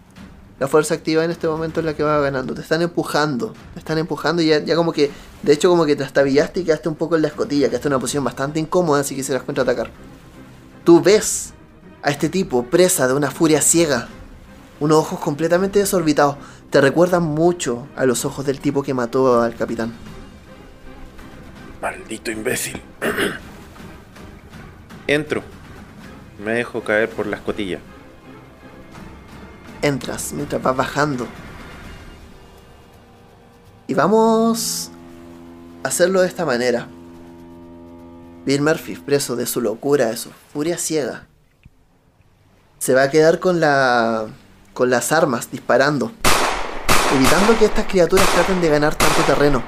[0.59, 2.55] La fuerza activa en este momento es la que va ganando.
[2.55, 3.53] Te están empujando.
[3.75, 5.11] Te están empujando y ya, ya como que.
[5.43, 7.69] De hecho, como que te estabillaste y quedaste un poco en la escotilla.
[7.69, 9.91] Quedaste en una posición bastante incómoda si quisieras contraatacar.
[10.83, 11.53] Tú ves
[12.03, 14.09] a este tipo presa de una furia ciega.
[14.81, 16.37] Unos ojos completamente desorbitados.
[16.75, 19.93] Te recuerdan mucho a los ojos del tipo que mató al capitán.
[21.81, 22.83] ¡Maldito imbécil!
[25.07, 25.45] Entro.
[26.45, 27.79] Me dejo caer por la escotilla.
[29.83, 31.29] entras mientras vas bajando.
[33.87, 34.91] Y vamos
[35.85, 36.89] a hacerlo de esta manera.
[38.47, 41.29] Bill Murphy, preso de su locura, de su furia ciega,
[42.81, 44.27] se va a quedar con la
[44.73, 46.11] con las armas disparando,
[47.15, 49.63] evitando que estas criaturas traten de ganar tanto terreno.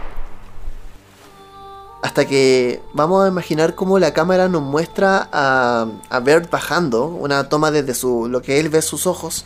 [2.02, 7.48] Hasta que vamos a imaginar cómo la cámara nos muestra a, a Bert bajando, una
[7.48, 9.44] toma desde su, lo que él ve sus ojos,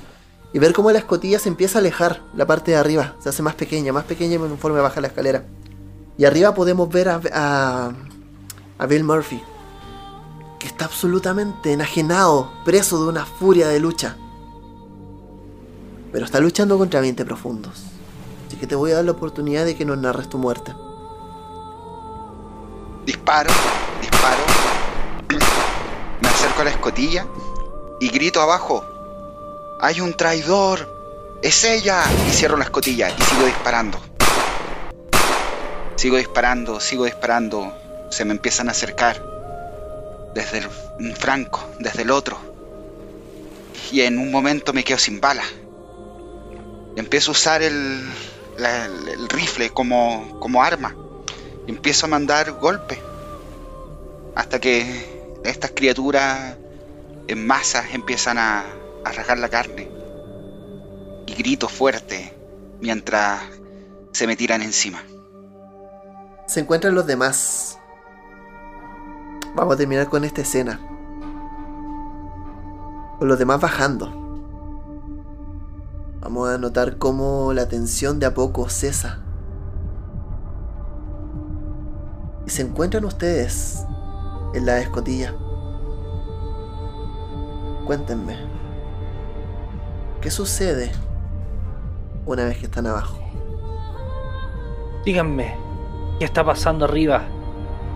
[0.53, 3.43] y ver cómo la escotilla se empieza a alejar, la parte de arriba, se hace
[3.43, 5.45] más pequeña, más pequeña conforme baja la escalera.
[6.17, 7.93] Y arriba podemos ver a, a,
[8.79, 9.43] a Bill Murphy,
[10.59, 14.17] que está absolutamente enajenado, preso de una furia de lucha.
[16.13, 17.90] Pero está luchando contra 20 profundos.
[18.51, 20.75] Así que te voy a dar la oportunidad de que nos narres tu muerte.
[23.07, 23.49] Disparo,
[24.01, 24.43] disparo.
[26.21, 27.29] Me acerco a la escotilla
[28.01, 28.85] y grito abajo.
[29.81, 31.39] ¡Hay un traidor!
[31.41, 32.03] ¡Es ella!
[32.27, 34.01] Y cierro la escotilla y sigo disparando.
[35.95, 37.73] Sigo disparando, sigo disparando.
[38.11, 39.25] Se me empiezan a acercar.
[40.35, 40.59] Desde
[40.99, 42.37] el franco, desde el otro.
[43.93, 45.45] Y en un momento me quedo sin bala.
[46.97, 48.03] Empiezo a usar el,
[48.66, 50.95] el- rifle como, como arma.
[51.66, 52.99] Y empiezo a mandar golpes.
[54.35, 56.57] Hasta que estas criaturas
[57.28, 58.65] en masa empiezan a,
[59.05, 59.91] a rasgar la carne.
[61.27, 62.35] Y grito fuerte
[62.81, 63.41] mientras
[64.12, 65.03] se me tiran encima.
[66.47, 67.78] Se encuentran los demás.
[69.55, 70.81] Vamos a terminar con esta escena.
[73.19, 74.30] Con los demás bajando.
[76.21, 79.21] Vamos a notar cómo la tensión de a poco cesa.
[82.47, 83.87] Y se encuentran ustedes
[84.53, 85.35] en la escotilla.
[87.87, 88.37] Cuéntenme.
[90.21, 90.93] ¿Qué sucede
[92.27, 93.19] una vez que están abajo?
[95.07, 95.57] Díganme,
[96.19, 97.23] ¿qué está pasando arriba?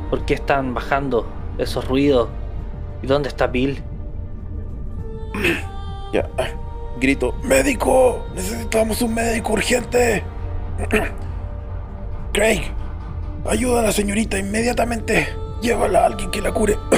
[0.09, 1.27] ¿Por qué están bajando
[1.59, 2.31] esos ruidos?
[3.03, 3.85] ¿Y dónde está Bill?
[6.15, 6.31] Ya.
[6.99, 7.35] Grito.
[7.43, 8.25] ¡Médico!
[8.35, 10.23] ¡Necesitamos un médico urgente!
[12.33, 12.63] Craig,
[13.49, 15.29] ayuda a la señorita inmediatamente.
[15.61, 16.77] Llévala a alguien que la cure.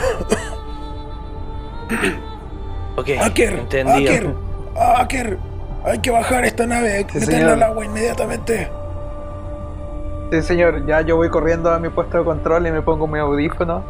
[2.97, 4.11] Ok, Aker, entendido.
[4.11, 4.35] Aker,
[4.97, 5.39] Aker,
[5.85, 7.53] hay que bajar esta nave, hay que Sí, meterla señor.
[7.53, 8.71] al agua inmediatamente.
[10.33, 13.19] Sí, señor, ya yo voy corriendo a mi puesto de control y me pongo mi
[13.19, 13.85] audífono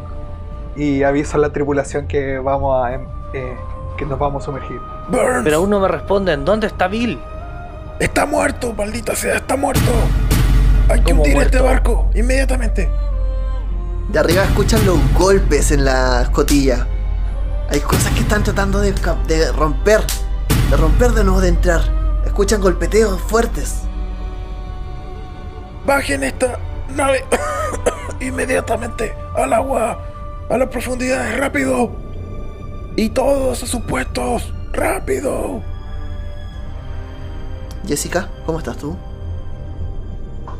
[0.75, 3.55] y aviso a la tripulación que vamos a, em- eh,
[3.97, 4.79] que nos vamos a sumergir.
[5.09, 5.43] Burns.
[5.43, 7.19] Pero aún no me responden, ¿dónde está Bill?
[7.99, 9.91] Está muerto, maldita sea, está muerto.
[10.89, 11.63] Hay que ¿Cómo hundir este muerto?
[11.63, 12.89] barco, inmediatamente.
[14.09, 16.87] De arriba escuchan los golpes en la escotilla.
[17.69, 18.93] Hay cosas que están tratando de,
[19.27, 20.01] de romper.
[20.69, 21.81] De romper de nuevo, de entrar.
[22.25, 23.81] Escuchan golpeteos fuertes.
[25.85, 26.59] Bajen esta
[26.95, 27.25] nave
[28.19, 29.99] inmediatamente al agua,
[30.49, 31.91] a las profundidades, rápido.
[32.99, 35.61] Y todos a sus puestos, rápido.
[37.85, 38.97] Jessica, ¿cómo estás tú?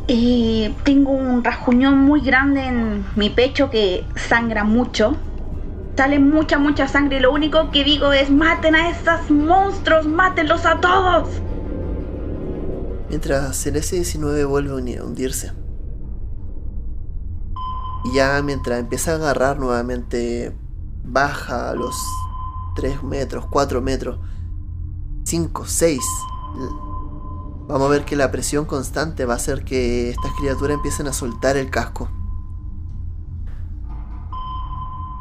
[0.07, 5.17] Eh, tengo un rasguñón muy grande en mi pecho que sangra mucho.
[5.97, 10.63] Sale mucha, mucha sangre y lo único que digo es maten a estos monstruos, mátenlos
[10.67, 11.27] a todos.
[13.09, 15.53] Mientras el S-19 vuelve a hundirse.
[18.05, 20.55] Y ya mientras empieza a agarrar nuevamente,
[21.03, 21.95] baja a los
[22.77, 24.19] 3 metros, 4 metros,
[25.25, 25.99] 5, 6.
[27.67, 31.13] Vamos a ver que la presión constante va a hacer que estas criaturas empiecen a
[31.13, 32.07] soltar el casco.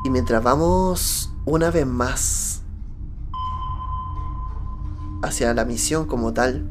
[0.04, 2.62] Y mientras vamos una vez más
[5.22, 6.70] hacia la misión como tal,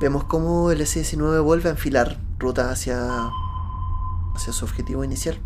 [0.00, 3.30] Vemos cómo el S-19 vuelve a enfilar ruta hacia,
[4.34, 5.38] hacia su objetivo inicial.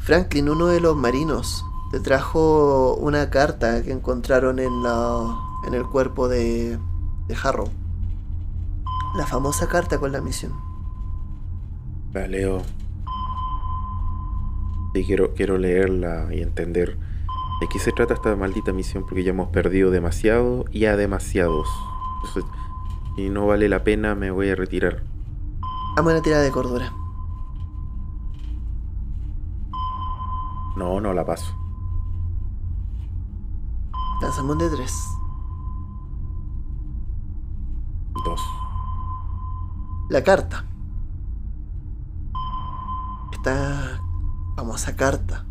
[0.00, 5.84] Franklin, uno de los marinos, te trajo una carta que encontraron en, la, en el
[5.84, 6.78] cuerpo de,
[7.28, 7.68] de Harrow.
[9.14, 10.52] La famosa carta con la misión.
[12.14, 12.62] La leo.
[14.94, 16.98] Sí, quiero, quiero leerla y entender
[17.60, 21.68] de qué se trata esta maldita misión porque ya hemos perdido demasiado y a demasiados.
[22.24, 22.50] Entonces,
[23.16, 25.02] si no vale la pena, me voy a retirar.
[25.94, 26.90] Dame una tirada de cordura.
[30.74, 31.61] No, no la paso.
[34.22, 35.08] Lanzamos de 3.
[38.24, 38.40] Dos.
[40.10, 40.64] La carta.
[43.32, 44.00] Esta
[44.54, 45.44] famosa carta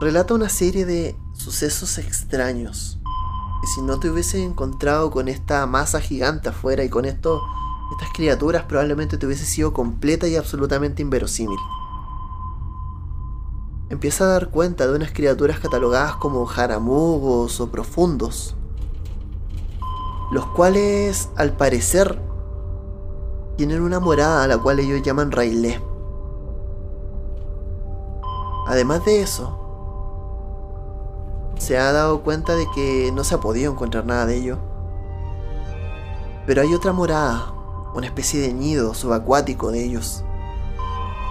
[0.00, 3.00] relata una serie de sucesos extraños.
[3.60, 7.42] Que si no te hubiese encontrado con esta masa gigante afuera y con esto,
[7.92, 11.58] estas criaturas, probablemente te hubiese sido completa y absolutamente inverosímil.
[13.88, 18.56] Empieza a dar cuenta de unas criaturas catalogadas como jaramugos o profundos,
[20.32, 22.20] los cuales al parecer
[23.56, 25.80] tienen una morada a la cual ellos llaman Railé.
[28.66, 29.56] Además de eso,
[31.56, 34.58] se ha dado cuenta de que no se ha podido encontrar nada de ello.
[36.44, 37.54] Pero hay otra morada,
[37.94, 40.24] una especie de nido subacuático de ellos.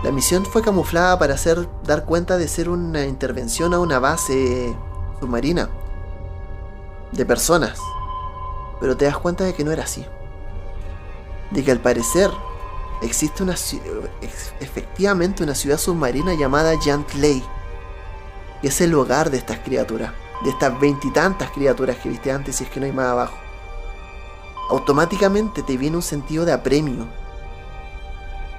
[0.03, 4.75] La misión fue camuflada para hacer dar cuenta de ser una intervención a una base
[5.19, 5.69] submarina
[7.11, 7.79] de personas.
[8.79, 10.05] Pero te das cuenta de que no era así.
[11.51, 12.29] De que al parecer
[13.01, 13.55] existe una
[14.59, 17.43] efectivamente una ciudad submarina llamada Yantley.
[18.61, 20.11] Que es el hogar de estas criaturas.
[20.43, 23.37] De estas veintitantas criaturas que viste antes, si es que no hay más abajo.
[24.69, 27.07] Automáticamente te viene un sentido de apremio.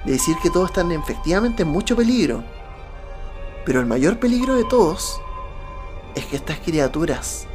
[0.07, 2.41] De decir que todos están efectivamente en mucho peligro.
[3.65, 5.19] Pero el mayor peligro de todos
[6.15, 7.45] es que estas criaturas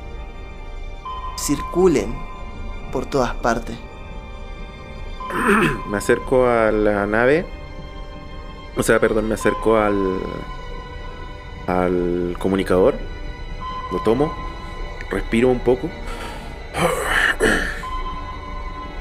[1.39, 2.15] circulen
[2.93, 3.79] por todas partes.
[5.89, 7.47] Me acerco a la nave.
[8.77, 10.19] O sea, perdón, me acerco al.
[11.67, 12.95] al comunicador.
[13.91, 14.31] Lo tomo.
[15.11, 15.89] Respiro un poco.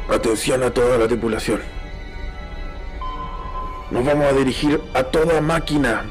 [0.09, 1.80] Atención a toda la tripulación.
[3.91, 6.05] Nos vamos a dirigir a toda máquina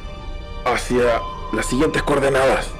[0.64, 2.70] hacia las siguientes coordenadas.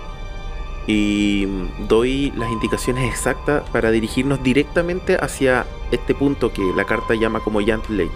[0.86, 1.46] Y
[1.88, 7.60] doy las indicaciones exactas para dirigirnos directamente hacia este punto que la carta llama como
[7.60, 8.10] Yantley.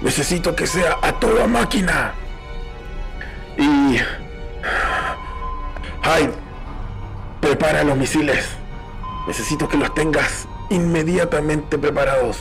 [0.00, 2.14] Necesito que sea a toda máquina.
[3.58, 3.98] Y...
[6.02, 6.32] Hyde,
[7.40, 8.48] prepara los misiles.
[9.26, 12.38] Necesito que los tengas inmediatamente preparados.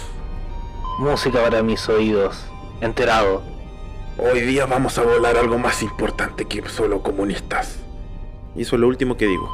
[0.98, 2.44] Música para mis oídos.
[2.82, 3.44] Enterado.
[4.18, 7.76] Hoy día vamos a volar algo más importante que solo comunistas.
[8.56, 9.48] Y eso es lo último que digo.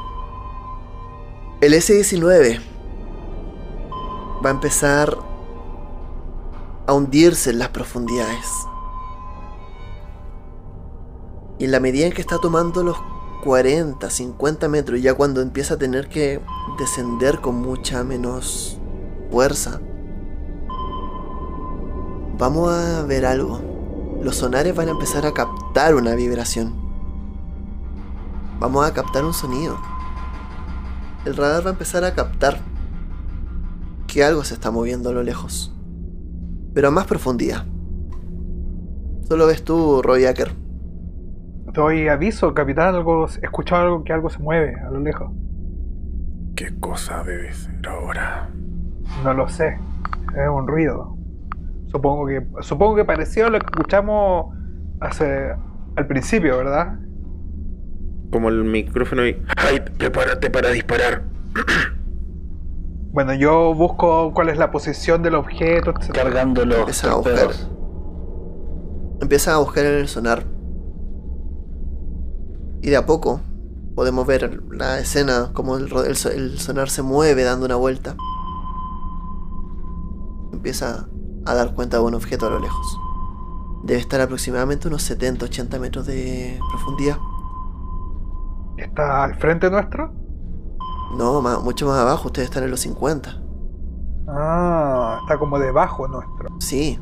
[1.59, 2.61] El S-19
[4.41, 5.17] va a empezar
[6.87, 8.49] a hundirse en las profundidades.
[11.59, 12.95] Y en la medida en que está tomando los
[13.43, 16.39] 40, 50 metros, ya cuando empieza a tener que
[16.79, 18.77] descender con mucha menos
[19.29, 19.81] fuerza,
[22.37, 23.61] vamos a ver algo.
[24.21, 26.81] Los sonares van a empezar a captar una vibración.
[28.59, 29.77] vamos a captar un sonido.
[31.25, 32.59] El radar va a empezar a captar
[34.07, 35.75] que algo se está moviendo a lo lejos,
[36.73, 37.65] pero a más profundidad.
[39.27, 40.53] Solo ves tú, Roy Acker.
[41.73, 45.31] Doy aviso, capitán, algo, he escuchado algo que algo se mueve a lo lejos.
[46.55, 48.49] ¿Qué cosa debe ser ahora?
[49.23, 49.79] No lo sé.
[50.35, 51.12] Es un ruido.
[51.93, 54.47] Supongo que supongo que parecido a lo que escuchamos
[54.99, 55.53] hace
[55.95, 56.97] al principio, ¿verdad?
[58.31, 59.39] Como el micrófono y.
[59.57, 61.21] ¡Ay, prepárate para disparar!
[63.11, 66.13] Bueno, yo busco cuál es la posición del objeto, etc.
[66.13, 67.49] Cargando los Empiezan a buscar.
[69.21, 70.45] Empiezan a buscar en el sonar.
[72.81, 73.39] Y de a poco
[73.93, 78.15] podemos ver la escena, como el, el sonar se mueve dando una vuelta.
[80.51, 81.07] Empieza
[81.45, 82.99] a dar cuenta de un objeto a lo lejos.
[83.83, 87.17] Debe estar aproximadamente unos 70-80 metros de profundidad.
[88.77, 90.11] ¿Está al frente nuestro?
[91.17, 93.41] No, mucho más abajo, ustedes están en los 50.
[94.27, 96.49] Ah, está como debajo nuestro.
[96.59, 96.99] Sí.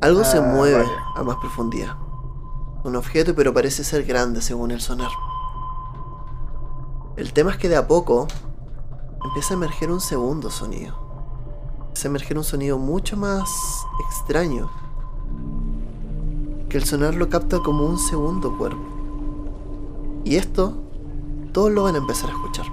[0.00, 0.90] Algo se Ah, mueve vale.
[1.16, 1.96] a más profundidad.
[2.84, 5.10] Un objeto, pero parece ser grande según el sonar.
[7.16, 8.26] El tema es que de a poco
[9.24, 11.11] empieza a emerger un segundo sonido.
[11.94, 13.48] A emerger un sonido mucho más
[14.08, 14.68] extraño.
[16.68, 18.82] Que el sonar lo capta como un segundo cuerpo.
[20.24, 20.74] Y esto,
[21.52, 22.66] todos lo van a empezar a escuchar.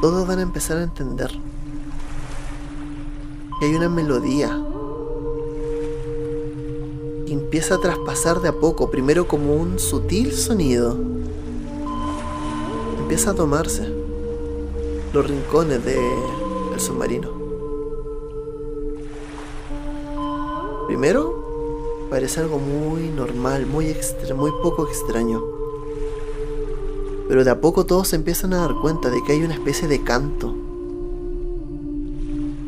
[0.00, 1.30] Todos van a empezar a entender
[3.60, 4.58] que hay una melodía
[7.26, 10.96] que empieza a traspasar de a poco, primero como un sutil sonido,
[13.00, 13.95] empieza a tomarse
[15.16, 15.94] los rincones de-
[16.70, 17.30] del submarino.
[20.86, 25.42] Primero parece algo muy normal, muy extra, muy poco extraño.
[27.28, 29.88] Pero de a poco todos se empiezan a dar cuenta de que hay una especie
[29.88, 30.54] de canto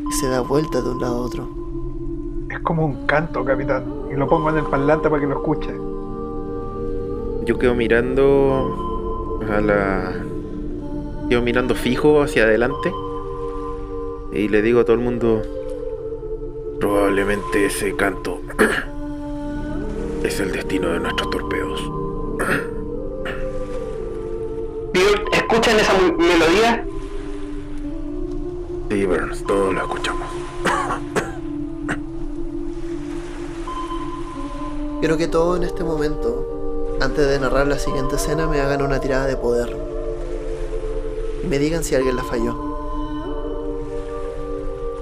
[0.09, 1.47] que se da vuelta de un lado a otro.
[2.49, 3.85] Es como un canto, capitán.
[4.11, 5.69] Y lo pongo en el parlante para que lo escuche.
[7.45, 10.25] Yo quedo mirando a la.
[11.29, 12.91] Quedo mirando fijo hacia adelante.
[14.31, 15.43] Y le digo a todo el mundo.
[16.79, 18.41] Probablemente ese canto
[20.23, 21.81] es el destino de nuestros torpedos.
[25.33, 26.85] ¿escuchan esa melodía?
[28.89, 30.27] Sí, Burns, todos lo escuchamos.
[34.99, 38.99] Quiero que todos en este momento, antes de narrar la siguiente escena, me hagan una
[38.99, 39.88] tirada de poder.
[41.43, 42.55] Y me digan si alguien la falló.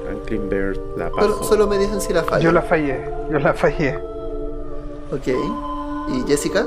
[0.03, 1.21] Franklin Bird la paso.
[1.33, 2.43] Solo, solo me dicen si la falló.
[2.43, 3.97] Yo la fallé, yo la fallé.
[5.11, 5.27] Ok.
[6.09, 6.65] ¿Y Jessica?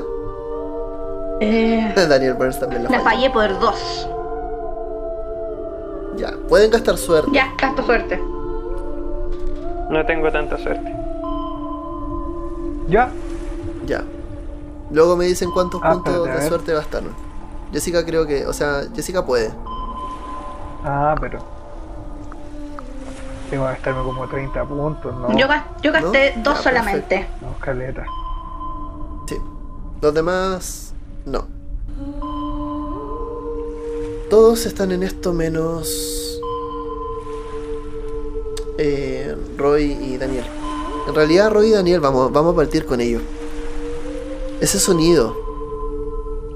[1.39, 3.09] Eh, Daniel Burns también la, la falló.
[3.09, 4.07] fallé por dos.
[6.17, 7.31] Ya, pueden gastar suerte.
[7.33, 8.21] Ya, gasto suerte.
[9.89, 10.93] No tengo tanta suerte.
[12.87, 13.09] ¿Ya?
[13.85, 14.03] Ya.
[14.91, 17.11] Luego me dicen cuántos Ah, puntos de suerte gastaron.
[17.71, 19.51] Jessica creo que, o sea, Jessica puede.
[20.83, 21.39] Ah, pero.
[23.49, 25.37] Tengo que gastarme como 30 puntos, ¿no?
[25.37, 25.47] Yo,
[25.81, 26.43] yo gasté ¿No?
[26.43, 27.27] dos Ya, solamente.
[27.41, 28.05] No, caleta.
[29.27, 29.37] Sí.
[30.01, 30.93] Los demás,
[31.25, 31.45] no.
[34.29, 36.39] Todos están en esto menos
[38.77, 40.45] eh, Roy y Daniel.
[41.07, 43.21] En realidad Roy y Daniel vamos, vamos a partir con ellos.
[44.61, 45.35] Ese sonido,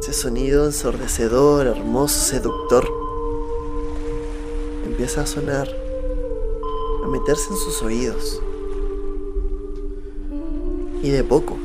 [0.07, 2.87] ese sonido ensordecedor, hermoso, seductor,
[4.85, 5.67] empieza a sonar,
[7.03, 8.39] a meterse en sus oídos.
[11.01, 11.57] Y de poco,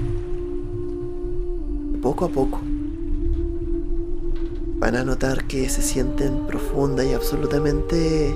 [2.00, 2.60] poco a poco
[4.78, 8.34] van a notar que se sienten profunda y absolutamente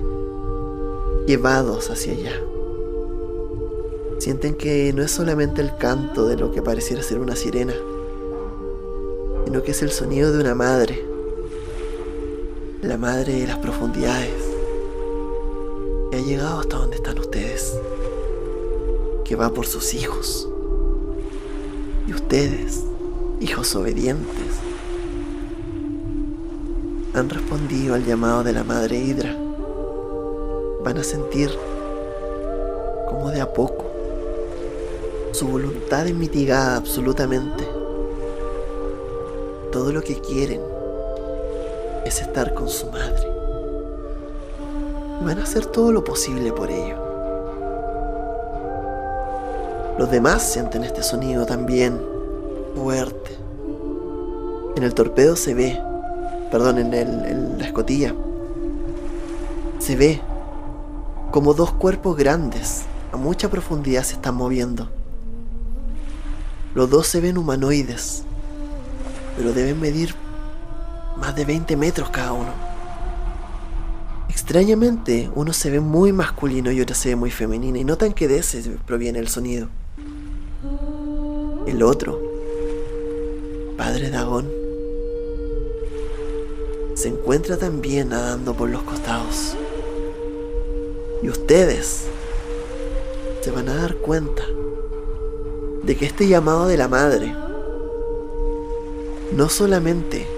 [1.27, 2.43] llevados hacia allá.
[4.19, 7.73] Sienten que no es solamente el canto de lo que pareciera ser una sirena,
[9.63, 11.05] que es el sonido de una madre,
[12.83, 14.43] la madre de las profundidades,
[16.11, 17.79] que ha llegado hasta donde están ustedes,
[19.25, 20.49] que va por sus hijos.
[22.07, 22.83] Y ustedes,
[23.41, 24.53] hijos obedientes,
[27.15, 29.37] han respondido al llamado de la madre Hidra.
[30.83, 31.51] Van a sentir
[33.09, 33.85] como de a poco
[35.35, 37.84] su voluntad es mitigada absolutamente.
[39.85, 40.63] Todo lo que quieren
[42.07, 43.29] es estar con su madre.
[45.23, 46.97] Van a hacer todo lo posible por ello.
[49.99, 52.01] Los demás sienten este sonido también
[52.75, 53.37] fuerte.
[54.75, 55.79] En el torpedo se ve,
[56.51, 58.15] perdón, en, en la escotilla,
[59.81, 60.23] se ve
[61.31, 64.89] como dos cuerpos grandes a mucha profundidad se están moviendo.
[66.75, 68.25] Los dos se ven humanoides,
[69.37, 70.15] pero deben medir
[71.17, 72.53] más de 20 metros cada uno.
[74.29, 78.29] Extrañamente, uno se ve muy masculino y otro se ve muy femenino, y notan que
[78.29, 79.69] de ese proviene el sonido.
[81.67, 82.21] El otro,
[83.77, 84.51] Padre Dagón,
[86.95, 89.57] se encuentra también nadando por los costados.
[91.23, 92.05] Y ustedes
[93.41, 94.43] se van a dar cuenta
[95.83, 97.35] de que este llamado de la madre
[99.35, 100.29] no solamente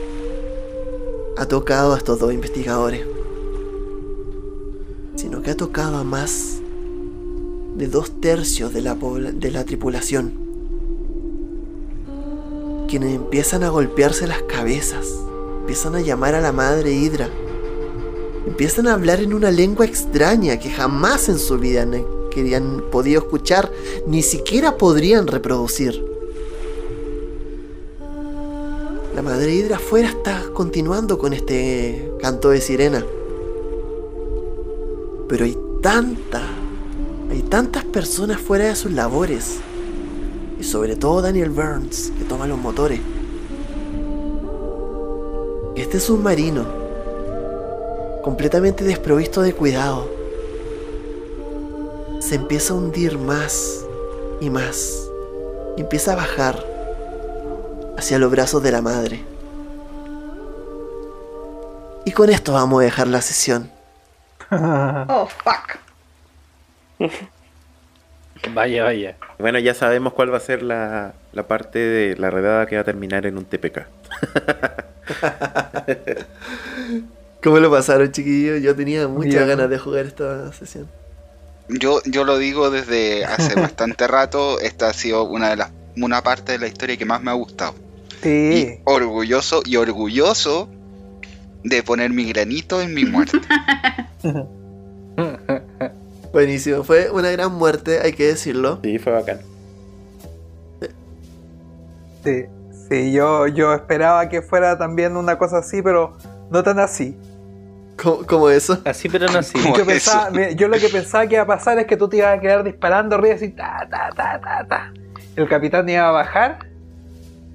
[1.36, 3.02] ha tocado a estos dos investigadores,
[5.16, 6.60] sino que ha tocado a más
[7.76, 10.32] de dos tercios de la, de la tripulación,
[12.88, 15.06] quienes empiezan a golpearse las cabezas,
[15.60, 17.28] empiezan a llamar a la madre Hidra,
[18.46, 22.82] empiezan a hablar en una lengua extraña que jamás en su vida han, que han
[22.90, 23.70] podido escuchar,
[24.06, 26.05] ni siquiera podrían reproducir.
[29.26, 33.04] Madre Hidra afuera está continuando con este canto de sirena.
[35.28, 36.42] Pero hay tanta,
[37.28, 39.56] hay tantas personas fuera de sus labores.
[40.60, 43.00] Y sobre todo Daniel Burns, que toma los motores.
[45.74, 46.64] Este submarino,
[48.22, 50.08] completamente desprovisto de cuidado,
[52.20, 53.84] se empieza a hundir más
[54.40, 55.10] y más.
[55.76, 56.75] Y empieza a bajar
[57.96, 59.24] hacia los brazos de la madre.
[62.04, 63.70] Y con esto vamos a dejar la sesión.
[65.08, 67.10] Oh, fuck.
[68.54, 69.16] Vaya, vaya.
[69.38, 72.82] Bueno, ya sabemos cuál va a ser la, la parte de la redada que va
[72.82, 73.82] a terminar en un TPK.
[77.42, 78.62] ¿Cómo lo pasaron, chiquillos?
[78.62, 79.48] Yo tenía muchas Bien.
[79.48, 80.88] ganas de jugar esta sesión.
[81.68, 86.22] Yo, yo lo digo desde hace bastante rato, esta ha sido una de las una
[86.22, 87.74] parte de la historia que más me ha gustado.
[88.26, 88.76] Sí.
[88.76, 90.68] Y orgulloso y orgulloso
[91.62, 93.38] de poner mi granito en mi muerte.
[96.32, 98.80] Buenísimo, fue una gran muerte, hay que decirlo.
[98.82, 99.38] Sí, fue bacán.
[102.24, 102.46] Sí,
[102.90, 106.16] sí, yo, yo esperaba que fuera también una cosa así, pero
[106.50, 107.16] no tan así.
[107.96, 108.82] ¿Cómo, cómo eso?
[108.84, 109.56] Así, pero no así.
[110.56, 112.64] Yo lo que pensaba que iba a pasar es que tú te ibas a quedar
[112.64, 114.92] disparando arriba así, ta, ta, ta, ta, ta.
[115.36, 116.58] El capitán iba a bajar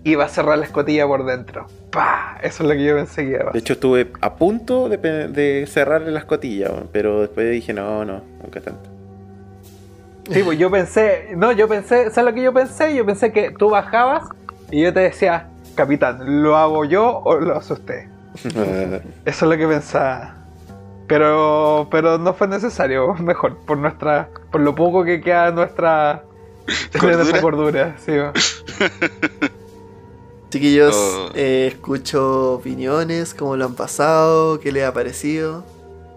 [0.03, 1.67] y iba a cerrar la escotilla por dentro.
[1.91, 2.37] ¡Pah!
[2.41, 4.97] Eso es lo que yo pensé que iba a De hecho, estuve a punto de,
[4.97, 8.89] de cerrarle la escotilla, pero después dije, no, no, nunca tanto.
[10.29, 12.95] Sí, pues yo pensé, no, yo pensé, ¿sabes lo que yo pensé?
[12.95, 14.29] Yo pensé que tú bajabas
[14.69, 18.07] y yo te decía, capitán, ¿lo hago yo o lo hace usted?
[18.43, 20.35] Eso es lo que pensaba.
[21.07, 26.23] Pero, pero no fue necesario, mejor, por nuestra, por lo poco que queda nuestra,
[26.93, 28.13] de nuestra cordura, sí.
[30.51, 31.29] Chiquillos, Oh.
[31.33, 35.63] eh, escucho opiniones, cómo lo han pasado, qué les ha parecido.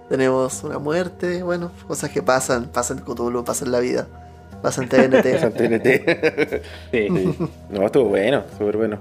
[0.09, 4.07] Tenemos una muerte, bueno, cosas que pasan, pasan en Cthulhu, pasan en la vida,
[4.63, 5.27] pasan en TNT.
[5.41, 6.63] San TNT.
[6.91, 7.09] Sí.
[7.09, 7.35] Sí.
[7.71, 8.99] No, estuvo bueno, súper bueno.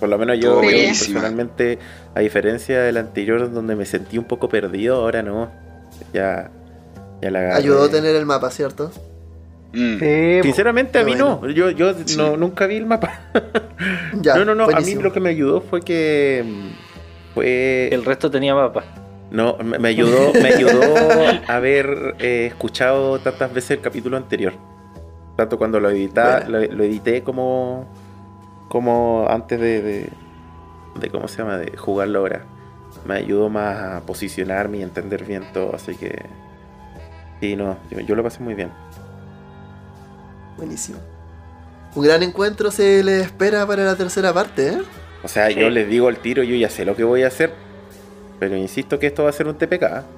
[0.00, 1.78] Por lo menos yo, personalmente,
[2.14, 5.50] a diferencia del anterior donde me sentí un poco perdido, ahora no.
[6.12, 6.50] Ya,
[7.20, 7.56] ya la agarré.
[7.56, 8.92] Ayudó a tener el mapa, ¿cierto?
[9.72, 9.98] Mm.
[9.98, 10.40] Sí.
[10.44, 11.40] Sinceramente a mí Bueno.
[11.42, 12.16] no, yo, yo Sí.
[12.16, 13.20] no, nunca vi el mapa.
[14.22, 18.04] Ya, no, no, no, a mí lo que me ayudó fue que mm, fue El
[18.04, 18.82] resto tenía mapa.
[19.30, 20.82] no, me me ayudó, me ayudó
[21.46, 24.54] a haber eh, escuchado tantas veces el capítulo anterior.
[25.36, 27.86] Tanto cuando lo edita, lo, lo edité como
[28.68, 30.08] como antes de, de,
[31.00, 32.44] de cómo se llama de jugarlo ahora.
[33.06, 36.22] Me ayudó más a posicionarme y entender bien todo, así que
[37.40, 38.70] sí, no, yo, yo lo pasé muy bien.
[40.58, 40.98] Buenísimo.
[41.94, 44.78] Un gran encuentro se les espera para la tercera parte, ¿eh?
[45.22, 47.54] O sea, yo les digo al tiro, yo ya sé lo que voy a hacer,
[48.38, 50.04] pero insisto que esto va a ser un TPK.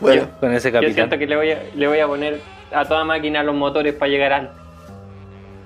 [0.00, 0.94] Bueno, Con ese Yo capitán.
[0.94, 2.40] siento que le voy, a, le voy a poner
[2.72, 4.56] a toda máquina los motores para llegar antes.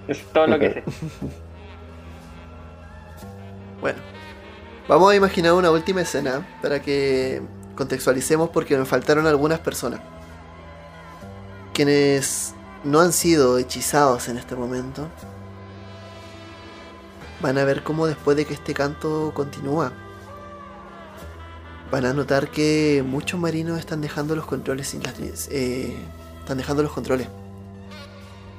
[0.08, 0.82] Es todo lo que sé.
[3.80, 3.98] bueno.
[4.88, 7.40] Vamos a imaginar una última escena para que
[7.76, 10.00] contextualicemos porque me faltaron algunas personas.
[11.74, 15.08] Quienes no han sido hechizados en este momento.
[17.40, 19.92] Van a ver cómo después de que este canto continúa.
[21.90, 25.14] Van a notar que muchos marinos están dejando los controles sin las,
[25.50, 25.96] eh,
[26.38, 27.28] están dejando los controles.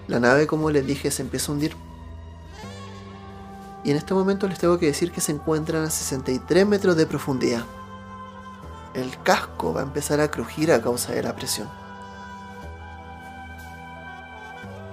[0.08, 1.76] La nave, como les dije, se empieza a hundir.
[3.86, 7.06] Y en este momento les tengo que decir que se encuentran a 63 metros de
[7.06, 7.64] profundidad.
[8.94, 11.85] El casco va a empezar a crujir a causa de la presión.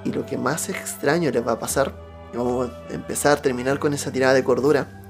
[0.05, 1.95] Y lo que más extraño les va a pasar,
[2.33, 5.03] y vamos a empezar a terminar con esa tirada de cordura,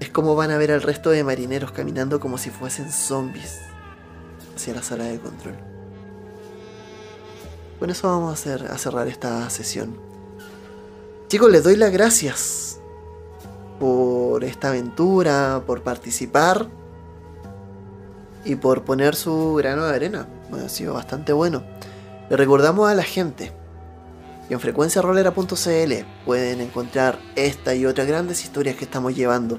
[0.00, 3.60] es como van a ver al resto de marineros caminando como si fuesen zombies
[4.54, 5.54] hacia la sala de control.
[7.78, 9.98] Con eso vamos a, cerrar esta sesión.
[11.28, 12.80] Chicos, les doy las gracias
[13.78, 16.68] por esta aventura, por participar
[18.44, 20.26] y por poner su grano de arena.
[20.52, 21.64] Ha sido bastante bueno.
[22.30, 23.52] Le recordamos a la gente
[24.48, 25.92] que en frecuenciarolera.cl
[26.24, 29.58] pueden encontrar esta y otras grandes historias que estamos llevando.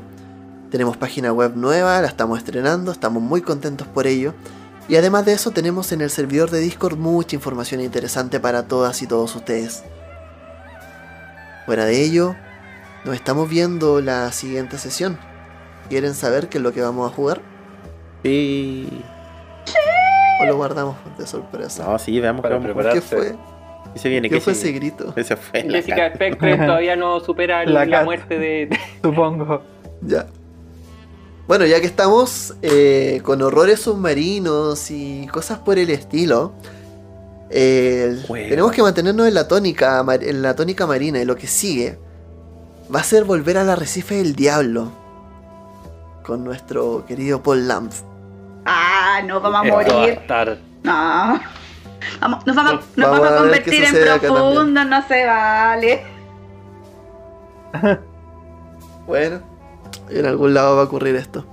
[0.71, 4.33] Tenemos página web nueva, la estamos estrenando, estamos muy contentos por ello.
[4.89, 9.01] Y además de eso tenemos en el servidor de Discord mucha información interesante para todas
[9.01, 9.83] y todos ustedes.
[11.65, 12.35] Fuera de ello,
[13.03, 15.17] nos estamos viendo la siguiente sesión.
[15.89, 17.41] ¿Quieren saber qué es lo que vamos a jugar?
[18.23, 19.03] Sí.
[20.41, 21.85] ¿O lo guardamos de sorpresa?
[21.85, 22.93] No, sí, veamos Para qué vamos.
[22.93, 23.35] ¿Qué fue?
[23.97, 24.29] ¿Qué se viene?
[24.29, 25.11] ¿Qué ¿Qué fue se ese grito?
[25.15, 26.13] Ese fue Jessica.
[26.13, 28.69] Spectre todavía no supera La muerte de.
[29.01, 29.63] Supongo.
[30.01, 30.27] Ya.
[31.47, 36.53] Bueno, ya que estamos eh, con horrores submarinos y cosas por el estilo,
[37.49, 41.97] eh, tenemos que mantenernos en la tónica, en la tónica marina y lo que sigue
[42.93, 44.91] va a ser volver al arrecife del diablo
[46.23, 47.93] con nuestro querido Paul Lamp.
[48.65, 50.19] Ah, no vamos a Esto va a morir.
[50.19, 50.57] estar.
[50.83, 51.56] No.
[52.19, 54.53] Vamos, nos vamos, nos Vamos vamos a convertir en sucede acá también.
[54.53, 56.05] profundo, no se vale.
[59.07, 59.39] Bueno,
[60.09, 61.45] en algún lado va a ocurrir esto.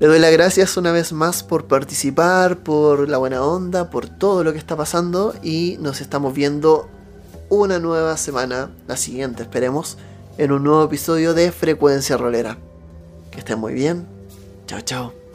[0.00, 4.42] Le doy las gracias una vez más por participar, por la buena onda, por todo
[4.42, 6.88] lo que está pasando y nos estamos viendo
[7.48, 9.98] una nueva semana, la siguiente esperemos,
[10.38, 12.58] en un nuevo episodio de Frecuencia Rolera.
[13.30, 14.06] Que estén muy bien.
[14.66, 15.25] Chao, chao.